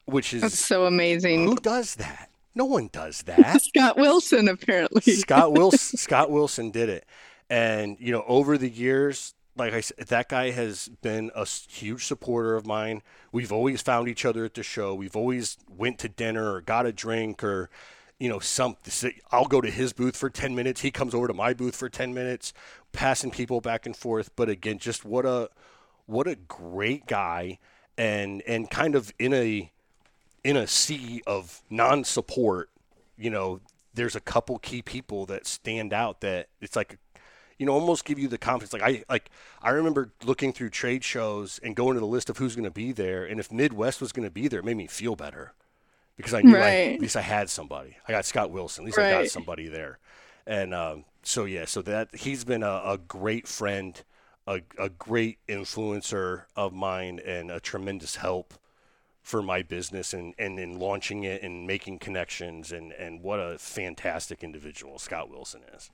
Which 0.05 0.35
is 0.35 0.43
That's 0.43 0.59
so 0.59 0.85
amazing. 0.85 1.47
Who 1.47 1.57
does 1.57 1.95
that? 1.95 2.29
No 2.55 2.65
one 2.65 2.89
does 2.93 3.23
that. 3.27 3.63
Scott 3.63 3.97
Wilson 3.97 4.49
apparently. 4.49 5.13
Scott 5.13 5.53
Wilson. 5.53 5.99
Scott 5.99 6.31
Wilson 6.31 6.71
did 6.71 6.89
it, 6.89 7.07
and 7.51 7.97
you 7.99 8.13
know, 8.13 8.25
over 8.27 8.57
the 8.59 8.71
years, 8.71 9.35
like 9.57 9.73
I 9.73 9.81
said, 9.81 10.07
that 10.09 10.29
guy 10.29 10.51
has 10.51 10.89
been 11.03 11.31
a 11.35 11.47
huge 11.47 12.05
supporter 12.05 12.57
of 12.57 12.67
mine. 12.67 13.03
We've 13.33 13.53
always 13.53 13.83
found 13.83 14.09
each 14.09 14.25
other 14.25 14.45
at 14.45 14.55
the 14.55 14.63
show. 14.63 14.95
We've 14.95 15.17
always 15.17 15.59
went 15.69 15.99
to 16.01 16.09
dinner 16.09 16.53
or 16.55 16.61
got 16.61 16.87
a 16.87 16.93
drink 16.93 17.45
or, 17.45 17.71
you 18.19 18.29
know, 18.29 18.41
something. 18.41 19.13
I'll 19.31 19.47
go 19.47 19.61
to 19.61 19.71
his 19.71 19.93
booth 19.93 20.17
for 20.17 20.29
10 20.29 20.55
minutes. 20.55 20.81
He 20.81 20.91
comes 20.91 21.15
over 21.15 21.29
to 21.29 21.35
my 21.35 21.55
booth 21.55 21.77
for 21.77 21.89
10 21.89 22.13
minutes, 22.13 22.53
passing 22.93 23.31
people 23.31 23.61
back 23.61 23.87
and 23.87 23.97
forth. 23.97 24.35
But 24.35 24.49
again, 24.49 24.79
just 24.79 25.05
what 25.05 25.25
a, 25.25 25.51
what 26.07 26.27
a 26.27 26.35
great 26.35 27.07
guy 27.07 27.59
and, 27.97 28.43
and 28.47 28.69
kind 28.71 28.97
of 28.97 29.13
in 29.21 29.33
a, 29.33 29.71
in 30.45 30.57
a 30.57 30.67
sea 30.67 31.23
of 31.27 31.63
non-support, 31.71 32.71
you 33.17 33.31
know, 33.31 33.61
there's 33.95 34.15
a 34.15 34.21
couple 34.21 34.59
key 34.59 34.83
people 34.83 35.27
that 35.27 35.47
stand 35.47 35.93
out 35.93 36.21
that 36.21 36.49
it's 36.61 36.77
like 36.77 36.99
you 37.59 37.67
know, 37.67 37.73
almost 37.73 38.05
give 38.05 38.19
you 38.19 38.29
the 38.29 38.39
confidence. 38.39 38.73
Like 38.73 38.83
I 38.83 39.05
like 39.09 39.31
I 39.63 39.71
remember 39.71 40.13
looking 40.25 40.53
through 40.53 40.71
trade 40.71 41.05
shows 41.05 41.61
and 41.63 41.77
going 41.77 41.95
to 41.95 42.01
the 42.01 42.07
list 42.07 42.29
of 42.29 42.39
who's 42.39 42.55
going 42.57 42.65
to 42.65 42.71
be 42.71 42.93
there, 42.93 43.25
and 43.25 43.39
if 43.39 43.53
Midwest 43.53 44.01
was 44.01 44.13
going 44.13 44.27
to 44.27 44.31
be 44.31 44.49
there, 44.49 44.61
it 44.61 44.65
made 44.65 44.77
me 44.77 44.87
feel 44.87 45.17
better 45.17 45.53
because 46.17 46.35
I 46.35 46.43
knew 46.43 46.55
right. 46.55 46.63
I, 46.63 46.95
at 46.95 47.01
least 47.01 47.17
I 47.17 47.21
had 47.21 47.49
somebody. 47.49 47.97
I 48.09 48.13
got 48.13 48.25
Scott 48.25 48.51
Wilson. 48.51 48.83
At 48.83 48.87
least 48.87 48.99
right. 48.99 49.15
I 49.15 49.23
got 49.23 49.29
somebody 49.29 49.69
there, 49.69 49.99
and 50.47 50.75
um, 50.75 51.05
so 51.23 51.45
yeah, 51.45 51.65
so 51.65 51.81
that 51.83 52.15
he's 52.15 52.45
been 52.45 52.63
a, 52.63 52.83
a 52.85 52.99
great 52.99 53.47
friend, 53.47 54.03
a, 54.47 54.61
a 54.79 54.89
great 54.89 55.39
influencer 55.49 56.43
of 56.57 56.73
mine, 56.73 57.21
and 57.25 57.51
a 57.51 57.61
tremendous 57.61 58.17
help 58.17 58.55
for 59.25 59.43
my 59.43 59.63
business 59.63 60.13
and, 60.13 60.35
and 60.39 60.59
in 60.61 60.79
launching 60.79 61.25
it 61.25 61.43
and 61.43 61.67
making 61.67 61.99
connections 61.99 62.71
and, 62.71 62.93
and 62.93 63.23
what 63.23 63.41
a 63.41 63.59
fantastic 63.59 64.45
individual 64.45 64.99
Scott 64.99 65.31
Wilson 65.31 65.63
is. 65.75 65.91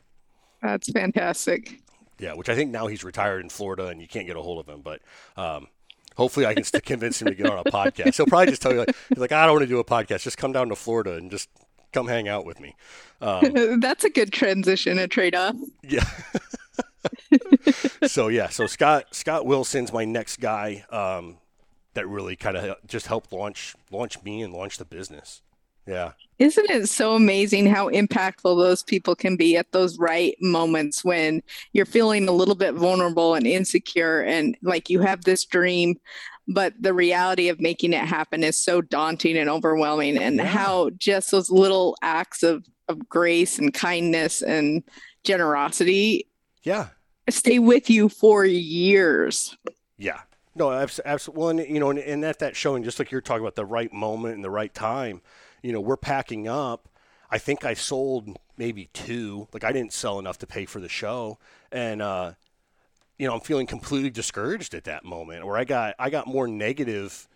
That's 0.60 0.90
fantastic. 0.90 1.80
Yeah, 2.18 2.34
which 2.34 2.48
I 2.48 2.56
think 2.56 2.72
now 2.72 2.88
he's 2.88 3.04
retired 3.04 3.40
in 3.42 3.48
Florida 3.48 3.86
and 3.86 4.00
you 4.00 4.08
can't 4.08 4.26
get 4.26 4.36
a 4.36 4.42
hold 4.42 4.58
of 4.58 4.68
him. 4.68 4.82
But 4.82 5.00
um, 5.36 5.68
hopefully 6.16 6.44
I 6.44 6.54
can 6.54 6.64
convince 6.64 7.22
him 7.22 7.28
to 7.28 7.34
get 7.34 7.46
on 7.46 7.58
a 7.58 7.64
podcast. 7.64 8.16
He'll 8.16 8.26
probably 8.26 8.48
just 8.48 8.62
tell 8.62 8.72
you 8.72 8.80
like, 8.80 8.96
like 9.16 9.32
I 9.32 9.46
don't 9.46 9.54
want 9.54 9.62
to 9.62 9.68
do 9.68 9.78
a 9.78 9.84
podcast. 9.84 10.22
Just 10.22 10.36
come 10.36 10.50
down 10.50 10.68
to 10.68 10.76
Florida 10.76 11.14
and 11.14 11.30
just 11.30 11.48
come 11.92 12.08
hang 12.08 12.26
out 12.26 12.44
with 12.44 12.58
me. 12.58 12.74
Um, 13.20 13.52
That's 13.80 14.02
a 14.02 14.10
good 14.10 14.32
transition, 14.32 14.98
a 14.98 15.06
trade 15.06 15.36
off. 15.36 15.54
Yeah. 15.84 16.04
so 18.06 18.26
yeah, 18.26 18.48
so 18.48 18.66
Scott 18.66 19.14
Scott 19.14 19.46
Wilson's 19.46 19.92
my 19.92 20.04
next 20.04 20.40
guy 20.40 20.84
um, 20.90 21.36
that 21.95 22.09
really 22.09 22.36
kind 22.36 22.57
of 22.57 22.76
just 22.86 23.07
helped 23.07 23.32
launch 23.32 23.74
launch 23.91 24.22
me 24.22 24.43
and 24.43 24.53
launch 24.53 24.78
the 24.78 24.84
business. 24.84 25.43
Yeah. 25.86 26.12
Isn't 26.38 26.70
it 26.70 26.88
so 26.88 27.14
amazing 27.14 27.66
how 27.66 27.88
impactful 27.88 28.43
those 28.57 28.82
people 28.82 29.16
can 29.16 29.36
be 29.36 29.57
at 29.57 29.72
those 29.72 29.99
right 29.99 30.36
moments 30.41 31.05
when 31.05 31.43
you're 31.72 31.86
feeling 31.86 32.28
a 32.28 32.32
little 32.32 32.55
bit 32.55 32.74
vulnerable 32.74 33.34
and 33.34 33.47
insecure 33.47 34.20
and 34.20 34.57
like 34.62 34.88
you 34.88 35.01
have 35.01 35.24
this 35.24 35.45
dream, 35.45 35.97
but 36.47 36.74
the 36.80 36.93
reality 36.95 37.49
of 37.49 37.61
making 37.61 37.93
it 37.93 38.05
happen 38.05 38.45
is 38.45 38.62
so 38.62 38.80
daunting 38.80 39.36
and 39.36 39.49
overwhelming 39.49 40.18
and 40.18 40.36
yeah. 40.36 40.45
how 40.45 40.91
just 40.91 41.30
those 41.30 41.51
little 41.51 41.97
acts 42.03 42.43
of, 42.43 42.64
of 42.88 43.09
grace 43.09 43.59
and 43.59 43.72
kindness 43.72 44.43
and 44.43 44.82
generosity 45.22 46.26
yeah 46.62 46.88
stay 47.28 47.59
with 47.59 47.88
you 47.88 48.09
for 48.09 48.45
years 48.45 49.57
yeah 49.99 50.20
no 50.55 50.72
absolutely 50.72 51.40
well, 51.40 51.48
and, 51.51 51.61
you 51.61 51.80
know 51.80 51.90
and, 51.90 51.98
and 51.98 52.24
at 52.24 52.38
that 52.40 52.57
showing 52.57 52.82
just 52.82 52.98
like 52.98 53.11
you're 53.11 53.20
talking 53.20 53.42
about 53.42 53.55
the 53.55 53.64
right 53.64 53.92
moment 53.92 54.34
and 54.34 54.44
the 54.44 54.51
right 54.51 54.74
time 54.74 55.20
you 55.62 55.72
know, 55.72 55.80
we're 55.80 55.96
packing 55.96 56.48
up. 56.48 56.88
I 57.30 57.38
think 57.38 57.64
I 57.64 57.74
sold 57.74 58.38
maybe 58.57 58.88
two. 58.92 59.48
Like 59.53 59.64
I 59.64 59.72
didn't 59.72 59.92
sell 59.92 60.18
enough 60.18 60.38
to 60.38 60.46
pay 60.46 60.64
for 60.64 60.80
the 60.80 60.88
show, 60.88 61.38
and 61.70 62.03
uh, 62.03 62.32
you 63.18 63.26
know, 63.26 63.34
I'm 63.34 63.40
feeling 63.40 63.66
completely 63.66 64.11
discouraged 64.11 64.74
at 64.74 64.84
that 64.84 65.05
moment. 65.05 65.46
Where 65.46 65.57
I 65.57 65.64
got 65.64 65.94
I 65.98 66.11
got 66.11 66.26
more 66.26 66.48
negative 66.48 67.28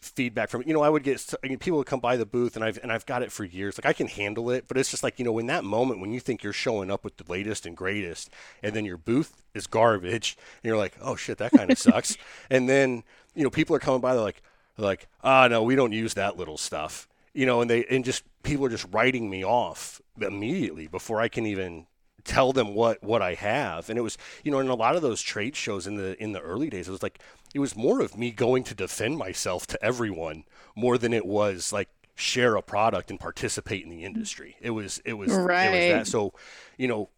feedback 0.00 0.50
from 0.50 0.62
you 0.66 0.72
know 0.72 0.82
I 0.82 0.88
would 0.88 1.02
get 1.02 1.34
I 1.42 1.48
mean, 1.48 1.58
people 1.58 1.78
would 1.78 1.86
come 1.86 2.00
by 2.00 2.16
the 2.16 2.26
booth 2.26 2.54
and 2.54 2.64
I've 2.64 2.78
and 2.82 2.92
I've 2.92 3.06
got 3.06 3.22
it 3.22 3.32
for 3.32 3.44
years. 3.44 3.78
Like 3.78 3.86
I 3.86 3.92
can 3.92 4.06
handle 4.06 4.50
it 4.50 4.66
but 4.68 4.76
it's 4.76 4.90
just 4.90 5.02
like 5.02 5.18
you 5.18 5.24
know 5.24 5.38
in 5.38 5.46
that 5.46 5.64
moment 5.64 6.00
when 6.00 6.12
you 6.12 6.20
think 6.20 6.42
you're 6.42 6.52
showing 6.52 6.90
up 6.90 7.04
with 7.04 7.16
the 7.16 7.24
latest 7.30 7.66
and 7.66 7.76
greatest 7.76 8.30
and 8.62 8.74
then 8.74 8.84
your 8.84 8.98
booth 8.98 9.42
is 9.54 9.66
garbage 9.66 10.36
and 10.62 10.68
you're 10.68 10.76
like 10.76 10.96
oh 11.00 11.16
shit 11.16 11.38
that 11.38 11.52
kind 11.52 11.70
of 11.70 11.78
sucks. 11.78 12.16
And 12.50 12.68
then 12.68 13.02
you 13.34 13.42
know 13.42 13.50
people 13.50 13.74
are 13.74 13.80
coming 13.80 14.00
by 14.00 14.14
they're 14.14 14.22
like 14.22 14.42
they're 14.76 14.86
like 14.86 15.08
ah 15.24 15.44
oh, 15.44 15.48
no 15.48 15.62
we 15.62 15.74
don't 15.74 15.92
use 15.92 16.14
that 16.14 16.36
little 16.36 16.58
stuff. 16.58 17.08
You 17.32 17.44
know, 17.44 17.60
and 17.60 17.68
they 17.68 17.84
and 17.86 18.04
just 18.04 18.22
people 18.42 18.64
are 18.64 18.70
just 18.70 18.86
writing 18.92 19.28
me 19.28 19.44
off 19.44 20.00
immediately 20.20 20.86
before 20.86 21.20
I 21.20 21.28
can 21.28 21.44
even 21.44 21.86
tell 22.26 22.52
them 22.52 22.74
what 22.74 23.02
what 23.02 23.22
I 23.22 23.34
have. 23.34 23.88
And 23.88 23.98
it 23.98 24.02
was, 24.02 24.18
you 24.42 24.50
know, 24.50 24.58
in 24.58 24.68
a 24.68 24.74
lot 24.74 24.96
of 24.96 25.02
those 25.02 25.22
trade 25.22 25.56
shows 25.56 25.86
in 25.86 25.96
the 25.96 26.20
in 26.22 26.32
the 26.32 26.40
early 26.40 26.68
days, 26.68 26.88
it 26.88 26.90
was 26.90 27.02
like 27.02 27.20
it 27.56 27.58
was 27.58 27.74
more 27.74 28.02
of 28.02 28.18
me 28.18 28.32
going 28.32 28.64
to 28.64 28.74
defend 28.74 29.16
myself 29.16 29.66
to 29.66 29.82
everyone 29.82 30.44
more 30.74 30.98
than 30.98 31.14
it 31.14 31.24
was 31.24 31.72
like 31.72 31.88
share 32.14 32.54
a 32.54 32.60
product 32.60 33.10
and 33.10 33.18
participate 33.18 33.82
in 33.82 33.88
the 33.88 34.04
industry. 34.04 34.56
It 34.60 34.72
was 34.72 35.00
it 35.06 35.14
was 35.14 35.32
right. 35.32 35.64
it 35.64 35.70
was 35.70 35.98
that. 35.98 36.06
So, 36.06 36.34
you 36.76 36.86
know, 36.86 37.08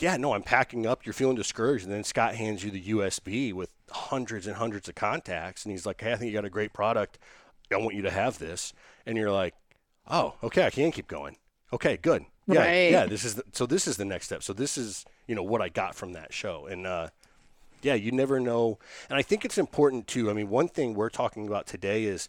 yeah, 0.00 0.16
no, 0.16 0.34
I'm 0.34 0.42
packing 0.42 0.84
up. 0.84 1.06
You're 1.06 1.12
feeling 1.12 1.36
discouraged, 1.36 1.84
and 1.84 1.92
then 1.92 2.02
Scott 2.02 2.34
hands 2.34 2.64
you 2.64 2.72
the 2.72 2.82
USB 2.86 3.52
with 3.52 3.70
hundreds 3.88 4.48
and 4.48 4.56
hundreds 4.56 4.88
of 4.88 4.96
contacts, 4.96 5.64
and 5.64 5.70
he's 5.70 5.86
like, 5.86 6.00
"Hey, 6.00 6.12
I 6.12 6.16
think 6.16 6.28
you 6.28 6.36
got 6.36 6.44
a 6.44 6.50
great 6.50 6.72
product. 6.72 7.20
I 7.70 7.76
want 7.76 7.94
you 7.94 8.02
to 8.02 8.10
have 8.10 8.40
this." 8.40 8.72
And 9.06 9.16
you're 9.16 9.30
like, 9.30 9.54
oh, 10.10 10.34
okay, 10.42 10.66
I 10.66 10.70
can 10.70 10.90
keep 10.90 11.06
going. 11.06 11.36
Okay, 11.72 11.98
good. 11.98 12.24
Yeah, 12.48 12.62
right. 12.62 12.90
yeah. 12.90 13.06
This 13.06 13.24
is 13.24 13.36
the, 13.36 13.44
so. 13.52 13.64
This 13.64 13.86
is 13.86 13.96
the 13.96 14.04
next 14.04 14.26
step. 14.26 14.42
So 14.42 14.52
this 14.52 14.76
is 14.76 15.04
you 15.28 15.36
know 15.36 15.44
what 15.44 15.62
I 15.62 15.68
got 15.68 15.94
from 15.94 16.14
that 16.14 16.34
show, 16.34 16.66
and 16.66 16.84
uh, 16.84 17.10
yeah, 17.84 17.94
you 17.94 18.12
never 18.12 18.40
know. 18.40 18.78
And 19.08 19.18
I 19.18 19.22
think 19.22 19.44
it's 19.44 19.58
important 19.58 20.06
too. 20.06 20.30
I 20.30 20.32
mean, 20.32 20.48
one 20.48 20.68
thing 20.68 20.94
we're 20.94 21.10
talking 21.10 21.46
about 21.46 21.66
today 21.66 22.04
is 22.04 22.28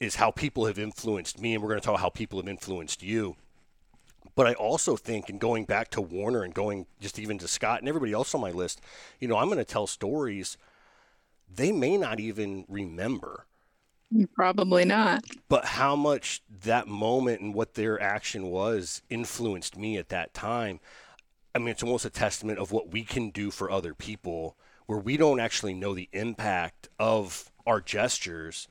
is 0.00 0.16
how 0.16 0.30
people 0.30 0.66
have 0.66 0.78
influenced 0.78 1.40
me, 1.40 1.54
and 1.54 1.62
we're 1.62 1.68
going 1.68 1.80
to 1.80 1.86
talk 1.86 2.00
how 2.00 2.10
people 2.10 2.40
have 2.40 2.48
influenced 2.48 3.02
you. 3.02 3.36
But 4.34 4.48
I 4.48 4.54
also 4.54 4.96
think, 4.96 5.28
and 5.28 5.38
going 5.38 5.64
back 5.64 5.90
to 5.90 6.00
Warner 6.00 6.42
and 6.42 6.52
going 6.52 6.86
just 7.00 7.18
even 7.18 7.38
to 7.38 7.48
Scott 7.48 7.78
and 7.78 7.88
everybody 7.88 8.12
else 8.12 8.34
on 8.34 8.40
my 8.40 8.50
list, 8.50 8.80
you 9.20 9.28
know, 9.28 9.36
I'm 9.36 9.46
going 9.46 9.58
to 9.58 9.64
tell 9.64 9.86
stories 9.86 10.56
they 11.48 11.70
may 11.70 11.96
not 11.96 12.18
even 12.18 12.64
remember 12.68 13.46
Probably 14.34 14.84
not. 14.84 15.24
But 15.48 15.64
how 15.64 15.96
much 15.96 16.42
that 16.62 16.86
moment 16.86 17.40
and 17.40 17.54
what 17.54 17.74
their 17.74 18.00
action 18.00 18.46
was 18.46 19.02
influenced 19.10 19.76
me 19.76 19.96
at 19.96 20.08
that 20.10 20.34
time. 20.34 20.80
I 21.54 21.58
mean, 21.58 21.68
it's 21.68 21.82
almost 21.82 22.04
a 22.04 22.10
testament 22.10 22.58
of 22.58 22.72
what 22.72 22.92
we 22.92 23.02
can 23.02 23.30
do 23.30 23.50
for 23.50 23.70
other 23.70 23.94
people 23.94 24.56
where 24.86 24.98
we 24.98 25.16
don't 25.16 25.40
actually 25.40 25.74
know 25.74 25.94
the 25.94 26.08
impact 26.12 26.88
of 26.98 27.50
our 27.66 27.80
gestures, 27.80 28.68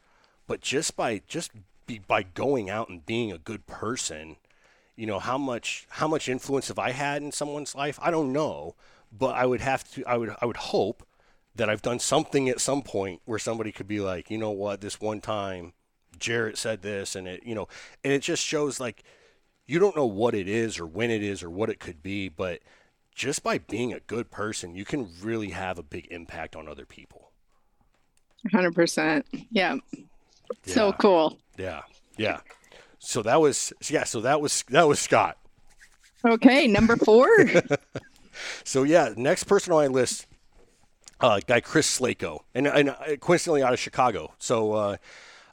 but 0.47 0.61
just 0.61 0.95
by 0.95 1.22
just 1.28 1.51
be, 1.88 1.99
by 1.99 2.24
going 2.24 2.70
out 2.70 2.89
and 2.89 3.05
being 3.05 3.32
a 3.32 3.38
good 3.38 3.66
person, 3.66 4.38
you 4.95 5.05
know, 5.05 5.20
how 5.20 5.38
much 5.38 5.88
how 5.89 6.07
much 6.07 6.30
influence 6.30 6.68
have 6.68 6.80
I 6.80 6.91
had 6.91 7.22
in 7.22 7.32
someone's 7.32 7.76
life? 7.76 7.99
I 8.01 8.11
don't 8.11 8.32
know, 8.32 8.76
but 9.11 9.36
I 9.36 9.45
would 9.45 9.61
have 9.61 9.89
to 9.93 10.03
I 10.05 10.18
would 10.18 10.36
I 10.41 10.45
would 10.45 10.57
hope 10.57 11.07
that 11.55 11.70
I've 11.70 11.82
done 11.82 11.99
something 11.99 12.49
at 12.49 12.59
some 12.59 12.82
point 12.82 13.22
where 13.26 13.39
somebody 13.39 13.72
could 13.72 13.88
be 13.88 13.99
like, 13.99 14.32
you 14.32 14.38
know 14.38 14.51
what, 14.51 14.82
this 14.82 14.99
one 14.99 15.22
time 15.22 15.74
Jarrett 16.20 16.57
said 16.57 16.82
this 16.82 17.16
and 17.16 17.28
it, 17.28 17.43
you 17.45 17.53
know, 17.53 17.68
and 18.03 18.14
it 18.14 18.22
just 18.22 18.43
shows 18.43 18.80
like 18.80 19.03
you 19.66 19.80
don't 19.80 19.95
know 19.95 20.05
what 20.05 20.36
it 20.36 20.47
is 20.47 20.80
or 20.80 20.86
when 20.86 21.09
it 21.09 21.24
is 21.24 21.41
or 21.41 21.49
what 21.49 21.70
it 21.70 21.80
could 21.80 22.03
be, 22.03 22.30
but 22.30 22.59
just 23.16 23.43
by 23.43 23.57
being 23.57 23.93
a 23.93 23.99
good 23.99 24.32
person, 24.32 24.76
you 24.76 24.86
can 24.86 25.09
really 25.22 25.49
have 25.49 25.78
a 25.78 25.84
big 25.84 26.07
impact 26.11 26.55
on 26.55 26.68
other 26.68 26.86
people. 26.86 27.32
100%. 28.53 29.24
Yeah. 29.51 29.78
yeah. 29.91 30.03
So 30.66 30.93
cool. 30.93 31.38
Yeah. 31.57 31.82
Yeah. 32.18 32.39
So 32.99 33.22
that 33.24 33.41
was 33.41 33.74
yeah, 33.89 34.05
so 34.05 34.22
that 34.22 34.39
was 34.39 34.64
that 34.70 34.88
was 34.88 34.99
Scott. 34.99 35.38
Okay, 36.26 36.68
number 36.68 36.95
4. 36.95 37.28
so 38.64 38.84
yeah, 38.84 39.14
next 39.18 39.43
person 39.43 39.74
on 39.74 39.80
my 39.80 39.88
list 39.88 40.26
uh, 41.24 41.39
guy 41.47 41.61
Chris 41.61 41.99
Slako, 41.99 42.41
and, 42.53 42.68
and 42.68 42.89
uh, 42.89 43.16
coincidentally 43.20 43.64
out 43.64 43.74
of 43.74 43.80
Chicago. 43.80 44.34
So 44.39 44.74
uh, 44.74 44.97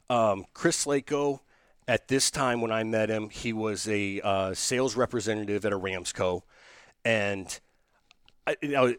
um, 0.09 0.45
Chris 0.53 0.85
Slako, 0.85 1.39
at 1.87 2.09
this 2.09 2.29
time 2.29 2.61
when 2.61 2.71
I 2.71 2.83
met 2.83 3.09
him, 3.09 3.29
he 3.29 3.53
was 3.53 3.87
a 3.87 4.21
uh, 4.21 4.53
sales 4.53 4.95
representative 4.95 5.65
at 5.65 5.71
Aramsco, 5.71 6.41
and 7.05 7.59
I, 8.47 8.57
you 8.61 8.69
know, 8.69 8.95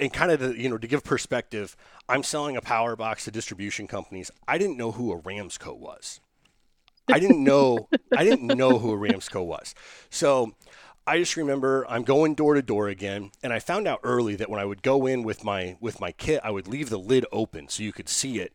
and 0.00 0.12
kind 0.12 0.30
of 0.30 0.40
the, 0.40 0.60
you 0.60 0.68
know 0.68 0.78
to 0.78 0.86
give 0.86 1.04
perspective, 1.04 1.76
I'm 2.08 2.22
selling 2.22 2.56
a 2.56 2.60
power 2.60 2.96
box 2.96 3.24
to 3.24 3.30
distribution 3.30 3.86
companies. 3.86 4.30
I 4.48 4.58
didn't 4.58 4.76
know 4.76 4.92
who 4.92 5.14
Aramsco 5.14 5.76
was. 5.76 6.20
I 7.08 7.20
didn't 7.20 7.44
know 7.44 7.88
I 8.16 8.24
didn't 8.24 8.46
know 8.46 8.78
who 8.78 8.96
Aramsco 8.96 9.44
was. 9.44 9.74
So 10.10 10.54
I 11.06 11.18
just 11.18 11.36
remember 11.36 11.86
I'm 11.88 12.02
going 12.02 12.34
door 12.34 12.54
to 12.54 12.62
door 12.62 12.88
again, 12.88 13.30
and 13.42 13.52
I 13.52 13.60
found 13.60 13.86
out 13.86 14.00
early 14.02 14.34
that 14.36 14.50
when 14.50 14.60
I 14.60 14.64
would 14.64 14.82
go 14.82 15.06
in 15.06 15.22
with 15.22 15.44
my 15.44 15.76
with 15.80 16.00
my 16.00 16.12
kit, 16.12 16.40
I 16.42 16.50
would 16.50 16.66
leave 16.66 16.90
the 16.90 16.98
lid 16.98 17.26
open 17.30 17.68
so 17.68 17.82
you 17.82 17.92
could 17.92 18.08
see 18.08 18.40
it. 18.40 18.52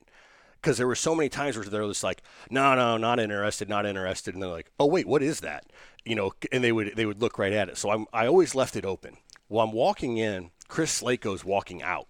Because 0.62 0.78
there 0.78 0.88
were 0.88 0.96
so 0.96 1.16
many 1.16 1.28
times 1.28 1.58
where 1.58 1.66
they're 1.66 1.88
just 1.88 2.04
like, 2.04 2.22
no, 2.50 2.76
no, 2.76 2.98
not 2.98 3.20
interested, 3.20 3.68
not 3.68 3.86
interested, 3.86 4.34
and 4.34 4.44
they're 4.44 4.50
like, 4.50 4.72
oh 4.80 4.86
wait, 4.86 5.08
what 5.08 5.24
is 5.24 5.40
that? 5.40 5.66
You 6.06 6.16
know, 6.16 6.34
and 6.52 6.64
they 6.64 6.72
would 6.72 6.96
they 6.96 7.06
would 7.06 7.22
look 7.22 7.40
right 7.40 7.54
at 7.54 7.70
it. 7.70 7.78
So 7.78 7.90
I'm 7.90 8.06
I 8.14 8.28
always 8.28 8.54
left 8.54 8.76
it 8.76 8.86
open. 8.86 9.18
Well, 9.50 9.66
I'm 9.66 9.74
walking 9.74 10.18
in, 10.18 10.52
Chris 10.68 11.02
Slako's 11.02 11.44
walking 11.44 11.82
out, 11.82 12.08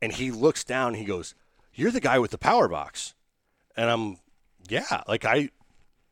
and 0.00 0.12
he 0.12 0.30
looks 0.30 0.64
down. 0.64 0.94
he 0.94 1.04
goes, 1.04 1.34
"You're 1.74 1.90
the 1.90 2.00
guy 2.00 2.18
with 2.18 2.30
the 2.30 2.38
power 2.38 2.68
box," 2.68 3.14
and 3.76 3.90
I'm, 3.90 4.18
yeah, 4.68 5.02
like 5.06 5.24
I, 5.24 5.50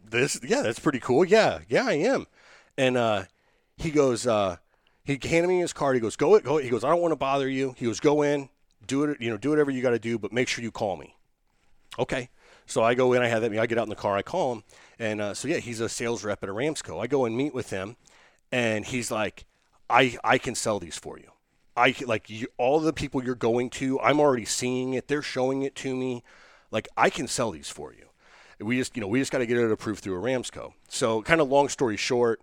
this, 0.04 0.40
yeah, 0.42 0.62
that's 0.62 0.78
pretty 0.78 1.00
cool. 1.00 1.24
Yeah, 1.24 1.60
yeah, 1.68 1.86
I 1.86 1.94
am, 1.94 2.26
and 2.76 2.96
uh, 2.96 3.24
he 3.78 3.90
goes, 3.90 4.26
uh, 4.26 4.56
he 5.04 5.18
handed 5.22 5.48
me 5.48 5.60
his 5.60 5.72
card. 5.72 5.96
He 5.96 6.00
goes, 6.00 6.16
go, 6.16 6.34
it, 6.34 6.44
go. 6.44 6.58
It, 6.58 6.64
he 6.64 6.70
goes, 6.70 6.84
I 6.84 6.90
don't 6.90 7.00
want 7.00 7.12
to 7.12 7.16
bother 7.16 7.48
you. 7.48 7.74
He 7.78 7.86
goes, 7.86 8.00
go 8.00 8.22
in, 8.22 8.50
do 8.86 9.04
it, 9.04 9.20
you 9.20 9.30
know, 9.30 9.38
do 9.38 9.50
whatever 9.50 9.70
you 9.70 9.80
got 9.80 9.90
to 9.90 9.98
do, 9.98 10.18
but 10.18 10.32
make 10.32 10.48
sure 10.48 10.62
you 10.62 10.70
call 10.70 10.96
me. 10.96 11.14
Okay. 11.98 12.28
So 12.66 12.82
I 12.82 12.94
go 12.94 13.14
in, 13.14 13.22
I 13.22 13.28
have 13.28 13.40
that, 13.42 13.58
I 13.58 13.66
get 13.66 13.78
out 13.78 13.84
in 13.84 13.88
the 13.88 13.96
car, 13.96 14.16
I 14.16 14.22
call 14.22 14.52
him. 14.52 14.62
And 14.98 15.20
uh, 15.20 15.34
so, 15.34 15.48
yeah, 15.48 15.56
he's 15.56 15.80
a 15.80 15.88
sales 15.88 16.22
rep 16.22 16.42
at 16.42 16.50
a 16.50 16.52
Aramsco. 16.52 17.02
I 17.02 17.06
go 17.06 17.24
and 17.24 17.36
meet 17.36 17.54
with 17.54 17.70
him, 17.70 17.96
and 18.52 18.84
he's 18.84 19.10
like, 19.10 19.46
I, 19.88 20.18
I 20.22 20.36
can 20.36 20.54
sell 20.54 20.78
these 20.78 20.98
for 20.98 21.18
you. 21.18 21.30
I 21.76 21.94
like 22.04 22.28
you, 22.28 22.48
all 22.58 22.80
the 22.80 22.92
people 22.92 23.24
you're 23.24 23.34
going 23.34 23.70
to, 23.70 23.98
I'm 24.00 24.20
already 24.20 24.44
seeing 24.44 24.92
it. 24.92 25.08
They're 25.08 25.22
showing 25.22 25.62
it 25.62 25.76
to 25.76 25.96
me. 25.96 26.22
Like, 26.70 26.88
I 26.96 27.08
can 27.08 27.26
sell 27.26 27.52
these 27.52 27.70
for 27.70 27.94
you. 27.94 28.04
We 28.60 28.76
just, 28.76 28.96
you 28.96 29.00
know, 29.00 29.08
we 29.08 29.20
just 29.20 29.32
got 29.32 29.38
to 29.38 29.46
get 29.46 29.56
it 29.56 29.70
approved 29.70 30.02
through 30.02 30.18
a 30.18 30.20
Aramsco. 30.20 30.72
So, 30.88 31.22
kind 31.22 31.40
of 31.40 31.48
long 31.48 31.68
story 31.70 31.96
short, 31.96 32.42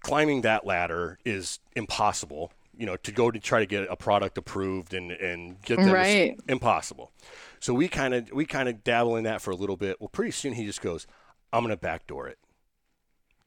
climbing 0.00 0.42
that 0.42 0.64
ladder 0.64 1.18
is 1.26 1.58
impossible. 1.76 2.52
You 2.76 2.86
know, 2.86 2.96
to 2.96 3.10
go 3.10 3.32
to 3.32 3.40
try 3.40 3.58
to 3.58 3.66
get 3.66 3.88
a 3.90 3.96
product 3.96 4.38
approved 4.38 4.94
and, 4.94 5.10
and 5.10 5.60
get 5.62 5.78
them 5.78 5.90
right. 5.90 6.38
impossible. 6.48 7.10
So 7.60 7.74
we 7.74 7.88
kind 7.88 8.14
of 8.14 8.30
we 8.32 8.44
kind 8.44 8.68
of 8.68 8.84
dabble 8.84 9.16
in 9.16 9.24
that 9.24 9.42
for 9.42 9.50
a 9.50 9.56
little 9.56 9.76
bit. 9.76 10.00
Well, 10.00 10.08
pretty 10.08 10.32
soon 10.32 10.54
he 10.54 10.66
just 10.66 10.80
goes, 10.80 11.06
"I'm 11.52 11.62
going 11.62 11.74
to 11.74 11.80
backdoor 11.80 12.28
it." 12.28 12.38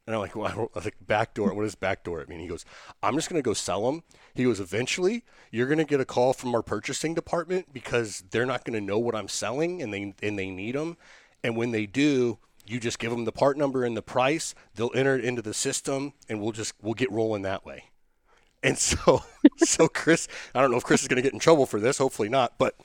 And 0.07 0.15
I'm 0.15 0.21
like, 0.21 0.35
well, 0.35 0.69
I 0.75 0.79
like 0.79 0.95
backdoor. 0.99 1.53
What 1.53 1.63
does 1.63 1.75
backdoor 1.75 2.21
it 2.21 2.29
mean? 2.29 2.39
He 2.39 2.47
goes, 2.47 2.65
I'm 3.03 3.15
just 3.15 3.29
going 3.29 3.41
to 3.41 3.47
go 3.47 3.53
sell 3.53 3.85
them. 3.85 4.03
He 4.33 4.43
goes, 4.43 4.59
eventually 4.59 5.23
you're 5.51 5.67
going 5.67 5.77
to 5.77 5.85
get 5.85 5.99
a 5.99 6.05
call 6.05 6.33
from 6.33 6.55
our 6.55 6.63
purchasing 6.63 7.13
department 7.13 7.71
because 7.71 8.23
they're 8.31 8.45
not 8.45 8.65
going 8.65 8.79
to 8.79 8.85
know 8.85 8.99
what 8.99 9.15
I'm 9.15 9.27
selling 9.27 9.81
and 9.81 9.93
they 9.93 10.13
and 10.21 10.37
they 10.37 10.49
need 10.49 10.75
them. 10.75 10.97
And 11.43 11.55
when 11.55 11.71
they 11.71 11.85
do, 11.85 12.39
you 12.65 12.79
just 12.79 12.99
give 12.99 13.11
them 13.11 13.25
the 13.25 13.31
part 13.31 13.57
number 13.57 13.83
and 13.83 13.97
the 13.97 14.01
price. 14.01 14.53
They'll 14.75 14.91
enter 14.93 15.17
it 15.17 15.25
into 15.25 15.41
the 15.41 15.53
system, 15.53 16.13
and 16.29 16.39
we'll 16.39 16.51
just 16.51 16.73
we'll 16.81 16.93
get 16.93 17.11
rolling 17.11 17.41
that 17.43 17.65
way. 17.65 17.85
And 18.63 18.77
so, 18.77 19.23
so 19.57 19.87
Chris, 19.87 20.27
I 20.53 20.61
don't 20.61 20.71
know 20.71 20.77
if 20.77 20.83
Chris 20.83 21.01
is 21.01 21.07
going 21.07 21.17
to 21.17 21.23
get 21.23 21.33
in 21.33 21.39
trouble 21.39 21.65
for 21.65 21.79
this. 21.79 21.97
Hopefully 21.97 22.29
not. 22.29 22.57
But 22.57 22.75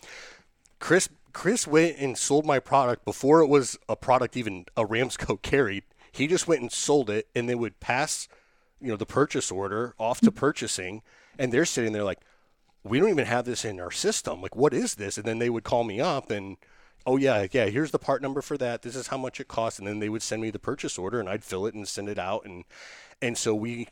Chris, 0.78 1.08
Chris 1.32 1.66
went 1.66 1.98
and 1.98 2.16
sold 2.16 2.46
my 2.46 2.58
product 2.58 3.04
before 3.04 3.40
it 3.40 3.48
was 3.48 3.78
a 3.88 3.96
product 3.96 4.36
even 4.36 4.66
Aramsco 4.76 5.40
carried. 5.42 5.84
He 6.12 6.26
just 6.26 6.48
went 6.48 6.62
and 6.62 6.72
sold 6.72 7.10
it, 7.10 7.28
and 7.34 7.48
they 7.48 7.54
would 7.54 7.78
pass, 7.78 8.28
you 8.80 8.88
know, 8.88 8.96
the 8.96 9.06
purchase 9.06 9.50
order 9.50 9.94
off 9.98 10.20
to 10.22 10.32
purchasing, 10.32 11.02
and 11.38 11.52
they're 11.52 11.66
sitting 11.66 11.92
there 11.92 12.04
like, 12.04 12.20
we 12.82 12.98
don't 12.98 13.10
even 13.10 13.26
have 13.26 13.44
this 13.44 13.64
in 13.64 13.80
our 13.80 13.90
system. 13.90 14.40
Like, 14.40 14.56
what 14.56 14.72
is 14.72 14.94
this? 14.94 15.18
And 15.18 15.26
then 15.26 15.38
they 15.38 15.50
would 15.50 15.64
call 15.64 15.84
me 15.84 16.00
up 16.00 16.30
and 16.30 16.56
oh 17.06 17.16
yeah, 17.16 17.46
yeah, 17.52 17.66
here's 17.66 17.92
the 17.92 17.98
part 17.98 18.20
number 18.20 18.42
for 18.42 18.58
that. 18.58 18.82
This 18.82 18.96
is 18.96 19.06
how 19.06 19.16
much 19.16 19.40
it 19.40 19.48
costs, 19.48 19.78
and 19.78 19.86
then 19.86 20.00
they 20.00 20.08
would 20.08 20.22
send 20.22 20.42
me 20.42 20.50
the 20.50 20.58
purchase 20.58 20.98
order, 20.98 21.20
and 21.20 21.28
I'd 21.28 21.44
fill 21.44 21.66
it 21.66 21.74
and 21.74 21.86
send 21.86 22.08
it 22.08 22.18
out, 22.18 22.44
and 22.44 22.64
and 23.22 23.38
so 23.38 23.54
we. 23.54 23.88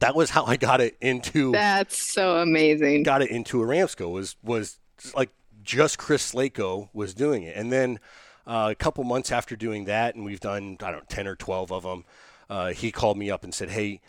That 0.00 0.14
was 0.14 0.30
how 0.30 0.44
I 0.44 0.56
got 0.56 0.80
it 0.80 0.96
into. 1.00 1.52
That's 1.52 2.12
so 2.12 2.36
amazing. 2.36 3.02
Got 3.02 3.22
it 3.22 3.30
into 3.30 3.58
Aramsco 3.58 4.10
was 4.10 4.36
was 4.42 4.78
like 5.14 5.30
just 5.62 5.98
Chris 5.98 6.32
Slako 6.32 6.88
was 6.92 7.14
doing 7.14 7.42
it, 7.42 7.56
and 7.56 7.72
then 7.72 8.00
uh, 8.46 8.68
a 8.70 8.74
couple 8.74 9.04
months 9.04 9.30
after 9.32 9.56
doing 9.56 9.84
that, 9.86 10.14
and 10.14 10.24
we've 10.24 10.40
done 10.40 10.76
I 10.80 10.90
don't 10.90 11.00
know 11.00 11.06
ten 11.08 11.26
or 11.26 11.36
twelve 11.36 11.72
of 11.72 11.82
them. 11.82 12.04
Uh, 12.48 12.72
he 12.72 12.90
called 12.90 13.16
me 13.16 13.30
up 13.30 13.44
and 13.44 13.54
said, 13.54 13.70
"Hey, 13.70 14.00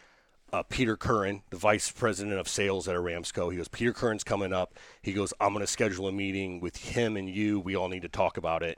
uh, 0.53 0.63
Peter 0.63 0.97
Curran, 0.97 1.43
the 1.49 1.57
vice 1.57 1.91
president 1.91 2.37
of 2.37 2.47
sales 2.47 2.87
at 2.87 2.95
Aramsco. 2.95 3.51
He 3.51 3.57
goes, 3.57 3.67
Peter 3.67 3.93
Curran's 3.93 4.23
coming 4.23 4.51
up. 4.51 4.77
He 5.01 5.13
goes, 5.13 5.33
I'm 5.39 5.53
going 5.53 5.65
to 5.65 5.71
schedule 5.71 6.07
a 6.07 6.11
meeting 6.11 6.59
with 6.59 6.77
him 6.77 7.15
and 7.15 7.29
you. 7.29 7.59
We 7.59 7.75
all 7.75 7.87
need 7.87 8.01
to 8.01 8.09
talk 8.09 8.37
about 8.37 8.61
it. 8.63 8.77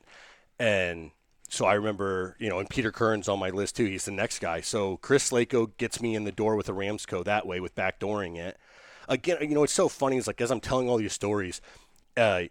And 0.59 1.11
so 1.49 1.65
I 1.65 1.73
remember, 1.73 2.35
you 2.39 2.49
know, 2.49 2.59
and 2.59 2.69
Peter 2.69 2.91
Curran's 2.91 3.27
on 3.27 3.39
my 3.39 3.49
list 3.49 3.75
too. 3.75 3.85
He's 3.85 4.05
the 4.05 4.11
next 4.11 4.39
guy. 4.39 4.61
So 4.61 4.97
Chris 4.97 5.31
Slako 5.31 5.75
gets 5.77 6.01
me 6.01 6.15
in 6.15 6.25
the 6.25 6.31
door 6.31 6.55
with 6.55 6.67
Aramsco 6.67 7.23
that 7.25 7.47
way 7.47 7.59
with 7.59 7.75
backdooring 7.75 8.37
it. 8.37 8.57
Again, 9.09 9.37
you 9.41 9.55
know, 9.55 9.63
it's 9.63 9.73
so 9.73 9.89
funny. 9.89 10.17
It's 10.17 10.27
like 10.27 10.41
as 10.41 10.51
I'm 10.51 10.61
telling 10.61 10.87
all 10.87 10.97
these 10.97 11.13
stories, 11.13 11.59
uh, 12.15 12.43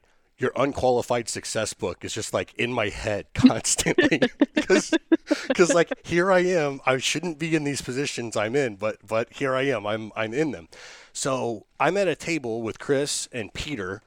your 0.43 0.53
unqualified 0.57 1.28
success 1.28 1.72
book 1.72 2.05
is 2.05 2.12
just 2.12 2.34
like 2.34 2.53
in 2.55 2.72
my 2.72 2.88
head 2.88 3.26
constantly. 3.34 4.20
Because 4.55 4.95
because 5.49 5.74
like 5.74 5.93
here 6.05 6.30
I 6.30 6.40
am 6.40 6.80
I 6.86 6.99
shouldn't 6.99 7.38
be 7.38 7.57
in 7.57 7.64
these 7.64 7.82
positions 7.82 8.36
I'm 8.36 8.55
in 8.55 8.76
but 8.76 8.99
but 9.07 9.32
here 9.32 9.57
I 9.57 9.62
am 9.62 9.86
I'm 9.86 10.12
I'm 10.14 10.32
in 10.32 10.53
them. 10.53 10.68
So 11.12 11.66
I'm 11.80 11.97
at 11.97 12.07
a 12.07 12.14
table 12.14 12.62
with 12.62 12.78
Chris 12.78 13.28
and 13.32 13.53
Peter 13.53 14.03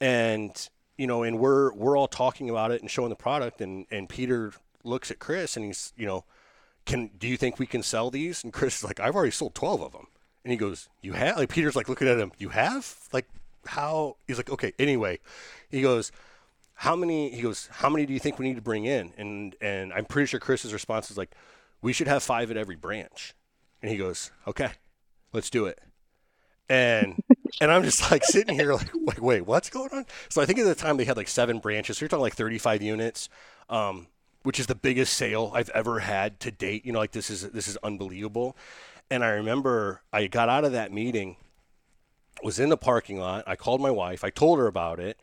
and 0.00 0.68
you 0.96 1.06
know 1.06 1.22
and 1.22 1.38
we're 1.38 1.72
we're 1.74 1.96
all 1.96 2.08
talking 2.08 2.48
about 2.48 2.70
it 2.70 2.80
and 2.80 2.90
showing 2.90 3.10
the 3.10 3.16
product 3.16 3.60
and 3.60 3.86
and 3.90 4.08
Peter 4.08 4.52
looks 4.82 5.10
at 5.10 5.18
Chris 5.18 5.56
and 5.56 5.66
he's 5.66 5.92
you 5.96 6.06
know 6.06 6.24
can 6.86 7.10
do 7.18 7.28
you 7.28 7.36
think 7.36 7.58
we 7.58 7.66
can 7.66 7.82
sell 7.82 8.10
these? 8.10 8.42
And 8.42 8.52
Chris 8.52 8.78
is 8.78 8.84
like 8.84 8.98
I've 8.98 9.14
already 9.14 9.32
sold 9.32 9.54
12 9.54 9.82
of 9.82 9.92
them. 9.92 10.06
And 10.42 10.52
he 10.52 10.56
goes 10.56 10.88
you 11.02 11.12
have? 11.12 11.36
Like 11.36 11.50
Peter's 11.50 11.76
like 11.76 11.88
looking 11.88 12.08
at 12.08 12.18
him 12.18 12.32
you 12.38 12.48
have? 12.48 12.96
Like 13.12 13.28
how 13.68 14.16
he's 14.26 14.36
like 14.38 14.50
okay 14.50 14.72
anyway. 14.78 15.20
He 15.68 15.82
goes 15.82 16.10
how 16.74 16.94
many 16.94 17.30
he 17.30 17.42
goes 17.42 17.68
how 17.72 17.88
many 17.88 18.06
do 18.06 18.12
you 18.12 18.20
think 18.20 18.38
we 18.38 18.46
need 18.46 18.56
to 18.56 18.62
bring 18.62 18.84
in? 18.84 19.12
And 19.16 19.54
and 19.60 19.92
i'm 19.92 20.04
pretty 20.04 20.26
sure 20.26 20.40
chris's 20.40 20.72
response 20.72 21.10
is 21.10 21.18
like 21.18 21.34
we 21.82 21.92
should 21.92 22.08
have 22.08 22.22
five 22.22 22.50
at 22.50 22.56
every 22.56 22.76
branch. 22.76 23.34
And 23.82 23.90
he 23.90 23.98
goes 23.98 24.30
okay 24.46 24.70
let's 25.32 25.50
do 25.50 25.66
it. 25.66 25.80
And 26.68 27.20
and 27.60 27.70
i'm 27.70 27.82
just 27.82 28.10
like 28.10 28.24
sitting 28.24 28.54
here 28.54 28.72
like 28.72 28.90
wait, 28.94 29.20
wait 29.20 29.46
what's 29.46 29.70
going 29.70 29.90
on? 29.92 30.06
So 30.28 30.40
i 30.40 30.46
think 30.46 30.58
at 30.58 30.64
the 30.64 30.74
time 30.74 30.96
they 30.96 31.04
had 31.04 31.16
like 31.16 31.28
seven 31.28 31.58
branches. 31.58 31.98
So 31.98 32.04
you're 32.04 32.08
talking 32.08 32.22
like 32.22 32.36
35 32.36 32.80
units 32.82 33.28
um, 33.68 34.06
which 34.44 34.58
is 34.58 34.66
the 34.66 34.74
biggest 34.74 35.14
sale 35.14 35.52
i've 35.54 35.70
ever 35.70 35.98
had 35.98 36.40
to 36.40 36.50
date. 36.50 36.86
You 36.86 36.92
know 36.92 37.00
like 37.00 37.12
this 37.12 37.28
is 37.28 37.42
this 37.50 37.68
is 37.68 37.76
unbelievable. 37.82 38.56
And 39.10 39.24
i 39.24 39.30
remember 39.30 40.02
i 40.12 40.26
got 40.26 40.48
out 40.48 40.64
of 40.64 40.72
that 40.72 40.92
meeting 40.92 41.36
was 42.42 42.58
in 42.58 42.68
the 42.68 42.76
parking 42.76 43.18
lot. 43.18 43.44
I 43.46 43.56
called 43.56 43.80
my 43.80 43.90
wife. 43.90 44.24
I 44.24 44.30
told 44.30 44.58
her 44.58 44.66
about 44.66 45.00
it, 45.00 45.18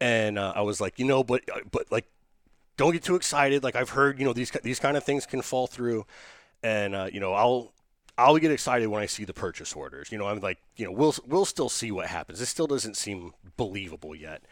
and 0.00 0.38
uh, 0.38 0.52
I 0.56 0.62
was 0.62 0.80
like, 0.80 0.98
you 0.98 1.04
know, 1.04 1.24
but 1.24 1.42
uh, 1.52 1.60
but 1.70 1.90
like, 1.90 2.06
don't 2.76 2.92
get 2.92 3.02
too 3.02 3.16
excited. 3.16 3.62
Like 3.62 3.76
I've 3.76 3.90
heard, 3.90 4.18
you 4.18 4.24
know, 4.24 4.32
these 4.32 4.50
these 4.62 4.80
kind 4.80 4.96
of 4.96 5.04
things 5.04 5.26
can 5.26 5.42
fall 5.42 5.66
through, 5.66 6.06
and 6.62 6.94
uh, 6.94 7.08
you 7.12 7.20
know, 7.20 7.32
I'll 7.32 7.72
I'll 8.16 8.38
get 8.38 8.50
excited 8.50 8.88
when 8.88 9.02
I 9.02 9.06
see 9.06 9.24
the 9.24 9.34
purchase 9.34 9.72
orders. 9.72 10.12
You 10.12 10.18
know, 10.18 10.26
I'm 10.26 10.40
like, 10.40 10.58
you 10.76 10.84
know, 10.84 10.92
we'll 10.92 11.14
we'll 11.26 11.44
still 11.44 11.68
see 11.68 11.90
what 11.90 12.06
happens. 12.06 12.38
This 12.38 12.48
still 12.48 12.66
doesn't 12.66 12.96
seem 12.96 13.32
believable 13.56 14.14
yet. 14.14 14.42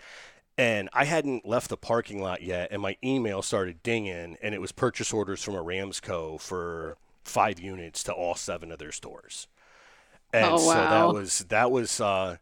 And 0.59 0.91
I 0.93 1.05
hadn't 1.05 1.47
left 1.47 1.71
the 1.71 1.79
parking 1.79 2.21
lot 2.21 2.43
yet, 2.43 2.69
and 2.71 2.83
my 2.83 2.97
email 3.03 3.41
started 3.41 3.83
dinging, 3.83 4.37
and 4.43 4.55
it 4.55 4.61
was 4.61 4.71
purchase 4.71 5.11
orders 5.13 5.43
from 5.43 5.55
Aramsco 5.55 6.39
for 6.39 6.99
five 7.25 7.59
units 7.59 8.03
to 8.05 8.13
all 8.13 8.35
seven 8.35 8.71
of 8.71 8.79
their 8.79 8.93
stores. 8.93 9.49
And 10.33 10.47
oh, 10.47 10.53
wow. 10.53 10.59
so 10.59 10.75
that 10.75 11.15
was 11.15 11.39
that 11.49 11.71
was 11.71 12.01
uh, 12.01 12.37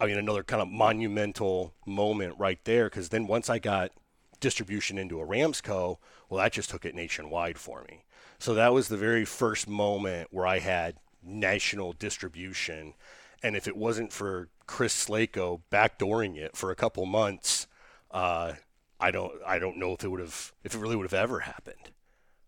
I 0.00 0.06
mean 0.06 0.18
another 0.18 0.42
kind 0.42 0.62
of 0.62 0.68
monumental 0.68 1.74
moment 1.86 2.34
right 2.38 2.58
there 2.64 2.86
because 2.86 3.10
then 3.10 3.26
once 3.26 3.50
I 3.50 3.58
got 3.58 3.92
distribution 4.40 4.98
into 4.98 5.16
Aramsco, 5.16 5.98
well 6.28 6.42
that 6.42 6.52
just 6.52 6.70
took 6.70 6.84
it 6.84 6.94
nationwide 6.94 7.58
for 7.58 7.84
me. 7.88 8.04
So 8.38 8.54
that 8.54 8.72
was 8.72 8.88
the 8.88 8.96
very 8.96 9.24
first 9.24 9.68
moment 9.68 10.28
where 10.30 10.46
I 10.46 10.58
had 10.58 10.96
national 11.22 11.92
distribution, 11.92 12.94
and 13.42 13.56
if 13.56 13.66
it 13.66 13.76
wasn't 13.76 14.12
for 14.12 14.48
Chris 14.66 15.06
Slako 15.06 15.62
backdooring 15.70 16.36
it 16.36 16.56
for 16.56 16.70
a 16.70 16.76
couple 16.76 17.06
months, 17.06 17.66
uh, 18.10 18.54
I 18.98 19.10
don't 19.10 19.32
I 19.46 19.58
don't 19.58 19.76
know 19.76 19.92
if 19.92 20.04
it 20.04 20.08
would 20.08 20.20
have 20.20 20.52
if 20.64 20.74
it 20.74 20.78
really 20.78 20.96
would 20.96 21.10
have 21.10 21.14
ever 21.14 21.40
happened. 21.40 21.90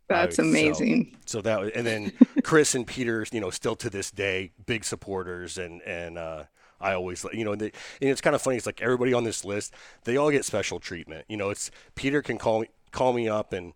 That's 0.08 0.38
amazing. 0.38 1.16
So, 1.26 1.38
so, 1.38 1.42
that 1.42 1.76
and 1.76 1.86
then 1.86 2.12
Chris 2.42 2.74
and 2.74 2.86
Peter, 2.86 3.26
you 3.30 3.40
know, 3.40 3.50
still 3.50 3.76
to 3.76 3.90
this 3.90 4.10
day, 4.10 4.52
big 4.66 4.84
supporters, 4.84 5.58
and 5.58 5.82
and 5.82 6.16
uh, 6.18 6.44
I 6.80 6.94
always, 6.94 7.24
you 7.32 7.44
know, 7.44 7.52
and, 7.52 7.60
they, 7.60 7.72
and 8.00 8.10
it's 8.10 8.20
kind 8.20 8.34
of 8.34 8.42
funny. 8.42 8.56
It's 8.56 8.66
like 8.66 8.80
everybody 8.80 9.12
on 9.12 9.24
this 9.24 9.44
list, 9.44 9.74
they 10.04 10.16
all 10.16 10.30
get 10.30 10.44
special 10.44 10.80
treatment. 10.80 11.26
You 11.28 11.36
know, 11.36 11.50
it's 11.50 11.70
Peter 11.94 12.22
can 12.22 12.38
call 12.38 12.60
me 12.60 12.68
call 12.90 13.12
me 13.12 13.28
up 13.28 13.52
and 13.52 13.74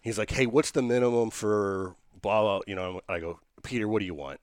he's 0.00 0.18
like, 0.18 0.30
hey, 0.30 0.46
what's 0.46 0.70
the 0.70 0.82
minimum 0.82 1.30
for 1.30 1.94
blah 2.22 2.42
blah? 2.42 2.60
You 2.66 2.74
know, 2.74 3.00
I 3.08 3.18
go, 3.18 3.40
Peter, 3.62 3.88
what 3.88 4.00
do 4.00 4.06
you 4.06 4.14
want? 4.14 4.40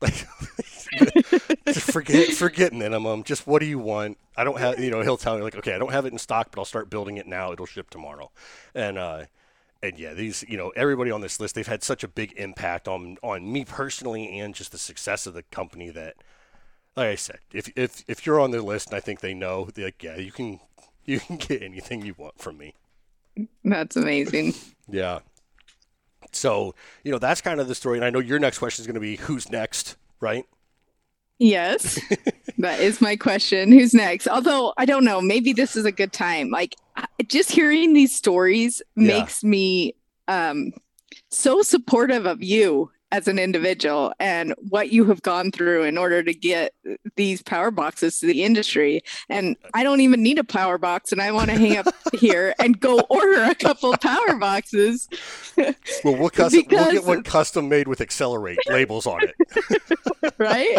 Like 0.00 0.14
forget 1.74 2.28
forget 2.34 2.72
minimum. 2.72 3.22
Just 3.22 3.46
what 3.46 3.60
do 3.60 3.66
you 3.66 3.78
want? 3.78 4.18
I 4.36 4.44
don't 4.44 4.58
have 4.58 4.78
you 4.78 4.90
know 4.90 5.00
he'll 5.00 5.16
tell 5.16 5.36
me 5.36 5.42
like 5.42 5.56
okay 5.56 5.74
I 5.74 5.78
don't 5.78 5.92
have 5.92 6.04
it 6.04 6.12
in 6.12 6.18
stock 6.18 6.48
but 6.50 6.60
I'll 6.60 6.66
start 6.66 6.90
building 6.90 7.16
it 7.16 7.26
now. 7.26 7.52
It'll 7.52 7.64
ship 7.64 7.88
tomorrow, 7.90 8.30
and 8.74 8.98
uh, 8.98 9.24
and 9.84 9.98
yeah 9.98 10.14
these 10.14 10.44
you 10.48 10.56
know 10.56 10.70
everybody 10.70 11.10
on 11.10 11.20
this 11.20 11.38
list 11.38 11.54
they've 11.54 11.66
had 11.66 11.82
such 11.82 12.02
a 12.02 12.08
big 12.08 12.32
impact 12.36 12.88
on 12.88 13.16
on 13.22 13.52
me 13.52 13.64
personally 13.64 14.38
and 14.38 14.54
just 14.54 14.72
the 14.72 14.78
success 14.78 15.26
of 15.26 15.34
the 15.34 15.42
company 15.44 15.90
that 15.90 16.14
like 16.96 17.08
I 17.08 17.14
said 17.14 17.38
if 17.52 17.70
if 17.76 18.04
if 18.08 18.26
you're 18.26 18.40
on 18.40 18.50
their 18.50 18.62
list 18.62 18.88
and 18.88 18.96
I 18.96 19.00
think 19.00 19.20
they 19.20 19.34
know 19.34 19.68
like 19.76 20.02
yeah 20.02 20.16
you 20.16 20.32
can 20.32 20.60
you 21.04 21.20
can 21.20 21.36
get 21.36 21.62
anything 21.62 22.04
you 22.04 22.14
want 22.16 22.38
from 22.38 22.58
me. 22.58 22.74
That's 23.64 23.96
amazing. 23.96 24.54
Yeah. 24.86 25.20
So, 26.30 26.74
you 27.04 27.10
know, 27.10 27.18
that's 27.18 27.40
kind 27.40 27.58
of 27.58 27.68
the 27.68 27.74
story. 27.74 27.96
And 27.96 28.04
I 28.04 28.10
know 28.10 28.18
your 28.18 28.38
next 28.38 28.58
question 28.58 28.82
is 28.82 28.86
going 28.86 28.96
to 28.96 29.00
be 29.00 29.16
who's 29.16 29.48
next, 29.50 29.96
right? 30.20 30.44
Yes, 31.38 32.00
that 32.58 32.80
is 32.80 33.00
my 33.00 33.16
question. 33.16 33.72
Who's 33.72 33.92
next? 33.94 34.28
Although 34.28 34.72
I 34.76 34.84
don't 34.84 35.04
know, 35.04 35.20
maybe 35.20 35.52
this 35.52 35.76
is 35.76 35.84
a 35.84 35.92
good 35.92 36.12
time. 36.12 36.50
Like 36.50 36.76
just 37.26 37.50
hearing 37.50 37.92
these 37.92 38.14
stories 38.14 38.80
yeah. 38.96 39.18
makes 39.18 39.42
me 39.42 39.94
um, 40.28 40.72
so 41.30 41.62
supportive 41.62 42.26
of 42.26 42.42
you 42.42 42.90
as 43.12 43.28
an 43.28 43.38
individual 43.38 44.12
and 44.18 44.54
what 44.68 44.90
you 44.90 45.04
have 45.04 45.22
gone 45.22 45.52
through 45.52 45.84
in 45.84 45.96
order 45.96 46.22
to 46.22 46.34
get 46.34 46.74
these 47.16 47.42
power 47.42 47.70
boxes 47.70 48.18
to 48.20 48.26
the 48.26 48.42
industry. 48.42 49.02
And 49.28 49.56
I 49.72 49.82
don't 49.82 50.00
even 50.00 50.22
need 50.22 50.38
a 50.38 50.44
power 50.44 50.78
box, 50.78 51.12
and 51.12 51.20
I 51.20 51.30
want 51.30 51.50
to 51.50 51.56
hang 51.56 51.76
up 51.76 51.94
here 52.18 52.54
and 52.58 52.78
go 52.80 53.00
order 53.08 53.44
a 53.44 53.54
couple 53.54 53.96
power 53.98 54.36
boxes. 54.36 55.08
Well, 55.56 55.74
we'll, 56.16 56.30
custom, 56.30 56.62
because... 56.62 56.86
we'll 56.86 56.92
get 56.92 57.04
one 57.04 57.22
custom 57.22 57.68
made 57.68 57.88
with 57.88 58.00
Xcelerate 58.00 58.56
labels 58.68 59.06
on 59.06 59.20
it. 59.22 60.34
right? 60.38 60.78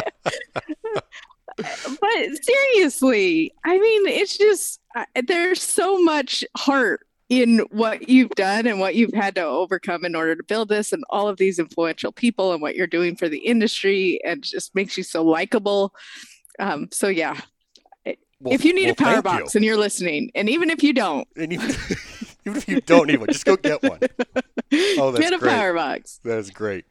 but 1.58 2.44
seriously, 2.44 3.54
I 3.64 3.80
mean, 3.80 4.08
it's 4.08 4.38
just 4.38 4.82
there's 5.28 5.62
so 5.62 6.02
much 6.02 6.44
heart 6.58 7.05
in 7.30 7.60
what 7.72 8.08
you've 8.08 8.32
done 8.32 8.68
and 8.68 8.80
what 8.80 8.96
you've 8.96 9.14
had 9.14 9.36
to 9.36 9.44
overcome 9.44 10.06
in 10.06 10.16
order 10.16 10.36
to 10.36 10.44
build 10.44 10.70
this 10.70 10.94
and 10.94 11.04
all 11.10 11.28
of 11.28 11.38
these 11.38 11.58
influential 11.58 12.12
people 12.12 12.54
and 12.54 12.62
what 12.62 12.76
you're 12.76 12.86
doing 12.86 13.16
for 13.16 13.28
the 13.28 13.40
industry 13.40 14.20
and 14.24 14.44
just 14.44 14.76
makes 14.76 14.98
you 14.98 15.04
so 15.04 15.24
likable. 15.24 15.94
Um, 16.60 16.90
so 16.92 17.08
yeah. 17.08 17.40
Well, 18.42 18.54
if 18.54 18.66
you 18.66 18.74
need 18.74 18.86
well, 18.86 18.92
a 18.92 18.96
power 18.96 19.22
box 19.22 19.56
you. 19.56 19.60
and 19.60 19.66
you're 19.66 19.78
listening 19.78 20.30
and 20.36 20.50
even 20.50 20.70
if 20.70 20.84
you 20.84 20.94
don't. 20.94 21.28
Even, 21.36 21.52
even, 21.62 21.78
if 22.46 22.68
you 22.68 22.82
don't 22.82 23.08
need 23.08 23.20
one 23.20 23.30
just 23.30 23.46
go 23.46 23.56
get 23.56 23.82
one. 23.82 24.00
Oh 24.98 25.12
that's 25.12 25.24
get 25.24 25.32
a 25.32 25.38
great. 25.38 25.52
power 25.52 25.74
box 25.74 26.20
that's 26.24 26.50
great. 26.50 26.86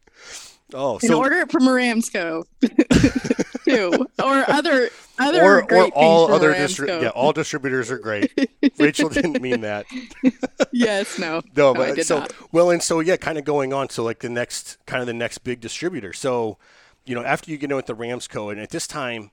Oh, 0.72 0.98
so 0.98 1.06
and 1.06 1.14
order 1.16 1.36
it 1.36 1.50
from 1.50 1.64
Aramsco 1.64 2.44
too, 3.64 4.06
or 4.22 4.50
other 4.50 4.90
other 5.18 5.42
or, 5.42 5.72
or 5.72 5.88
all 5.94 6.32
other 6.32 6.52
distri- 6.52 7.02
yeah, 7.02 7.08
all 7.08 7.32
distributors 7.32 7.90
are 7.90 7.98
great. 7.98 8.32
Rachel 8.78 9.08
didn't 9.08 9.40
mean 9.40 9.60
that. 9.60 9.86
yes, 10.72 11.18
no, 11.18 11.40
no, 11.56 11.72
no 11.72 11.74
but 11.74 12.04
so 12.04 12.20
not. 12.20 12.32
well, 12.52 12.70
and 12.70 12.82
so 12.82 13.00
yeah, 13.00 13.16
kind 13.16 13.38
of 13.38 13.44
going 13.44 13.72
on 13.72 13.88
to 13.88 14.02
like 14.02 14.20
the 14.20 14.28
next 14.28 14.78
kind 14.86 15.00
of 15.00 15.06
the 15.06 15.14
next 15.14 15.38
big 15.38 15.60
distributor. 15.60 16.12
So, 16.12 16.58
you 17.04 17.14
know, 17.14 17.24
after 17.24 17.50
you 17.50 17.58
get 17.58 17.70
in 17.70 17.76
with 17.76 17.86
the 17.86 17.94
Aramsco, 17.94 18.50
and 18.50 18.60
at 18.60 18.70
this 18.70 18.86
time, 18.86 19.30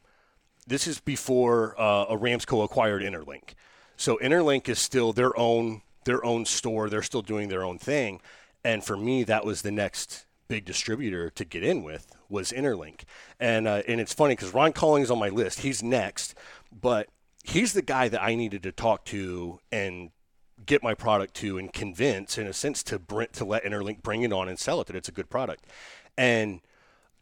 this 0.68 0.88
is 0.88 1.00
before 1.00 1.76
uh, 1.78 2.06
Aramsco 2.08 2.64
acquired 2.64 3.02
Interlink. 3.02 3.54
So 3.98 4.18
Interlink 4.22 4.70
is 4.70 4.80
still 4.80 5.14
their 5.14 5.38
own 5.38 5.82
their 6.06 6.24
own 6.24 6.46
store. 6.46 6.90
They're 6.90 7.02
still 7.02 7.22
doing 7.22 7.50
their 7.50 7.64
own 7.64 7.78
thing, 7.80 8.22
and 8.64 8.84
for 8.84 8.98
me, 8.98 9.24
that 9.24 9.46
was 9.46 9.62
the 9.62 9.72
next 9.72 10.26
big 10.52 10.66
distributor 10.66 11.30
to 11.30 11.46
get 11.46 11.64
in 11.64 11.82
with 11.82 12.14
was 12.28 12.52
Interlink. 12.52 13.04
And 13.40 13.70
uh, 13.70 13.84
and 13.88 14.02
it's 14.02 14.14
funny 14.14 14.36
because 14.36 14.54
Ron 14.54 14.74
Collings 14.74 15.10
on 15.10 15.18
my 15.18 15.30
list. 15.30 15.62
He's 15.62 15.82
next, 15.82 16.36
but 16.70 17.08
he's 17.46 17.72
the 17.72 17.82
guy 17.82 18.10
that 18.10 18.22
I 18.22 18.36
needed 18.36 18.62
to 18.64 18.74
talk 18.74 19.06
to 19.06 19.62
and 19.72 20.12
get 20.66 20.84
my 20.84 20.94
product 20.94 21.36
to 21.36 21.58
and 21.58 21.72
convince, 21.72 22.38
in 22.38 22.48
a 22.48 22.54
sense, 22.54 22.84
to 22.84 23.00
bring, 23.00 23.30
to 23.32 23.46
let 23.46 23.64
Interlink 23.64 24.04
bring 24.04 24.24
it 24.24 24.34
on 24.34 24.50
and 24.50 24.60
sell 24.60 24.82
it 24.82 24.88
that 24.88 24.96
it's 24.98 25.08
a 25.08 25.14
good 25.14 25.30
product. 25.30 25.66
And 26.18 26.60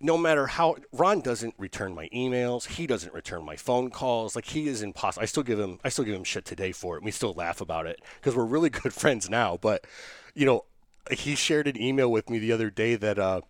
no 0.02 0.18
matter 0.18 0.48
how 0.48 0.78
Ron 0.92 1.22
doesn't 1.22 1.54
return 1.60 1.94
my 1.94 2.10
emails, 2.10 2.66
he 2.66 2.88
doesn't 2.88 3.14
return 3.14 3.46
my 3.46 3.58
phone 3.58 3.92
calls. 3.92 4.36
Like 4.36 4.46
he 4.46 4.68
is 4.68 4.82
impossible. 4.82 5.22
I 5.22 5.28
still 5.28 5.44
give 5.44 5.60
him 5.60 5.78
I 5.84 5.90
still 5.90 6.04
give 6.04 6.16
him 6.16 6.24
shit 6.24 6.46
today 6.46 6.72
for 6.72 6.98
it. 6.98 7.04
We 7.04 7.12
still 7.12 7.34
laugh 7.34 7.62
about 7.62 7.86
it 7.86 8.02
because 8.20 8.36
we're 8.36 8.46
really 8.46 8.70
good 8.82 8.94
friends 8.94 9.30
now. 9.30 9.60
But 9.62 9.86
you 10.34 10.48
know, 10.48 10.66
he 11.12 11.36
shared 11.36 11.68
an 11.68 11.82
email 11.82 12.12
with 12.12 12.30
me 12.30 12.40
the 12.40 12.52
other 12.52 12.70
day 12.70 12.96
that 12.96 13.20
uh, 13.20 13.42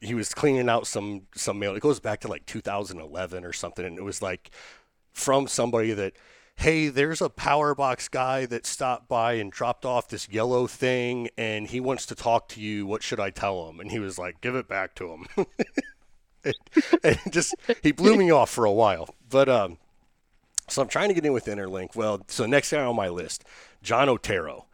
he 0.00 0.14
was 0.14 0.34
cleaning 0.34 0.68
out 0.68 0.86
some 0.86 1.22
some 1.34 1.58
mail. 1.58 1.74
It 1.74 1.82
goes 1.82 2.00
back 2.00 2.20
to 2.20 2.28
like 2.28 2.46
2011 2.46 3.44
or 3.44 3.52
something, 3.52 3.84
and 3.84 3.98
it 3.98 4.04
was 4.04 4.22
like 4.22 4.50
from 5.12 5.48
somebody 5.48 5.92
that, 5.92 6.12
hey, 6.56 6.88
there's 6.88 7.22
a 7.22 7.30
power 7.30 7.74
box 7.74 8.08
guy 8.08 8.46
that 8.46 8.66
stopped 8.66 9.08
by 9.08 9.34
and 9.34 9.50
dropped 9.50 9.84
off 9.84 10.08
this 10.08 10.28
yellow 10.28 10.66
thing, 10.66 11.28
and 11.36 11.68
he 11.68 11.80
wants 11.80 12.06
to 12.06 12.14
talk 12.14 12.48
to 12.50 12.60
you. 12.60 12.86
What 12.86 13.02
should 13.02 13.20
I 13.20 13.30
tell 13.30 13.68
him? 13.68 13.80
And 13.80 13.90
he 13.90 13.98
was 13.98 14.18
like, 14.18 14.40
give 14.40 14.54
it 14.54 14.68
back 14.68 14.94
to 14.96 15.10
him. 15.12 15.26
and, 16.44 16.54
and 17.02 17.18
just 17.30 17.54
he 17.82 17.92
blew 17.92 18.16
me 18.16 18.30
off 18.30 18.50
for 18.50 18.64
a 18.64 18.72
while, 18.72 19.14
but 19.28 19.48
um. 19.48 19.78
So 20.68 20.82
I'm 20.82 20.88
trying 20.88 21.06
to 21.08 21.14
get 21.14 21.24
in 21.24 21.32
with 21.32 21.46
Interlink. 21.46 21.94
Well, 21.94 22.24
so 22.26 22.44
next 22.44 22.72
guy 22.72 22.82
on 22.82 22.96
my 22.96 23.08
list, 23.08 23.44
John 23.84 24.08
Otero. 24.08 24.66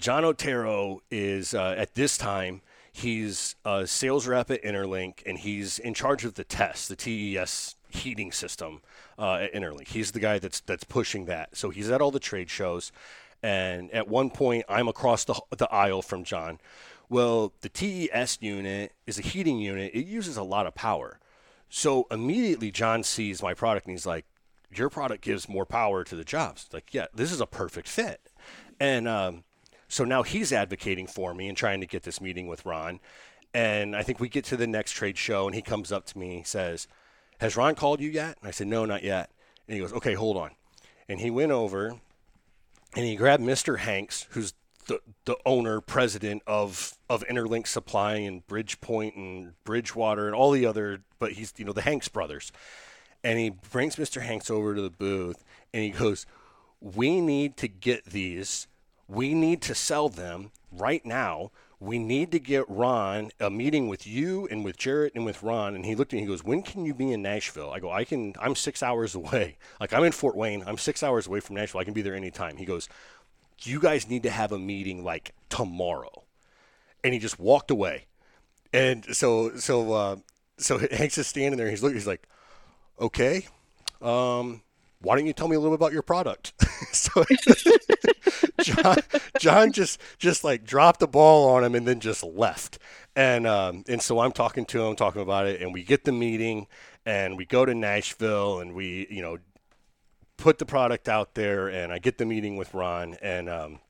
John 0.00 0.24
Otero 0.24 1.02
is 1.10 1.52
uh, 1.52 1.74
at 1.76 1.94
this 1.94 2.16
time 2.16 2.62
he's 2.90 3.54
a 3.66 3.86
sales 3.86 4.26
rep 4.26 4.50
at 4.50 4.62
Interlink, 4.64 5.22
and 5.26 5.38
he's 5.38 5.78
in 5.78 5.92
charge 5.92 6.24
of 6.24 6.34
the 6.34 6.44
test, 6.44 6.88
the 6.88 6.96
TES 6.96 7.76
heating 7.90 8.32
system 8.32 8.80
uh, 9.18 9.34
at 9.34 9.52
Interlink. 9.52 9.88
He's 9.88 10.12
the 10.12 10.20
guy 10.20 10.38
that's 10.38 10.60
that's 10.60 10.84
pushing 10.84 11.26
that. 11.26 11.54
So 11.54 11.68
he's 11.68 11.90
at 11.90 12.00
all 12.00 12.10
the 12.10 12.18
trade 12.18 12.48
shows, 12.48 12.92
and 13.42 13.90
at 13.92 14.08
one 14.08 14.30
point 14.30 14.64
I'm 14.70 14.88
across 14.88 15.24
the 15.24 15.38
the 15.56 15.70
aisle 15.70 16.00
from 16.00 16.24
John. 16.24 16.58
Well, 17.10 17.52
the 17.60 17.68
TES 17.68 18.38
unit 18.40 18.92
is 19.06 19.18
a 19.18 19.22
heating 19.22 19.58
unit. 19.58 19.92
It 19.92 20.06
uses 20.06 20.38
a 20.38 20.42
lot 20.42 20.66
of 20.66 20.74
power. 20.74 21.18
So 21.68 22.06
immediately 22.10 22.70
John 22.70 23.02
sees 23.02 23.42
my 23.42 23.52
product 23.52 23.86
and 23.86 23.92
he's 23.92 24.06
like, 24.06 24.24
"Your 24.74 24.88
product 24.88 25.22
gives 25.22 25.46
more 25.46 25.66
power 25.66 26.04
to 26.04 26.16
the 26.16 26.24
jobs." 26.24 26.70
Like, 26.72 26.94
yeah, 26.94 27.06
this 27.14 27.30
is 27.32 27.40
a 27.42 27.46
perfect 27.46 27.86
fit. 27.86 28.20
And 28.78 29.06
um, 29.06 29.44
so 29.90 30.04
now 30.04 30.22
he's 30.22 30.52
advocating 30.52 31.08
for 31.08 31.34
me 31.34 31.48
and 31.48 31.56
trying 31.58 31.80
to 31.80 31.86
get 31.86 32.04
this 32.04 32.20
meeting 32.20 32.46
with 32.46 32.64
Ron. 32.64 33.00
And 33.52 33.96
I 33.96 34.04
think 34.04 34.20
we 34.20 34.28
get 34.28 34.44
to 34.46 34.56
the 34.56 34.68
next 34.68 34.92
trade 34.92 35.18
show, 35.18 35.46
and 35.46 35.54
he 35.54 35.62
comes 35.62 35.90
up 35.90 36.06
to 36.06 36.18
me, 36.18 36.36
and 36.36 36.46
says, 36.46 36.86
"Has 37.40 37.56
Ron 37.56 37.74
called 37.74 38.00
you 38.00 38.08
yet?" 38.08 38.38
And 38.40 38.48
I 38.48 38.52
said, 38.52 38.68
"No, 38.68 38.84
not 38.84 39.02
yet." 39.02 39.30
And 39.66 39.74
he 39.74 39.80
goes, 39.80 39.92
"Okay, 39.92 40.14
hold 40.14 40.36
on." 40.36 40.52
And 41.08 41.18
he 41.18 41.30
went 41.30 41.50
over, 41.50 41.98
and 42.94 43.04
he 43.04 43.16
grabbed 43.16 43.42
Mr. 43.42 43.78
Hanks, 43.78 44.28
who's 44.30 44.54
the, 44.86 45.00
the 45.24 45.36
owner, 45.44 45.80
president 45.80 46.42
of 46.46 46.96
of 47.08 47.24
Interlink 47.28 47.66
Supply 47.66 48.14
and 48.14 48.46
Bridgepoint 48.46 49.16
and 49.16 49.54
Bridgewater 49.64 50.26
and 50.26 50.34
all 50.36 50.52
the 50.52 50.66
other, 50.66 51.02
but 51.18 51.32
he's 51.32 51.52
you 51.56 51.64
know 51.64 51.72
the 51.72 51.82
Hanks 51.82 52.06
brothers, 52.06 52.52
and 53.24 53.40
he 53.40 53.50
brings 53.50 53.96
Mr. 53.96 54.22
Hanks 54.22 54.50
over 54.50 54.76
to 54.76 54.82
the 54.82 54.90
booth, 54.90 55.44
and 55.74 55.82
he 55.82 55.90
goes, 55.90 56.26
"We 56.80 57.20
need 57.20 57.56
to 57.56 57.66
get 57.66 58.04
these 58.04 58.68
we 59.10 59.34
need 59.34 59.60
to 59.62 59.74
sell 59.74 60.08
them 60.08 60.52
right 60.70 61.04
now. 61.04 61.50
We 61.80 61.98
need 61.98 62.30
to 62.32 62.38
get 62.38 62.68
Ron 62.68 63.30
a 63.40 63.50
meeting 63.50 63.88
with 63.88 64.06
you 64.06 64.46
and 64.50 64.64
with 64.64 64.76
Jarrett 64.76 65.14
and 65.14 65.24
with 65.24 65.42
Ron. 65.42 65.74
And 65.74 65.84
he 65.84 65.94
looked 65.94 66.12
at 66.12 66.16
me, 66.16 66.22
he 66.22 66.28
goes, 66.28 66.44
When 66.44 66.62
can 66.62 66.84
you 66.84 66.94
be 66.94 67.10
in 67.10 67.22
Nashville? 67.22 67.70
I 67.70 67.80
go, 67.80 67.90
I 67.90 68.04
can, 68.04 68.34
I'm 68.38 68.54
six 68.54 68.82
hours 68.82 69.14
away. 69.16 69.56
Like, 69.80 69.92
I'm 69.92 70.04
in 70.04 70.12
Fort 70.12 70.36
Wayne. 70.36 70.62
I'm 70.66 70.78
six 70.78 71.02
hours 71.02 71.26
away 71.26 71.40
from 71.40 71.56
Nashville. 71.56 71.80
I 71.80 71.84
can 71.84 71.94
be 71.94 72.02
there 72.02 72.14
anytime. 72.14 72.56
He 72.56 72.64
goes, 72.64 72.88
You 73.62 73.80
guys 73.80 74.08
need 74.08 74.22
to 74.22 74.30
have 74.30 74.52
a 74.52 74.58
meeting 74.58 75.02
like 75.02 75.34
tomorrow. 75.48 76.22
And 77.02 77.12
he 77.12 77.18
just 77.18 77.40
walked 77.40 77.70
away. 77.70 78.04
And 78.72 79.04
so, 79.16 79.56
so, 79.56 79.92
uh, 79.92 80.16
so 80.58 80.78
Hank's 80.92 81.16
just 81.16 81.30
standing 81.30 81.56
there. 81.56 81.70
He's 81.70 81.82
looking, 81.82 81.96
he's 81.96 82.06
like, 82.06 82.28
Okay. 83.00 83.46
Um, 84.02 84.62
why 85.00 85.16
don't 85.16 85.26
you 85.26 85.32
tell 85.32 85.48
me 85.48 85.56
a 85.56 85.58
little 85.58 85.74
bit 85.74 85.80
about 85.80 85.92
your 85.92 86.02
product? 86.02 86.52
so 86.92 87.24
John, 88.62 88.98
John 89.38 89.72
just 89.72 90.00
just 90.18 90.44
like 90.44 90.64
dropped 90.64 91.00
the 91.00 91.08
ball 91.08 91.48
on 91.50 91.64
him 91.64 91.74
and 91.74 91.86
then 91.86 92.00
just 92.00 92.22
left. 92.22 92.78
And 93.16 93.46
um, 93.46 93.84
and 93.88 94.00
so 94.00 94.20
I'm 94.20 94.32
talking 94.32 94.64
to 94.66 94.84
him, 94.84 94.96
talking 94.96 95.22
about 95.22 95.46
it, 95.46 95.60
and 95.60 95.72
we 95.72 95.82
get 95.82 96.04
the 96.04 96.12
meeting, 96.12 96.66
and 97.04 97.36
we 97.36 97.44
go 97.44 97.64
to 97.64 97.74
Nashville, 97.74 98.60
and 98.60 98.74
we 98.74 99.06
you 99.10 99.22
know 99.22 99.38
put 100.36 100.58
the 100.58 100.66
product 100.66 101.08
out 101.08 101.34
there, 101.34 101.68
and 101.68 101.92
I 101.92 101.98
get 101.98 102.18
the 102.18 102.24
meeting 102.24 102.56
with 102.56 102.72
Ron, 102.72 103.14
and 103.20 103.48
um, 103.48 103.80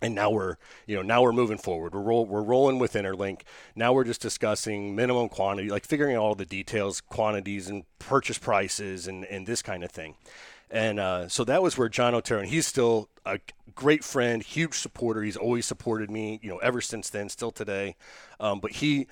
and 0.00 0.14
now 0.14 0.30
we're 0.30 0.56
you 0.86 0.96
know 0.96 1.02
now 1.02 1.22
we're 1.22 1.32
moving 1.32 1.58
forward. 1.58 1.94
We're, 1.94 2.00
roll, 2.00 2.26
we're 2.26 2.42
rolling 2.42 2.78
with 2.78 2.94
interlink. 2.94 3.42
Now 3.74 3.92
we're 3.92 4.04
just 4.04 4.20
discussing 4.20 4.94
minimum 4.94 5.28
quantity 5.28 5.68
like 5.68 5.84
figuring 5.84 6.16
out 6.16 6.22
all 6.22 6.34
the 6.34 6.46
details 6.46 7.00
quantities 7.00 7.68
and 7.68 7.84
purchase 7.98 8.38
prices 8.38 9.06
and, 9.06 9.24
and 9.24 9.46
this 9.46 9.62
kind 9.62 9.84
of 9.84 9.90
thing 9.90 10.14
and 10.70 11.00
uh, 11.00 11.28
so 11.28 11.44
that 11.44 11.62
was 11.62 11.76
where 11.78 11.88
john 11.88 12.14
otero 12.14 12.40
and 12.40 12.48
he's 12.48 12.66
still 12.66 13.08
a 13.24 13.38
great 13.74 14.02
friend 14.02 14.42
huge 14.42 14.74
supporter 14.74 15.22
he's 15.22 15.36
always 15.36 15.66
supported 15.66 16.10
me 16.10 16.38
you 16.42 16.48
know 16.50 16.58
ever 16.58 16.80
since 16.80 17.10
then 17.10 17.28
still 17.28 17.50
today 17.50 17.96
um, 18.40 18.60
but 18.60 18.72
he 18.72 19.06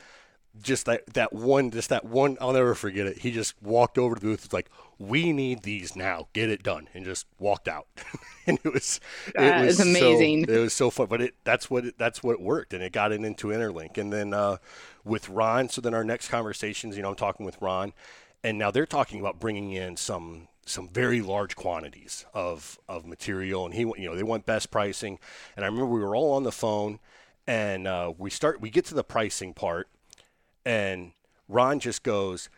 just 0.62 0.86
that 0.86 1.06
that 1.14 1.32
one, 1.32 1.70
just 1.70 1.88
that 1.90 2.04
one. 2.04 2.36
I'll 2.40 2.52
never 2.52 2.74
forget 2.74 3.06
it. 3.06 3.18
He 3.18 3.30
just 3.30 3.60
walked 3.62 3.98
over 3.98 4.14
to 4.14 4.20
the 4.20 4.26
booth. 4.26 4.44
Was 4.44 4.52
like, 4.52 4.70
"We 4.98 5.32
need 5.32 5.62
these 5.62 5.96
now. 5.96 6.28
Get 6.32 6.50
it 6.50 6.62
done," 6.62 6.88
and 6.94 7.04
just 7.04 7.26
walked 7.38 7.68
out. 7.68 7.86
and 8.46 8.58
it 8.64 8.72
was 8.72 9.00
that 9.34 9.62
it 9.62 9.66
was 9.66 9.80
amazing. 9.80 10.46
So, 10.46 10.52
it 10.52 10.58
was 10.58 10.72
so 10.72 10.90
fun, 10.90 11.06
but 11.06 11.20
it 11.20 11.34
that's 11.44 11.70
what 11.70 11.86
it, 11.86 11.98
that's 11.98 12.22
what 12.22 12.40
worked, 12.40 12.72
and 12.72 12.82
it 12.82 12.92
got 12.92 13.12
it 13.12 13.22
into 13.22 13.48
Interlink, 13.48 13.98
and 13.98 14.12
then 14.12 14.32
uh, 14.32 14.56
with 15.04 15.28
Ron. 15.28 15.68
So 15.68 15.80
then 15.80 15.94
our 15.94 16.04
next 16.04 16.28
conversations, 16.28 16.96
you 16.96 17.02
know, 17.02 17.10
I'm 17.10 17.16
talking 17.16 17.44
with 17.44 17.60
Ron, 17.60 17.92
and 18.42 18.58
now 18.58 18.70
they're 18.70 18.86
talking 18.86 19.20
about 19.20 19.38
bringing 19.38 19.72
in 19.72 19.96
some 19.96 20.48
some 20.66 20.88
very 20.88 21.22
large 21.22 21.56
quantities 21.56 22.26
of 22.34 22.78
of 22.88 23.06
material, 23.06 23.64
and 23.64 23.74
he 23.74 23.80
you 23.80 24.04
know 24.04 24.14
they 24.14 24.22
want 24.22 24.44
best 24.44 24.70
pricing, 24.70 25.18
and 25.56 25.64
I 25.64 25.68
remember 25.68 25.86
we 25.86 26.00
were 26.00 26.14
all 26.14 26.32
on 26.34 26.42
the 26.42 26.52
phone, 26.52 26.98
and 27.46 27.88
uh, 27.88 28.12
we 28.18 28.28
start 28.28 28.60
we 28.60 28.68
get 28.68 28.84
to 28.86 28.94
the 28.94 29.04
pricing 29.04 29.54
part 29.54 29.88
and 30.66 31.12
Ron 31.48 31.78
just 31.78 32.02
goes, 32.02 32.50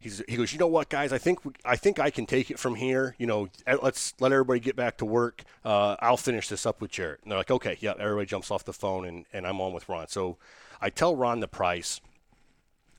he's, 0.00 0.22
he 0.28 0.36
goes, 0.36 0.52
you 0.52 0.58
know 0.58 0.66
what, 0.66 0.88
guys? 0.90 1.12
I 1.12 1.18
think 1.18 1.38
I 1.64 1.76
think 1.76 2.00
I 2.00 2.10
can 2.10 2.26
take 2.26 2.50
it 2.50 2.58
from 2.58 2.74
here. 2.74 3.14
You 3.16 3.28
know, 3.28 3.48
let's 3.80 4.12
let 4.18 4.32
everybody 4.32 4.58
get 4.58 4.74
back 4.74 4.98
to 4.98 5.04
work. 5.04 5.44
Uh, 5.64 5.94
I'll 6.00 6.16
finish 6.16 6.48
this 6.48 6.66
up 6.66 6.80
with 6.80 6.90
Jarrett. 6.90 7.20
And 7.22 7.30
they're 7.30 7.38
like, 7.38 7.52
okay, 7.52 7.78
yeah. 7.80 7.94
Everybody 7.98 8.26
jumps 8.26 8.50
off 8.50 8.64
the 8.64 8.72
phone, 8.72 9.06
and, 9.06 9.24
and 9.32 9.46
I'm 9.46 9.60
on 9.60 9.72
with 9.72 9.88
Ron. 9.88 10.08
So 10.08 10.36
I 10.80 10.90
tell 10.90 11.14
Ron 11.14 11.38
the 11.38 11.48
price, 11.48 12.00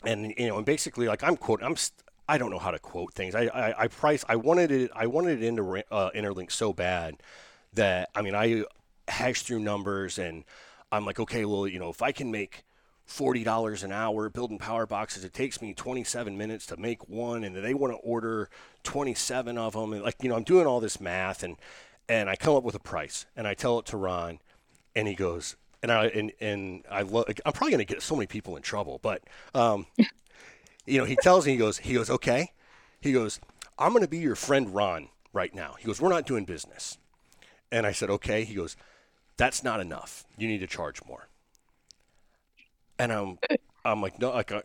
and 0.05 0.33
you 0.37 0.47
know, 0.47 0.55
and 0.55 0.65
basically, 0.65 1.07
like 1.07 1.21
I'm 1.21 1.35
quoting, 1.35 1.65
I'm 1.65 1.75
I 2.27 2.37
don't 2.37 2.51
know 2.51 2.59
how 2.59 2.71
to 2.71 2.79
quote 2.79 3.13
things. 3.13 3.35
I 3.35 3.43
I, 3.47 3.83
I 3.83 3.87
price. 3.87 4.23
I 4.27 4.35
wanted 4.35 4.71
it. 4.71 4.91
I 4.95 5.07
wanted 5.07 5.41
it 5.41 5.45
into 5.45 5.83
uh, 5.91 6.11
Interlink 6.11 6.51
so 6.51 6.73
bad 6.73 7.17
that 7.73 8.09
I 8.15 8.21
mean, 8.21 8.35
I 8.35 8.63
hashed 9.07 9.47
through 9.47 9.59
numbers, 9.59 10.17
and 10.17 10.43
I'm 10.91 11.05
like, 11.05 11.19
okay, 11.19 11.45
well, 11.45 11.67
you 11.67 11.79
know, 11.79 11.89
if 11.89 12.01
I 12.01 12.11
can 12.11 12.31
make 12.31 12.63
$40 13.07 13.83
an 13.83 13.91
hour 13.91 14.29
building 14.29 14.57
power 14.57 14.85
boxes. 14.85 15.23
It 15.23 15.33
takes 15.33 15.61
me 15.61 15.73
27 15.73 16.37
minutes 16.37 16.65
to 16.67 16.77
make 16.77 17.07
one, 17.09 17.43
and 17.43 17.55
they 17.55 17.73
want 17.73 17.93
to 17.93 17.97
order 17.97 18.49
27 18.83 19.57
of 19.57 19.73
them. 19.73 19.93
And 19.93 20.03
like, 20.03 20.15
you 20.21 20.29
know, 20.29 20.35
I'm 20.35 20.43
doing 20.43 20.65
all 20.65 20.79
this 20.79 20.99
math, 20.99 21.43
and 21.43 21.57
and 22.09 22.29
I 22.29 22.35
come 22.35 22.55
up 22.55 22.63
with 22.63 22.75
a 22.75 22.79
price, 22.79 23.25
and 23.35 23.47
I 23.47 23.53
tell 23.53 23.79
it 23.79 23.85
to 23.87 23.97
Ron, 23.97 24.39
and 24.95 25.07
he 25.07 25.15
goes, 25.15 25.55
and 25.81 25.91
I 25.91 26.07
and 26.07 26.31
and 26.39 26.83
I 26.89 27.01
love. 27.01 27.25
I'm 27.45 27.53
probably 27.53 27.71
going 27.71 27.85
to 27.85 27.93
get 27.93 28.01
so 28.01 28.15
many 28.15 28.27
people 28.27 28.55
in 28.55 28.63
trouble, 28.63 28.99
but 29.01 29.21
um, 29.53 29.85
you 30.85 30.97
know, 30.97 31.05
he 31.05 31.15
tells 31.15 31.45
me, 31.45 31.53
he 31.53 31.57
goes, 31.57 31.77
he 31.79 31.93
goes, 31.93 32.09
okay, 32.09 32.51
he 33.01 33.11
goes, 33.13 33.39
I'm 33.77 33.91
going 33.91 34.03
to 34.03 34.09
be 34.09 34.19
your 34.19 34.35
friend 34.35 34.73
Ron 34.73 35.09
right 35.31 35.53
now. 35.53 35.75
He 35.79 35.85
goes, 35.85 36.01
we're 36.01 36.09
not 36.09 36.25
doing 36.25 36.45
business, 36.45 36.97
and 37.71 37.85
I 37.85 37.91
said, 37.91 38.09
okay. 38.09 38.43
He 38.43 38.55
goes, 38.55 38.75
that's 39.37 39.63
not 39.63 39.79
enough. 39.79 40.25
You 40.37 40.47
need 40.47 40.59
to 40.59 40.67
charge 40.67 41.03
more. 41.05 41.27
And 42.99 43.11
I'm, 43.11 43.39
I'm 43.83 44.01
like, 44.01 44.19
no, 44.19 44.29
like, 44.29 44.51
uh, 44.51 44.61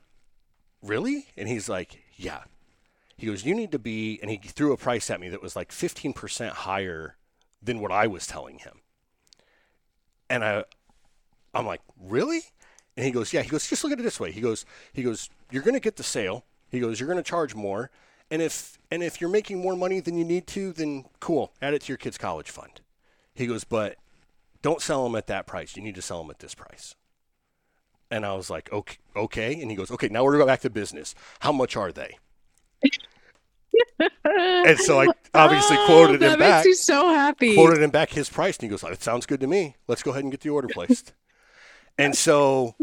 really? 0.83 1.27
And 1.37 1.49
he's 1.49 1.69
like, 1.69 2.03
yeah. 2.16 2.43
He 3.16 3.27
goes, 3.27 3.45
you 3.45 3.55
need 3.55 3.73
to 3.73 3.79
be, 3.79 4.19
and 4.23 4.31
he 4.31 4.37
threw 4.37 4.73
a 4.73 4.77
price 4.77 5.11
at 5.11 5.21
me 5.21 5.29
that 5.31 5.43
was 5.43 5.57
like 5.57 5.71
15% 5.71 6.51
higher 6.51 7.16
than 7.62 7.81
what 7.81 7.91
I 7.91 8.07
was 8.07 8.27
telling 8.27 8.59
him. 8.59 8.81
And 10.31 10.45
I, 10.45 10.64
I'm 11.55 11.66
like, 11.66 11.81
really? 12.01 12.43
And 12.99 13.05
he 13.05 13.12
goes, 13.12 13.32
yeah. 13.32 13.42
He 13.42 13.49
goes, 13.49 13.68
just 13.68 13.84
look 13.84 13.92
at 13.92 14.01
it 14.01 14.03
this 14.03 14.18
way. 14.18 14.32
He 14.32 14.40
goes, 14.40 14.66
he 14.92 15.05
goes, 15.05 15.30
you're 15.53 15.62
going 15.62 15.74
to 15.74 15.80
get 15.80 15.94
the 15.94 16.03
sale. 16.03 16.44
He 16.68 16.80
goes, 16.80 16.99
you're 16.99 17.07
going 17.07 17.16
to 17.16 17.22
charge 17.22 17.55
more. 17.55 17.92
And 18.28 18.42
if, 18.42 18.76
and 18.90 19.05
if 19.05 19.20
you're 19.20 19.30
making 19.30 19.59
more 19.59 19.76
money 19.76 20.01
than 20.01 20.18
you 20.18 20.24
need 20.24 20.49
to, 20.49 20.72
then 20.72 21.05
cool, 21.20 21.53
add 21.62 21.74
it 21.74 21.82
to 21.82 21.92
your 21.92 21.96
kid's 21.96 22.18
college 22.18 22.51
fund. 22.51 22.80
He 23.36 23.46
goes, 23.46 23.62
but 23.62 23.99
don't 24.62 24.82
sell 24.82 25.05
them 25.05 25.14
at 25.14 25.28
that 25.28 25.46
price. 25.46 25.76
You 25.76 25.82
need 25.84 25.94
to 25.94 26.03
sell 26.03 26.20
them 26.20 26.30
at 26.32 26.40
this 26.40 26.57
price. 26.57 26.96
And 28.11 28.26
I 28.26 28.34
was 28.34 28.51
like, 28.51 28.72
okay, 28.72 28.96
okay. 29.14 29.61
And 29.62 29.70
he 29.70 29.76
goes, 29.76 29.92
okay, 29.92 30.09
now 30.09 30.24
we're 30.24 30.34
going 30.34 30.49
back 30.49 30.62
to 30.62 30.70
business. 30.70 31.14
How 31.38 31.53
much 31.53 31.76
are 31.76 31.92
they? 31.92 32.18
and 34.24 34.76
so 34.76 35.03
I 35.03 35.07
obviously 35.34 35.76
oh, 35.80 35.86
quoted 35.86 36.18
that 36.18 36.32
him 36.32 36.40
makes 36.40 36.51
back. 36.51 36.64
you 36.64 36.74
so 36.74 37.11
happy. 37.11 37.55
Quoted 37.55 37.80
him 37.80 37.90
back 37.90 38.11
his 38.11 38.28
price, 38.28 38.57
and 38.57 38.64
he 38.64 38.68
goes, 38.68 38.82
"It 38.82 39.05
sounds 39.05 39.24
good 39.24 39.38
to 39.38 39.46
me. 39.46 39.76
Let's 39.86 40.03
go 40.03 40.11
ahead 40.11 40.24
and 40.24 40.32
get 40.32 40.40
the 40.40 40.51
order 40.51 40.66
placed." 40.66 41.12
And 41.99 42.16
so, 42.16 42.76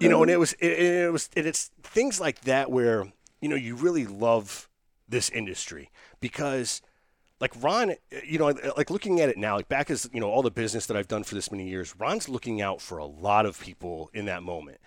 you 0.00 0.08
know, 0.08 0.22
and 0.22 0.30
it 0.30 0.38
was, 0.38 0.52
it, 0.54 0.66
it 0.70 1.12
was, 1.12 1.28
it, 1.36 1.46
it's 1.46 1.70
things 1.82 2.20
like 2.20 2.42
that 2.42 2.70
where 2.70 3.12
you 3.40 3.48
know 3.48 3.56
you 3.56 3.74
really 3.74 4.06
love 4.06 4.68
this 5.08 5.28
industry 5.30 5.90
because 6.20 6.80
like 7.40 7.52
Ron, 7.62 7.94
you 8.24 8.38
know, 8.38 8.52
like 8.76 8.90
looking 8.90 9.20
at 9.20 9.28
it 9.30 9.38
now, 9.38 9.56
like 9.56 9.68
back 9.68 9.90
as 9.90 10.08
you 10.12 10.20
know 10.20 10.30
all 10.30 10.42
the 10.42 10.50
business 10.50 10.86
that 10.86 10.96
I've 10.96 11.08
done 11.08 11.24
for 11.24 11.34
this 11.34 11.50
many 11.50 11.68
years, 11.68 11.94
Ron's 11.98 12.28
looking 12.28 12.60
out 12.60 12.80
for 12.80 12.98
a 12.98 13.06
lot 13.06 13.46
of 13.46 13.58
people 13.60 14.10
in 14.12 14.26
that 14.26 14.42
moment. 14.42 14.78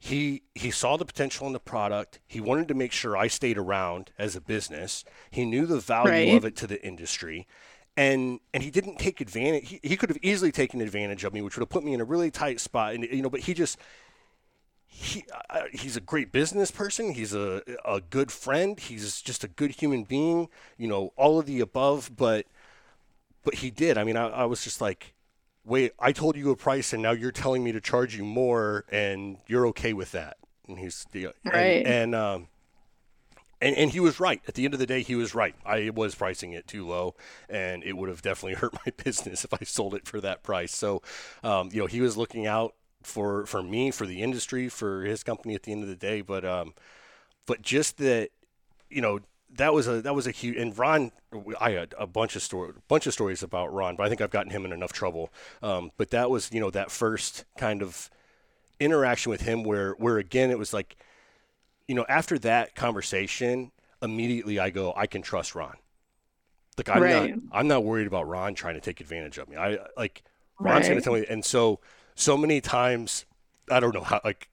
He 0.00 0.42
he 0.54 0.70
saw 0.70 0.96
the 0.96 1.04
potential 1.04 1.46
in 1.46 1.52
the 1.52 1.60
product. 1.60 2.20
He 2.26 2.40
wanted 2.40 2.68
to 2.68 2.74
make 2.74 2.92
sure 2.92 3.16
I 3.16 3.26
stayed 3.26 3.58
around 3.58 4.10
as 4.18 4.36
a 4.36 4.40
business. 4.40 5.04
He 5.30 5.44
knew 5.44 5.66
the 5.66 5.80
value 5.80 6.10
Right. 6.30 6.36
of 6.36 6.44
it 6.44 6.56
to 6.56 6.66
the 6.66 6.82
industry. 6.86 7.46
And 7.98 8.38
and 8.54 8.62
he 8.62 8.70
didn't 8.70 9.00
take 9.00 9.20
advantage. 9.20 9.68
He, 9.70 9.80
he 9.82 9.96
could 9.96 10.08
have 10.08 10.18
easily 10.22 10.52
taken 10.52 10.80
advantage 10.80 11.24
of 11.24 11.34
me, 11.34 11.42
which 11.42 11.56
would 11.56 11.62
have 11.62 11.68
put 11.68 11.82
me 11.82 11.94
in 11.94 12.00
a 12.00 12.04
really 12.04 12.30
tight 12.30 12.60
spot. 12.60 12.94
And 12.94 13.02
you 13.02 13.22
know, 13.22 13.28
but 13.28 13.40
he 13.40 13.54
just 13.54 13.76
he 14.86 15.24
uh, 15.50 15.62
he's 15.72 15.96
a 15.96 16.00
great 16.00 16.30
business 16.30 16.70
person. 16.70 17.12
He's 17.14 17.34
a 17.34 17.60
a 17.84 18.00
good 18.00 18.30
friend. 18.30 18.78
He's 18.78 19.20
just 19.20 19.42
a 19.42 19.48
good 19.48 19.72
human 19.72 20.04
being. 20.04 20.48
You 20.76 20.86
know, 20.86 21.12
all 21.16 21.40
of 21.40 21.46
the 21.46 21.58
above. 21.58 22.12
But 22.16 22.46
but 23.42 23.54
he 23.56 23.70
did. 23.70 23.98
I 23.98 24.04
mean, 24.04 24.16
I, 24.16 24.28
I 24.28 24.44
was 24.44 24.62
just 24.62 24.80
like, 24.80 25.14
wait, 25.64 25.90
I 25.98 26.12
told 26.12 26.36
you 26.36 26.50
a 26.52 26.56
price, 26.56 26.92
and 26.92 27.02
now 27.02 27.10
you're 27.10 27.32
telling 27.32 27.64
me 27.64 27.72
to 27.72 27.80
charge 27.80 28.14
you 28.14 28.24
more, 28.24 28.84
and 28.92 29.38
you're 29.48 29.66
okay 29.68 29.92
with 29.92 30.12
that. 30.12 30.36
And 30.68 30.78
he's 30.78 31.04
the 31.10 31.30
Right. 31.44 31.84
and, 31.84 31.86
and 31.86 32.14
um. 32.14 32.48
And, 33.60 33.76
and 33.76 33.90
he 33.90 34.00
was 34.00 34.20
right. 34.20 34.40
At 34.46 34.54
the 34.54 34.64
end 34.64 34.74
of 34.74 34.80
the 34.80 34.86
day, 34.86 35.02
he 35.02 35.16
was 35.16 35.34
right. 35.34 35.54
I 35.66 35.90
was 35.90 36.14
pricing 36.14 36.52
it 36.52 36.68
too 36.68 36.86
low, 36.86 37.14
and 37.48 37.82
it 37.82 37.96
would 37.96 38.08
have 38.08 38.22
definitely 38.22 38.54
hurt 38.60 38.74
my 38.74 38.92
business 39.02 39.44
if 39.44 39.52
I 39.52 39.64
sold 39.64 39.94
it 39.94 40.06
for 40.06 40.20
that 40.20 40.42
price. 40.42 40.74
So, 40.74 41.02
um, 41.42 41.70
you 41.72 41.80
know, 41.80 41.86
he 41.86 42.00
was 42.00 42.16
looking 42.16 42.46
out 42.46 42.74
for 43.02 43.46
for 43.46 43.62
me, 43.62 43.90
for 43.90 44.06
the 44.06 44.22
industry, 44.22 44.68
for 44.68 45.02
his 45.02 45.22
company 45.22 45.54
at 45.54 45.64
the 45.64 45.72
end 45.72 45.82
of 45.82 45.88
the 45.88 45.96
day. 45.96 46.20
But 46.20 46.44
um, 46.44 46.74
but 47.46 47.62
just 47.62 47.98
that, 47.98 48.30
you 48.90 49.00
know, 49.00 49.20
that 49.56 49.72
was 49.72 49.88
a 49.88 50.02
that 50.02 50.14
was 50.14 50.26
a 50.26 50.30
huge. 50.30 50.56
And 50.56 50.76
Ron, 50.76 51.12
I 51.60 51.70
had 51.72 51.94
a 51.98 52.06
bunch 52.06 52.36
of 52.36 52.42
story, 52.42 52.72
bunch 52.88 53.06
of 53.06 53.12
stories 53.12 53.42
about 53.42 53.72
Ron, 53.72 53.96
but 53.96 54.04
I 54.04 54.08
think 54.08 54.20
I've 54.20 54.30
gotten 54.30 54.52
him 54.52 54.64
in 54.64 54.72
enough 54.72 54.92
trouble. 54.92 55.32
Um, 55.62 55.90
but 55.96 56.10
that 56.10 56.30
was 56.30 56.52
you 56.52 56.60
know 56.60 56.70
that 56.70 56.90
first 56.90 57.44
kind 57.56 57.82
of 57.82 58.10
interaction 58.80 59.30
with 59.30 59.42
him 59.42 59.64
where 59.64 59.92
where 59.92 60.18
again 60.18 60.50
it 60.50 60.58
was 60.58 60.72
like, 60.72 60.96
you 61.88 61.96
know, 61.96 62.06
after 62.08 62.38
that 62.40 62.74
conversation, 62.76 63.72
immediately 64.02 64.58
I 64.60 64.70
go, 64.70 64.92
I 64.96 65.06
can 65.08 65.22
trust 65.22 65.54
Ron. 65.56 65.76
Like 66.76 66.88
I'm 66.88 67.02
Right. 67.02 67.34
not 67.34 67.40
I'm 67.52 67.68
not 67.68 67.84
worried 67.84 68.06
about 68.06 68.28
Ron 68.28 68.54
trying 68.54 68.74
to 68.74 68.80
take 68.80 69.00
advantage 69.00 69.38
of 69.38 69.48
me. 69.48 69.56
I 69.56 69.78
like 69.96 70.22
Ron's 70.60 70.88
going 70.88 71.00
to 71.00 71.04
tell 71.04 71.14
me, 71.14 71.26
and 71.28 71.44
so 71.44 71.80
so 72.14 72.36
many 72.36 72.60
times, 72.60 73.24
I 73.70 73.80
don't 73.80 73.94
know 73.94 74.02
how 74.02 74.20
like 74.24 74.48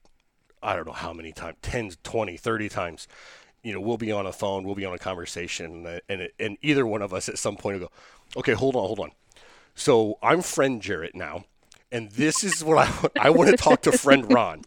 I 0.62 0.76
don't 0.76 0.86
know 0.86 0.92
how 0.92 1.12
many 1.12 1.32
times, 1.32 1.56
10, 1.62 1.92
20, 2.04 2.36
30 2.36 2.68
times, 2.68 3.08
you 3.62 3.72
know, 3.74 3.80
we'll 3.80 3.98
be 3.98 4.12
on 4.12 4.26
a 4.26 4.32
phone, 4.32 4.64
we'll 4.64 4.74
be 4.76 4.86
on 4.86 4.94
a 4.94 4.98
conversation, 4.98 5.86
and 5.86 6.02
and, 6.08 6.30
and 6.40 6.58
either 6.62 6.86
one 6.86 7.02
of 7.02 7.14
us 7.14 7.28
at 7.28 7.38
some 7.38 7.56
point 7.56 7.80
will 7.80 7.88
go, 7.88 7.92
okay, 8.40 8.52
hold 8.54 8.76
on, 8.76 8.82
hold 8.86 9.00
on. 9.00 9.12
So 9.74 10.18
I'm 10.22 10.42
friend 10.42 10.82
Jarrett 10.82 11.14
now, 11.14 11.44
and 11.92 12.10
this 12.12 12.44
is 12.44 12.64
what 12.64 12.78
I 12.78 12.90
want. 12.90 13.12
I 13.20 13.30
want 13.30 13.50
to 13.50 13.56
talk 13.56 13.82
to 13.82 13.92
friend 13.92 14.32
Ron, 14.32 14.62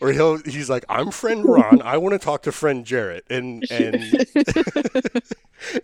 or 0.00 0.12
he'll 0.12 0.38
he's 0.38 0.70
like, 0.70 0.84
I'm 0.88 1.10
friend 1.10 1.44
Ron. 1.44 1.82
I 1.82 1.96
want 1.98 2.12
to 2.12 2.18
talk 2.18 2.42
to 2.42 2.52
friend 2.52 2.84
Jarrett, 2.84 3.24
and 3.30 3.64
and 3.70 4.02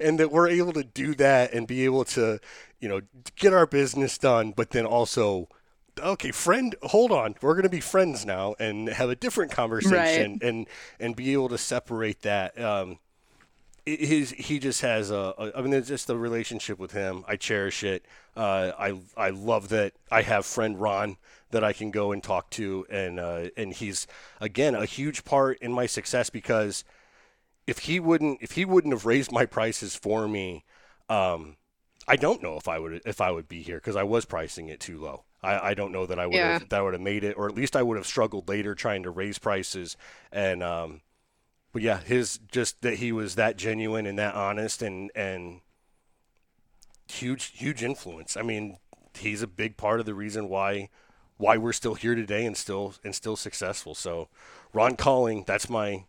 and 0.01 0.19
that 0.19 0.31
we're 0.31 0.49
able 0.49 0.73
to 0.73 0.85
do 0.85 1.15
that 1.17 1.53
and 1.53 1.67
be 1.67 1.85
able 1.85 2.05
to, 2.07 2.41
you 2.81 2.89
know, 2.89 3.01
get 3.37 3.53
our 3.53 3.67
business 3.67 4.19
done, 4.19 4.53
but 4.57 4.71
then 4.71 4.87
also. 4.87 5.49
Okay, 6.01 6.31
friend, 6.31 6.77
hold 6.85 7.11
on. 7.11 7.35
We're 7.43 7.55
going 7.55 7.65
to 7.65 7.69
be 7.69 7.81
friends 7.81 8.25
now 8.25 8.55
and 8.61 8.89
have 8.89 9.11
a 9.11 9.17
different 9.17 9.51
conversation 9.51 10.39
and 10.43 10.69
and 11.01 11.17
be 11.17 11.33
able 11.33 11.49
to 11.49 11.59
separate 11.59 12.23
that. 12.23 12.57
Um, 12.57 13.01
his 13.97 14.31
he 14.33 14.59
just 14.59 14.81
has 14.83 15.11
a, 15.11 15.35
a 15.39 15.53
I 15.57 15.63
mean 15.63 15.73
it's 15.73 15.89
just 15.89 16.07
the 16.07 16.17
relationship 16.17 16.79
with 16.79 16.93
him. 16.93 17.25
I 17.27 17.37
cherish 17.37 17.83
it. 17.85 18.05
Uh, 18.37 18.73
I 18.79 18.99
I 19.17 19.31
love 19.31 19.69
that 19.71 19.95
I 20.11 20.23
have 20.23 20.47
friend 20.47 20.81
Ron 20.81 21.17
that 21.51 21.65
I 21.65 21.73
can 21.73 21.91
go 21.91 22.13
and 22.13 22.23
talk 22.23 22.51
to, 22.51 22.87
and 22.91 23.19
uh, 23.21 23.49
and 23.57 23.73
he's 23.73 24.07
again 24.41 24.75
a 24.75 24.85
huge 24.85 25.25
part 25.25 25.59
in 25.61 25.73
my 25.73 25.87
success 25.87 26.31
because 26.31 26.85
if 27.67 27.81
he 27.81 28.01
wouldn't 28.01 28.39
if 28.43 28.53
he 28.53 28.65
wouldn't 28.65 28.95
have 28.95 29.07
raised 29.07 29.33
my 29.33 29.47
prices 29.47 29.95
for 29.95 30.29
me, 30.29 30.65
um, 31.09 31.57
I 32.07 32.17
don't 32.17 32.43
know 32.43 32.57
if 32.57 32.69
I 32.69 32.79
would 32.79 33.03
if 33.05 33.21
I 33.21 33.31
would 33.31 33.49
be 33.49 33.63
here 33.63 33.77
because 33.77 33.97
I 33.97 34.03
was 34.05 34.25
pricing 34.25 34.69
it 34.69 34.81
too 34.81 34.99
low. 34.99 35.25
I, 35.43 35.71
I 35.71 35.75
don't 35.75 35.93
know 35.93 36.07
that 36.07 36.19
I 36.19 36.27
would 36.27 36.43
Yeah. 36.43 36.59
have 36.59 36.69
that 36.71 36.83
would 36.83 36.95
have 36.95 37.03
made 37.03 37.25
it, 37.25 37.37
or 37.37 37.47
at 37.49 37.55
least 37.55 37.77
I 37.77 37.83
would 37.83 37.97
have 37.97 38.07
struggled 38.07 38.49
later 38.49 38.75
trying 38.75 39.03
to 39.05 39.11
raise 39.11 39.39
prices. 39.39 39.97
And 40.33 40.63
um, 40.63 41.01
but 41.73 41.83
yeah, 41.83 42.01
his 42.01 42.39
just 42.51 42.81
that 42.83 42.97
he 42.99 43.13
was 43.13 43.35
that 43.37 43.57
genuine 43.57 44.07
and 44.07 44.19
that 44.19 44.35
honest 44.35 44.83
and 44.83 45.11
and 45.15 45.61
huge 47.11 47.47
huge 47.57 47.83
influence. 47.83 48.37
I 48.37 48.43
mean, 48.43 48.79
he's 49.19 49.43
a 49.43 49.47
big 49.47 49.77
part 49.77 50.01
of 50.01 50.07
the 50.07 50.15
reason 50.15 50.49
why 50.49 50.89
why 51.37 51.57
we're 51.57 51.73
still 51.73 51.95
here 51.95 52.15
today 52.15 52.45
and 52.47 52.57
still 52.57 52.95
and 53.05 53.15
still 53.15 53.37
successful. 53.37 53.95
So, 53.95 54.29
Ron 54.73 54.97
Calling, 54.97 55.45
that's 55.47 55.69
my 55.71 56.05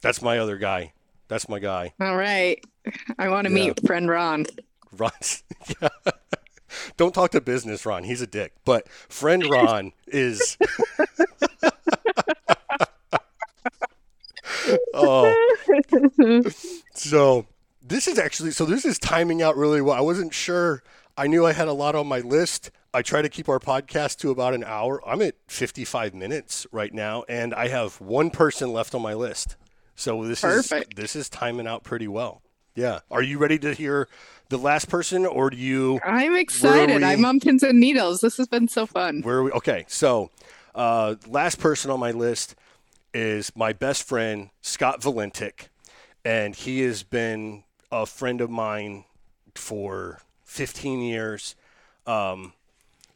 that's 0.00 0.20
my 0.22 0.38
other 0.38 0.58
guy. 0.58 0.92
That's 1.28 1.48
my 1.48 1.58
guy. 1.58 1.94
All 2.00 2.16
right. 2.16 2.62
I 3.18 3.28
want 3.28 3.46
to 3.46 3.52
Yeah. 3.52 3.66
meet 3.68 3.86
friend 3.86 4.08
Ron. 4.08 4.46
Ron's 4.92 5.42
yeah. 5.80 5.88
Don't 6.96 7.14
talk 7.14 7.30
to 7.32 7.40
business, 7.40 7.84
Ron. 7.86 8.04
He's 8.04 8.20
a 8.22 8.26
dick. 8.26 8.52
But 8.64 8.88
friend 8.88 9.44
Ron 9.50 9.92
is 10.06 10.56
Oh. 14.94 16.42
So 16.94 17.46
this 17.82 18.06
is 18.06 18.18
actually 18.18 18.52
so 18.52 18.64
this 18.64 18.84
is 18.84 18.98
timing 18.98 19.42
out 19.42 19.56
really 19.56 19.80
well. 19.80 19.96
I 19.96 20.00
wasn't 20.00 20.32
sure. 20.32 20.82
I 21.16 21.26
knew 21.26 21.44
I 21.44 21.52
had 21.52 21.68
a 21.68 21.72
lot 21.72 21.94
on 21.94 22.06
my 22.06 22.20
list. 22.20 22.70
I 22.94 23.02
try 23.02 23.22
to 23.22 23.28
keep 23.28 23.48
our 23.48 23.58
podcast 23.58 24.18
to 24.18 24.30
about 24.30 24.54
an 24.54 24.64
hour. 24.64 25.00
I'm 25.06 25.22
at 25.22 25.34
55 25.48 26.14
minutes 26.14 26.66
right 26.72 26.92
now, 26.92 27.24
and 27.28 27.54
I 27.54 27.68
have 27.68 28.00
one 28.00 28.30
person 28.30 28.72
left 28.72 28.94
on 28.94 29.02
my 29.02 29.14
list. 29.14 29.56
So 29.94 30.24
this 30.24 30.40
Perfect. 30.42 30.94
is 30.94 30.96
this 30.96 31.16
is 31.16 31.28
timing 31.28 31.66
out 31.66 31.84
pretty 31.84 32.08
well. 32.08 32.42
Yeah. 32.74 33.00
Are 33.10 33.22
you 33.22 33.38
ready 33.38 33.58
to 33.60 33.74
hear 33.74 34.08
the 34.48 34.58
last 34.58 34.88
person, 34.88 35.26
or 35.26 35.50
do 35.50 35.56
you? 35.56 36.00
I'm 36.04 36.34
excited. 36.34 37.02
I'm 37.02 37.24
on 37.24 37.40
pins 37.40 37.62
and 37.62 37.78
needles. 37.80 38.20
This 38.20 38.36
has 38.36 38.48
been 38.48 38.68
so 38.68 38.86
fun. 38.86 39.22
Where 39.22 39.38
are 39.38 39.42
we? 39.42 39.50
Okay, 39.52 39.84
so 39.88 40.30
uh, 40.74 41.16
last 41.26 41.58
person 41.58 41.90
on 41.90 42.00
my 42.00 42.12
list 42.12 42.54
is 43.14 43.52
my 43.54 43.72
best 43.72 44.02
friend 44.02 44.50
Scott 44.60 45.02
Valentic, 45.02 45.68
and 46.24 46.54
he 46.54 46.80
has 46.82 47.02
been 47.02 47.64
a 47.90 48.06
friend 48.06 48.40
of 48.40 48.50
mine 48.50 49.04
for 49.54 50.20
15 50.44 51.00
years. 51.00 51.54
Um, 52.06 52.54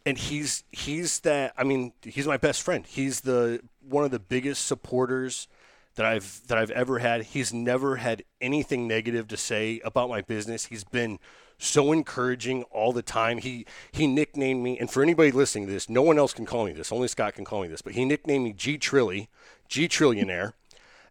and 0.05 0.17
he's 0.17 0.63
he's 0.71 1.21
that. 1.21 1.53
I 1.57 1.65
mean, 1.65 1.93
he's 2.03 2.27
my 2.27 2.37
best 2.37 2.63
friend. 2.63 2.87
He's 2.87 3.23
the 3.23 3.61
one 3.81 4.05
of 4.05 4.13
the 4.13 4.21
biggest 4.21 4.67
supporters 4.67 5.49
that 5.97 6.07
I've 6.07 6.47
that 6.47 6.57
I've 6.57 6.71
ever 6.71 7.01
had. 7.01 7.25
He's 7.25 7.53
never 7.53 7.97
had 7.97 8.23
anything 8.41 8.87
negative 8.87 9.27
to 9.29 9.37
say 9.37 9.81
about 9.85 10.09
my 10.09 10.21
business. 10.21 10.67
He's 10.67 10.85
been 10.85 11.19
so 11.59 11.91
encouraging 11.93 12.63
all 12.65 12.93
the 12.93 13.03
time. 13.03 13.39
He 13.39 13.67
he 13.91 14.07
nicknamed 14.07 14.63
me, 14.63 14.79
and 14.79 14.89
for 14.89 15.03
anybody 15.03 15.33
listening 15.33 15.67
to 15.67 15.73
this, 15.73 15.89
no 15.89 16.03
one 16.03 16.19
else 16.19 16.33
can 16.33 16.47
call 16.47 16.67
me 16.67 16.73
this. 16.73 16.93
Only 16.93 17.09
Scott 17.09 17.35
can 17.35 17.45
call 17.45 17.63
me 17.63 17.69
this. 17.69 17.83
But 17.83 17.95
he 17.95 18.05
nicknamed 18.05 18.45
me 18.45 18.53
G 18.53 18.79
Trilly, 18.79 19.27
G 19.69 19.89
Trillionaire, 19.89 20.53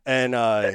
and 0.06 0.36
uh, 0.36 0.74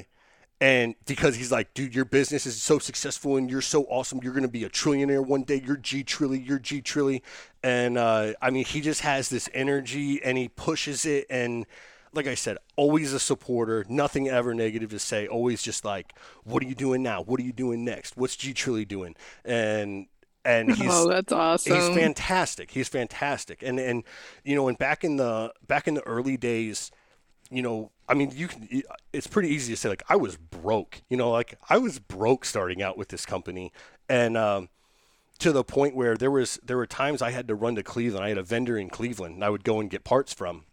and 0.60 0.94
because 1.06 1.36
he's 1.36 1.50
like, 1.50 1.72
dude, 1.74 1.94
your 1.94 2.04
business 2.04 2.46
is 2.46 2.60
so 2.60 2.78
successful 2.78 3.36
and 3.36 3.50
you're 3.50 3.62
so 3.62 3.84
awesome, 3.84 4.20
you're 4.22 4.34
gonna 4.34 4.48
be 4.48 4.64
a 4.64 4.70
trillionaire 4.70 5.26
one 5.26 5.42
day. 5.42 5.62
You're 5.64 5.76
G 5.76 6.04
Trilly, 6.04 6.46
you're 6.46 6.58
G 6.58 6.82
Trilly, 6.82 7.22
and 7.62 7.96
uh, 7.96 8.34
I 8.42 8.50
mean, 8.50 8.64
he 8.64 8.80
just 8.80 9.00
has 9.02 9.28
this 9.28 9.48
energy 9.54 10.22
and 10.22 10.38
he 10.38 10.48
pushes 10.48 11.04
it 11.04 11.26
and. 11.30 11.66
Like 12.12 12.26
I 12.26 12.34
said, 12.34 12.58
always 12.74 13.12
a 13.12 13.20
supporter, 13.20 13.86
nothing 13.88 14.28
ever 14.28 14.52
negative 14.52 14.90
to 14.90 14.98
say. 14.98 15.28
Always 15.28 15.62
just 15.62 15.84
like, 15.84 16.12
what 16.42 16.60
are 16.60 16.66
you 16.66 16.74
doing 16.74 17.04
now? 17.04 17.22
What 17.22 17.38
are 17.38 17.44
you 17.44 17.52
doing 17.52 17.84
next? 17.84 18.16
What's 18.16 18.34
G 18.34 18.52
Trilly 18.52 18.84
doing? 18.84 19.14
And 19.44 20.08
and 20.44 20.70
he's 20.74 20.90
oh, 20.90 21.08
that's 21.08 21.32
awesome. 21.32 21.74
He's 21.74 21.88
fantastic. 21.88 22.70
He's 22.70 22.88
fantastic. 22.88 23.62
And 23.62 23.78
and 23.78 24.04
you 24.44 24.54
know, 24.56 24.68
and 24.68 24.78
back 24.78 25.04
in 25.04 25.16
the 25.16 25.52
back 25.66 25.86
in 25.86 25.94
the 25.94 26.06
early 26.06 26.36
days, 26.36 26.90
you 27.50 27.62
know, 27.62 27.90
I 28.08 28.14
mean, 28.14 28.32
you 28.34 28.48
can. 28.48 28.82
It's 29.12 29.26
pretty 29.26 29.48
easy 29.48 29.72
to 29.72 29.76
say 29.76 29.88
like 29.88 30.02
I 30.08 30.16
was 30.16 30.36
broke. 30.36 31.02
You 31.08 31.16
know, 31.16 31.30
like 31.30 31.58
I 31.68 31.78
was 31.78 31.98
broke 31.98 32.44
starting 32.44 32.82
out 32.82 32.96
with 32.96 33.08
this 33.08 33.26
company, 33.26 33.72
and 34.08 34.36
um, 34.36 34.68
to 35.38 35.52
the 35.52 35.64
point 35.64 35.96
where 35.96 36.16
there 36.16 36.30
was 36.30 36.60
there 36.62 36.76
were 36.76 36.86
times 36.86 37.22
I 37.22 37.30
had 37.30 37.48
to 37.48 37.54
run 37.54 37.74
to 37.74 37.82
Cleveland. 37.82 38.24
I 38.24 38.28
had 38.28 38.38
a 38.38 38.42
vendor 38.42 38.78
in 38.78 38.88
Cleveland, 38.88 39.36
and 39.36 39.44
I 39.44 39.50
would 39.50 39.64
go 39.64 39.80
and 39.80 39.90
get 39.90 40.04
parts 40.04 40.32
from, 40.32 40.64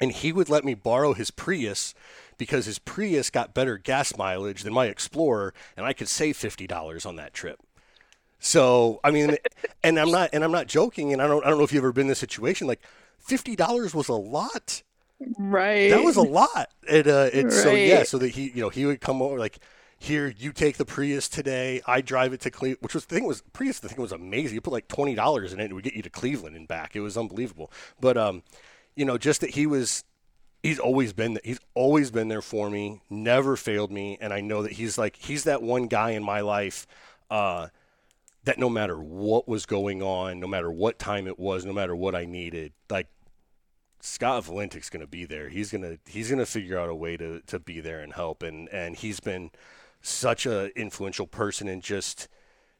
and 0.00 0.10
he 0.12 0.32
would 0.32 0.48
let 0.48 0.64
me 0.64 0.74
borrow 0.74 1.12
his 1.12 1.30
Prius 1.30 1.94
because 2.38 2.66
his 2.66 2.78
Prius 2.78 3.30
got 3.30 3.54
better 3.54 3.78
gas 3.78 4.16
mileage 4.16 4.62
than 4.62 4.72
my 4.72 4.86
Explorer, 4.86 5.54
and 5.76 5.86
I 5.86 5.92
could 5.92 6.08
save 6.08 6.36
fifty 6.36 6.66
dollars 6.66 7.06
on 7.06 7.16
that 7.16 7.34
trip. 7.34 7.60
So 8.40 9.00
I 9.04 9.10
mean, 9.10 9.36
and 9.82 9.98
I'm 9.98 10.10
not 10.10 10.30
and 10.32 10.42
I'm 10.42 10.52
not 10.52 10.66
joking, 10.66 11.12
and 11.12 11.22
I 11.22 11.26
don't 11.26 11.44
I 11.44 11.48
don't 11.48 11.58
know 11.58 11.64
if 11.64 11.72
you've 11.72 11.84
ever 11.84 11.92
been 11.92 12.02
in 12.02 12.08
this 12.08 12.18
situation. 12.18 12.66
Like 12.66 12.82
fifty 13.18 13.54
dollars 13.56 13.94
was 13.94 14.08
a 14.08 14.14
lot. 14.14 14.82
Right. 15.38 15.90
That 15.90 16.02
was 16.02 16.16
a 16.16 16.22
lot. 16.22 16.70
And 16.88 17.08
uh, 17.08 17.30
it's 17.32 17.62
so 17.62 17.72
yeah, 17.72 18.02
so 18.02 18.18
that 18.18 18.28
he 18.28 18.50
you 18.50 18.60
know 18.60 18.68
he 18.68 18.86
would 18.86 19.00
come 19.00 19.22
over 19.22 19.38
like. 19.38 19.58
Here, 19.96 20.34
you 20.36 20.52
take 20.52 20.76
the 20.76 20.84
Prius 20.84 21.30
today. 21.30 21.80
I 21.86 22.02
drive 22.02 22.34
it 22.34 22.40
to 22.42 22.50
Cleveland, 22.50 22.82
which 22.82 22.92
was 22.92 23.06
the 23.06 23.14
thing 23.14 23.24
was 23.24 23.40
Prius. 23.54 23.78
The 23.78 23.88
thing 23.88 24.02
was 24.02 24.12
amazing. 24.12 24.54
You 24.54 24.60
put 24.60 24.72
like 24.72 24.86
twenty 24.86 25.14
dollars 25.14 25.54
in 25.54 25.60
it, 25.60 25.62
and 25.62 25.70
it 25.70 25.74
would 25.74 25.84
get 25.84 25.94
you 25.94 26.02
to 26.02 26.10
Cleveland 26.10 26.56
and 26.56 26.68
back. 26.68 26.94
It 26.94 27.00
was 27.00 27.16
unbelievable. 27.16 27.70
But 28.00 28.18
um, 28.18 28.42
you 28.96 29.06
know, 29.06 29.16
just 29.16 29.40
that 29.40 29.50
he 29.50 29.66
was 29.66 30.04
he's 30.64 30.78
always 30.78 31.12
been 31.12 31.38
he's 31.44 31.60
always 31.74 32.10
been 32.10 32.28
there 32.28 32.42
for 32.42 32.70
me 32.70 33.00
never 33.10 33.54
failed 33.54 33.92
me 33.92 34.16
and 34.20 34.32
i 34.32 34.40
know 34.40 34.62
that 34.62 34.72
he's 34.72 34.96
like 34.96 35.14
he's 35.16 35.44
that 35.44 35.62
one 35.62 35.86
guy 35.86 36.10
in 36.10 36.24
my 36.24 36.40
life 36.40 36.86
uh, 37.30 37.68
that 38.44 38.58
no 38.58 38.68
matter 38.68 38.98
what 38.98 39.46
was 39.46 39.66
going 39.66 40.02
on 40.02 40.40
no 40.40 40.46
matter 40.46 40.70
what 40.70 40.98
time 40.98 41.26
it 41.26 41.38
was 41.38 41.66
no 41.66 41.72
matter 41.72 41.94
what 41.94 42.14
i 42.14 42.24
needed 42.24 42.72
like 42.90 43.08
scott 44.04 44.44
valentic's 44.44 44.90
going 44.90 45.00
to 45.00 45.06
be 45.06 45.24
there 45.24 45.48
he's 45.48 45.70
going 45.70 45.82
to 45.82 45.98
he's 46.10 46.28
going 46.28 46.38
to 46.38 46.46
figure 46.46 46.78
out 46.78 46.88
a 46.88 46.94
way 46.94 47.16
to, 47.16 47.40
to 47.46 47.58
be 47.58 47.80
there 47.80 48.00
and 48.00 48.12
help 48.12 48.42
and 48.42 48.68
and 48.68 48.96
he's 48.96 49.20
been 49.20 49.50
such 50.02 50.44
a 50.46 50.78
influential 50.78 51.26
person 51.26 51.66
and 51.68 51.82
just 51.82 52.28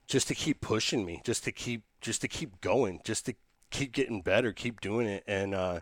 just 0.07 0.29
to 0.29 0.35
keep 0.35 0.61
pushing 0.61 1.05
me 1.07 1.22
just 1.25 1.45
to 1.45 1.53
keep 1.53 1.83
just 2.01 2.20
to 2.20 2.29
keep 2.29 2.61
going 2.61 3.01
just 3.05 3.25
to 3.25 3.35
keep 3.70 3.93
getting 3.93 4.20
better 4.20 4.53
keep 4.53 4.81
doing 4.81 5.07
it 5.07 5.25
and 5.27 5.55
uh 5.55 5.81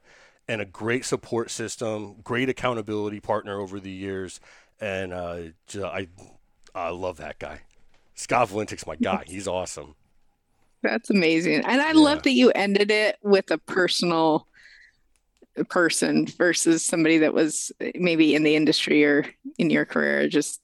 and 0.49 0.61
a 0.61 0.64
great 0.64 1.05
support 1.05 1.51
system, 1.51 2.16
great 2.24 2.49
accountability 2.49 3.20
partner 3.20 3.61
over 3.61 3.78
the 3.78 3.90
years, 3.90 4.40
and 4.80 5.12
uh, 5.12 5.43
I 5.84 6.09
I 6.74 6.90
love 6.90 7.16
that 7.18 7.38
guy. 7.38 7.62
Scott 8.14 8.49
Valentic's 8.49 8.86
my 8.86 8.97
guy. 8.97 9.24
He's 9.26 9.47
awesome. 9.47 9.95
That's 10.82 11.11
amazing. 11.11 11.64
And 11.64 11.80
I 11.80 11.93
Yeah. 11.93 12.01
love 12.01 12.22
that 12.22 12.32
you 12.32 12.51
ended 12.51 12.90
it 12.90 13.16
with 13.22 13.51
a 13.51 13.59
personal 13.59 14.49
person 15.68 16.26
versus 16.26 16.84
somebody 16.84 17.18
that 17.18 17.34
was 17.34 17.72
maybe 17.94 18.34
in 18.34 18.42
the 18.42 18.57
industry 18.57 19.05
or 19.05 19.26
in 19.59 19.70
your 19.70 19.84
career, 19.84 20.28
just 20.28 20.61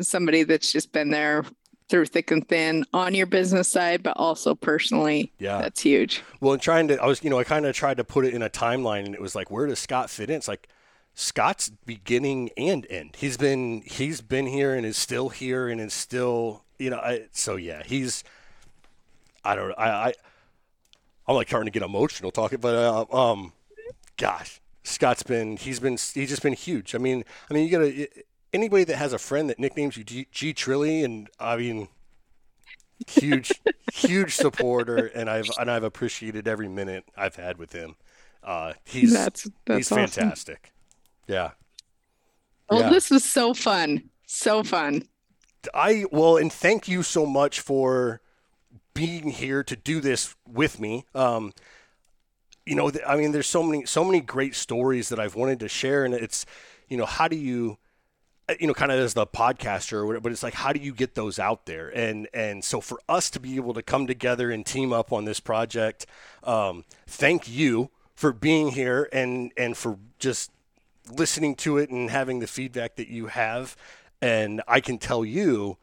somebody 0.00 0.42
that's 0.42 0.72
just 0.72 0.92
been 0.92 1.10
there 1.10 1.44
through 1.88 2.06
thick 2.06 2.30
and 2.30 2.48
thin 2.48 2.86
on 2.94 3.14
your 3.14 3.26
business 3.26 3.70
side, 3.70 4.02
but 4.02 4.16
also 4.16 4.54
personally. 4.54 5.30
Yeah. 5.38 5.58
That's 5.58 5.80
huge. 5.80 6.22
Well, 6.40 6.54
and 6.54 6.62
trying 6.62 6.88
to, 6.88 7.02
I 7.02 7.06
was, 7.06 7.22
you 7.22 7.28
know, 7.28 7.38
I 7.38 7.44
kind 7.44 7.66
of 7.66 7.74
tried 7.74 7.98
to 7.98 8.04
put 8.04 8.24
it 8.24 8.32
in 8.32 8.42
a 8.42 8.48
timeline, 8.48 9.04
and 9.04 9.14
it 9.14 9.20
was 9.20 9.34
like, 9.34 9.50
where 9.50 9.66
does 9.66 9.78
Scott 9.78 10.08
fit 10.08 10.30
in? 10.30 10.36
It's 10.36 10.48
like 10.48 10.68
Scott's 11.14 11.70
beginning 11.84 12.50
and 12.56 12.86
end. 12.88 13.16
He's 13.16 13.36
been, 13.36 13.82
he's 13.84 14.22
been 14.22 14.46
here 14.46 14.74
and 14.74 14.86
is 14.86 14.96
still 14.96 15.28
here 15.28 15.68
and 15.68 15.80
is 15.80 15.92
still, 15.92 16.64
you 16.78 16.88
know, 16.88 16.98
I, 16.98 17.26
so 17.32 17.56
yeah, 17.56 17.82
he's, 17.84 18.24
I 19.44 19.54
don't, 19.54 19.72
I, 19.76 19.90
I, 19.90 20.14
I'm 21.28 21.34
like 21.34 21.48
starting 21.48 21.70
to 21.70 21.78
get 21.78 21.84
emotional 21.84 22.30
talking, 22.30 22.58
but 22.60 22.74
uh, 22.74 23.32
um, 23.32 23.52
gosh, 24.16 24.60
Scott's 24.84 25.22
been, 25.22 25.56
he's 25.56 25.80
been, 25.80 25.92
he's 25.92 26.28
just 26.28 26.42
been 26.42 26.52
huge. 26.54 26.94
I 26.94 26.98
mean, 26.98 27.24
I 27.50 27.54
mean, 27.54 27.64
you 27.66 27.70
gotta, 27.70 28.08
anybody 28.52 28.84
that 28.84 28.96
has 28.96 29.12
a 29.12 29.18
friend 29.18 29.48
that 29.50 29.58
nicknames 29.58 29.96
you 29.96 30.04
G, 30.04 30.26
G 30.30 30.54
Trilly, 30.54 31.04
and 31.04 31.28
I 31.38 31.56
mean, 31.56 31.88
huge, 33.06 33.62
huge 33.88 34.36
supporter, 34.36 35.06
and 35.06 35.28
I've 35.30 35.50
and 35.58 35.70
I've 35.70 35.84
appreciated 35.84 36.46
every 36.48 36.68
minute 36.68 37.04
I've 37.16 37.36
had 37.36 37.58
with 37.58 37.72
him. 37.72 37.96
Uh, 38.42 38.74
he's 38.84 39.12
That's 39.12 39.48
that's 39.66 39.88
he's 39.88 39.92
awesome. 39.92 40.32
fantastic. 40.32 40.72
Yeah, 41.28 41.52
Well, 42.70 42.82
Yeah. 42.82 42.88
this 42.88 43.10
was 43.10 43.24
so 43.24 43.54
fun. 43.54 44.10
So 44.26 44.62
fun. 44.62 45.04
I 45.74 46.04
well, 46.10 46.36
and 46.36 46.52
thank 46.52 46.88
you 46.88 47.02
so 47.02 47.24
much 47.26 47.60
for 47.60 48.20
being 48.94 49.30
here 49.30 49.64
to 49.64 49.76
do 49.76 50.00
this 50.00 50.36
with 50.48 50.80
me. 50.80 51.06
Um, 51.14 51.52
you 52.66 52.74
know, 52.74 52.90
I 53.06 53.16
mean, 53.16 53.32
there's 53.32 53.46
so 53.46 53.62
many 53.62 53.86
so 53.86 54.04
many 54.04 54.20
great 54.20 54.54
stories 54.54 55.08
that 55.08 55.18
I've 55.18 55.34
wanted 55.34 55.60
to 55.60 55.68
share, 55.68 56.04
and 56.04 56.14
it's 56.14 56.46
you 56.88 56.96
know, 56.96 57.06
how 57.06 57.28
do 57.28 57.36
you 57.36 57.78
uh, 58.48 58.54
you 58.58 58.66
know, 58.66 58.74
kind 58.74 58.90
of 58.90 58.98
as 58.98 59.14
the 59.14 59.26
podcaster 59.26 60.04
whatever, 60.04 60.20
but 60.20 60.32
it's 60.32 60.42
like, 60.42 60.54
how 60.54 60.72
do 60.72 60.80
you 60.80 60.92
get 60.92 61.14
those 61.14 61.38
out 61.38 61.66
there? 61.66 61.88
And 61.88 62.28
and 62.34 62.64
so 62.64 62.80
for 62.80 63.00
us 63.08 63.30
to 63.30 63.40
be 63.40 63.56
able 63.56 63.74
to 63.74 63.82
come 63.82 64.06
together 64.06 64.50
and 64.50 64.66
team 64.66 64.92
up 64.92 65.12
on 65.12 65.24
this 65.24 65.40
project, 65.40 66.06
um, 66.42 66.84
thank 67.06 67.48
you 67.48 67.90
for 68.14 68.32
being 68.32 68.70
here 68.70 69.08
and 69.12 69.52
and 69.56 69.76
for 69.76 69.98
just 70.18 70.50
listening 71.10 71.54
to 71.56 71.78
it 71.78 71.90
and 71.90 72.10
having 72.10 72.40
the 72.40 72.46
feedback 72.46 72.96
that 72.96 73.08
you 73.08 73.26
have. 73.26 73.76
And 74.20 74.62
I 74.68 74.80
can 74.80 74.98
tell 74.98 75.24
you, 75.24 75.78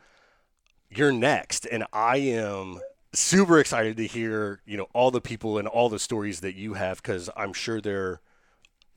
you're 0.90 1.12
next, 1.12 1.66
and 1.66 1.86
I 1.92 2.18
am 2.18 2.80
super 3.14 3.60
excited 3.60 3.98
to 3.98 4.06
hear 4.06 4.62
you 4.66 4.78
know 4.78 4.88
all 4.94 5.12
the 5.12 5.22
people 5.22 5.58
and 5.58 5.68
all 5.68 5.90
the 5.90 6.00
stories 6.00 6.42
that 6.42 6.56
you 6.56 6.74
have 6.76 7.02
because 7.02 7.30
I'm 7.36 7.54
sure 7.54 7.82
they're 7.82 8.22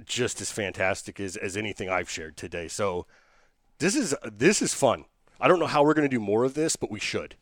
just 0.05 0.41
as 0.41 0.51
fantastic 0.51 1.21
as, 1.21 1.37
as 1.37 1.57
anything 1.57 1.89
I've 1.89 2.11
shared 2.11 2.37
today. 2.37 2.69
So 2.69 3.07
this 3.79 3.97
is 3.97 4.15
this 4.31 4.63
is 4.63 4.75
fun. 4.75 5.05
I 5.41 5.49
don't 5.49 5.59
know 5.59 5.67
how 5.67 5.83
we're 5.83 5.95
going 5.95 6.09
to 6.09 6.17
do 6.17 6.21
more 6.21 6.45
of 6.45 6.55
this, 6.55 6.77
but 6.77 6.91
we 6.91 7.01
should. 7.01 7.37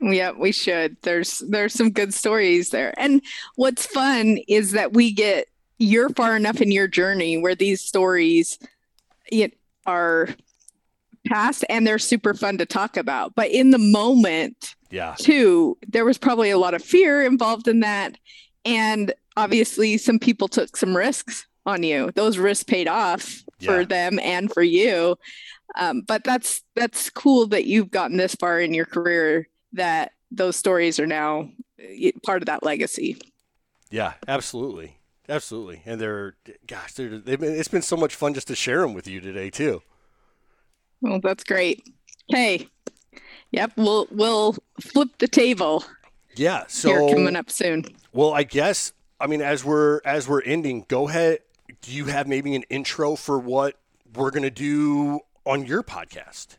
Yeah, 0.00 0.30
we 0.30 0.52
should. 0.52 0.96
There's 1.02 1.42
there's 1.48 1.74
some 1.74 1.90
good 1.90 2.14
stories 2.14 2.70
there. 2.70 2.94
And 2.98 3.22
what's 3.56 3.86
fun 3.86 4.38
is 4.46 4.72
that 4.72 4.92
we 4.92 5.12
get 5.12 5.48
you're 5.78 6.10
far 6.10 6.36
enough 6.36 6.60
in 6.60 6.70
your 6.70 6.88
journey 6.88 7.38
where 7.38 7.54
these 7.54 7.80
stories 7.80 8.58
it, 9.30 9.56
are 9.86 10.28
past 11.26 11.64
and 11.68 11.86
they're 11.86 11.98
super 11.98 12.34
fun 12.34 12.58
to 12.58 12.66
talk 12.66 12.96
about. 12.96 13.34
But 13.34 13.50
in 13.50 13.70
the 13.70 13.78
moment, 13.78 14.76
Yeah. 14.90 15.14
too, 15.18 15.76
there 15.86 16.04
was 16.04 16.18
probably 16.18 16.50
a 16.50 16.58
lot 16.58 16.74
of 16.74 16.82
fear 16.82 17.24
involved 17.24 17.68
in 17.68 17.80
that. 17.80 18.16
And 18.64 19.12
obviously, 19.36 19.98
some 19.98 20.18
people 20.18 20.48
took 20.48 20.76
some 20.76 20.96
risks 20.96 21.46
on 21.66 21.82
you. 21.82 22.10
Those 22.14 22.38
risks 22.38 22.64
paid 22.64 22.88
off 22.88 23.42
for 23.62 23.80
Yeah. 23.80 23.84
them 23.84 24.18
and 24.18 24.52
for 24.52 24.62
you. 24.62 25.16
Um, 25.76 26.00
but 26.06 26.24
that's 26.24 26.62
that's 26.74 27.10
cool 27.10 27.46
that 27.48 27.66
you've 27.66 27.90
gotten 27.90 28.16
this 28.16 28.34
far 28.34 28.58
in 28.60 28.72
your 28.72 28.86
career 28.86 29.48
that 29.74 30.12
those 30.30 30.56
stories 30.56 30.98
are 30.98 31.06
now 31.06 31.50
uh, 31.78 32.10
part 32.24 32.42
of 32.42 32.46
that 32.46 32.62
legacy. 32.62 33.18
Yeah, 33.90 34.14
absolutely. 34.26 34.96
Absolutely. 35.28 35.82
And 35.84 36.00
they're, 36.00 36.36
gosh, 36.66 36.94
they're, 36.94 37.18
they've 37.18 37.38
been, 37.38 37.54
it's 37.54 37.68
been 37.68 37.82
so 37.82 37.98
much 37.98 38.14
fun 38.14 38.32
just 38.32 38.48
to 38.48 38.54
share 38.54 38.80
them 38.80 38.94
with 38.94 39.06
you 39.06 39.20
today, 39.20 39.50
too. 39.50 39.82
Well, 41.02 41.20
that's 41.22 41.44
great. 41.44 41.82
Okay. 42.32 42.66
Yep, 43.52 43.72
we'll 43.76 44.06
we'll 44.10 44.56
flip 44.80 45.08
the 45.18 45.28
table 45.28 45.84
Yeah. 46.36 46.64
so 46.68 46.88
here 46.90 47.14
coming 47.14 47.36
up 47.36 47.50
soon. 47.50 47.84
well, 48.12 48.32
I 48.32 48.42
guess, 48.42 48.92
I 49.20 49.26
mean, 49.26 49.40
as 49.40 49.64
we're, 49.64 50.00
as 50.04 50.28
we're 50.28 50.42
ending, 50.42 50.84
go 50.88 51.08
ahead. 51.08 51.38
Do 51.82 51.92
you 51.92 52.06
have 52.06 52.26
maybe 52.26 52.54
an 52.54 52.64
intro 52.70 53.16
for 53.16 53.38
what 53.38 53.76
we're 54.14 54.30
going 54.30 54.42
to 54.42 54.50
do 54.50 55.20
on 55.44 55.64
your 55.66 55.82
podcast? 55.82 56.56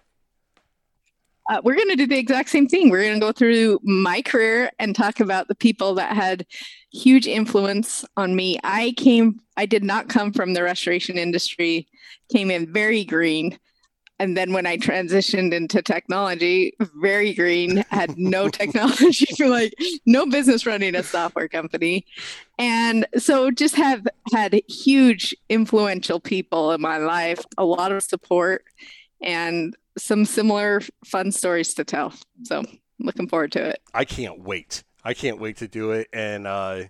Uh, 1.49 1.59
we're 1.63 1.75
going 1.75 1.89
to 1.89 1.95
do 1.95 2.05
the 2.05 2.17
exact 2.17 2.49
same 2.49 2.67
thing. 2.67 2.89
We're 2.91 3.01
going 3.03 3.15
to 3.15 3.19
go 3.19 3.31
through 3.31 3.79
my 3.83 4.21
career 4.21 4.69
and 4.77 4.95
talk 4.95 5.19
about 5.19 5.47
the 5.47 5.55
people 5.55 5.95
that 5.95 6.15
had 6.15 6.45
huge 6.91 7.25
influence 7.25 8.05
on 8.17 8.35
me. 8.35 8.59
I 8.63 8.93
came, 8.97 9.39
I 9.57 9.65
did 9.65 9.83
not 9.83 10.09
come 10.09 10.31
from 10.31 10.53
the 10.53 10.61
restoration 10.61 11.17
industry, 11.17 11.87
came 12.31 12.51
in 12.51 12.71
very 12.71 13.03
green. 13.03 13.57
And 14.19 14.35
then 14.35 14.51
when 14.51 14.65
I 14.65 14.77
transitioned 14.77 15.53
into 15.53 15.81
technology, 15.81 16.73
very 16.79 17.33
green, 17.33 17.85
had 17.89 18.17
no 18.17 18.49
technology 18.59 19.27
like 19.43 19.73
no 20.05 20.25
business 20.25 20.65
running 20.65 20.93
a 20.95 21.03
software 21.03 21.47
company. 21.47 22.05
And 22.57 23.07
so 23.17 23.49
just 23.49 23.75
have 23.75 24.05
had 24.33 24.61
huge 24.67 25.33
influential 25.47 26.19
people 26.19 26.73
in 26.73 26.81
my 26.81 26.97
life, 26.97 27.39
a 27.57 27.63
lot 27.63 27.93
of 27.93 28.03
support 28.03 28.65
and 29.21 29.75
some 29.97 30.25
similar 30.25 30.81
fun 31.05 31.31
stories 31.31 31.73
to 31.75 31.83
tell. 31.85 32.13
So 32.43 32.63
looking 32.99 33.27
forward 33.27 33.53
to 33.53 33.69
it. 33.69 33.81
I 33.93 34.05
can't 34.05 34.41
wait. 34.41 34.83
I 35.03 35.13
can't 35.13 35.39
wait 35.39 35.57
to 35.57 35.67
do 35.67 35.91
it. 35.91 36.07
And, 36.11 36.45
uh, 36.45 36.83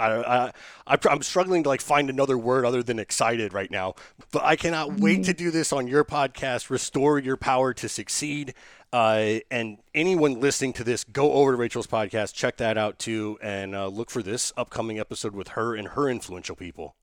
I, 0.00 0.22
I, 0.22 0.52
I, 0.86 0.98
I'm 1.10 1.22
struggling 1.22 1.62
to 1.64 1.68
like 1.68 1.80
find 1.80 2.08
another 2.08 2.38
word 2.38 2.64
other 2.64 2.82
than 2.82 2.98
excited 2.98 3.52
right 3.52 3.70
now, 3.70 3.94
but 4.32 4.42
I 4.42 4.56
cannot 4.56 4.98
wait 5.00 5.24
to 5.24 5.34
do 5.34 5.50
this 5.50 5.72
on 5.72 5.86
your 5.86 6.04
podcast, 6.04 6.70
Restore 6.70 7.18
Your 7.18 7.36
Power 7.36 7.74
to 7.74 7.88
Succeed. 7.88 8.54
Uh, 8.92 9.38
and 9.50 9.78
anyone 9.94 10.40
listening 10.40 10.72
to 10.72 10.84
this, 10.84 11.04
go 11.04 11.32
over 11.32 11.52
to 11.52 11.56
Rachel's 11.56 11.86
podcast, 11.86 12.34
check 12.34 12.56
that 12.56 12.76
out 12.76 12.98
too, 12.98 13.38
and 13.40 13.74
uh, 13.74 13.86
look 13.86 14.10
for 14.10 14.22
this 14.22 14.52
upcoming 14.56 14.98
episode 14.98 15.34
with 15.34 15.48
her 15.48 15.76
and 15.76 15.88
her 15.88 16.08
influential 16.08 16.56
people. 16.56 16.96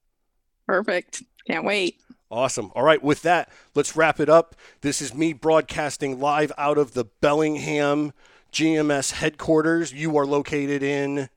Perfect. 0.66 1.24
Can't 1.46 1.64
wait. 1.64 2.02
Awesome. 2.30 2.72
All 2.76 2.84
right, 2.84 3.02
with 3.02 3.22
that, 3.22 3.50
let's 3.74 3.96
wrap 3.96 4.20
it 4.20 4.28
up. 4.28 4.54
This 4.82 5.02
is 5.02 5.14
me 5.14 5.32
broadcasting 5.32 6.20
live 6.20 6.52
out 6.58 6.78
of 6.78 6.94
the 6.94 7.06
Bellingham 7.06 8.12
GMS 8.52 9.14
headquarters. 9.14 9.94
You 9.94 10.18
are 10.18 10.26
located 10.26 10.84
in. 10.84 11.30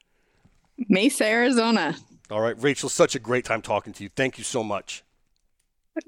Mesa, 0.89 1.24
Arizona. 1.24 1.97
All 2.31 2.41
right, 2.41 2.61
Rachel, 2.61 2.89
such 2.89 3.14
a 3.14 3.18
great 3.18 3.45
time 3.45 3.62
talking 3.62 3.93
to 3.95 4.03
you. 4.05 4.09
Thank 4.14 4.39
you 4.39 4.45
so 4.45 4.62
much. 4.62 5.03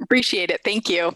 Appreciate 0.00 0.50
it. 0.50 0.60
Thank 0.64 0.88
you. 0.88 1.14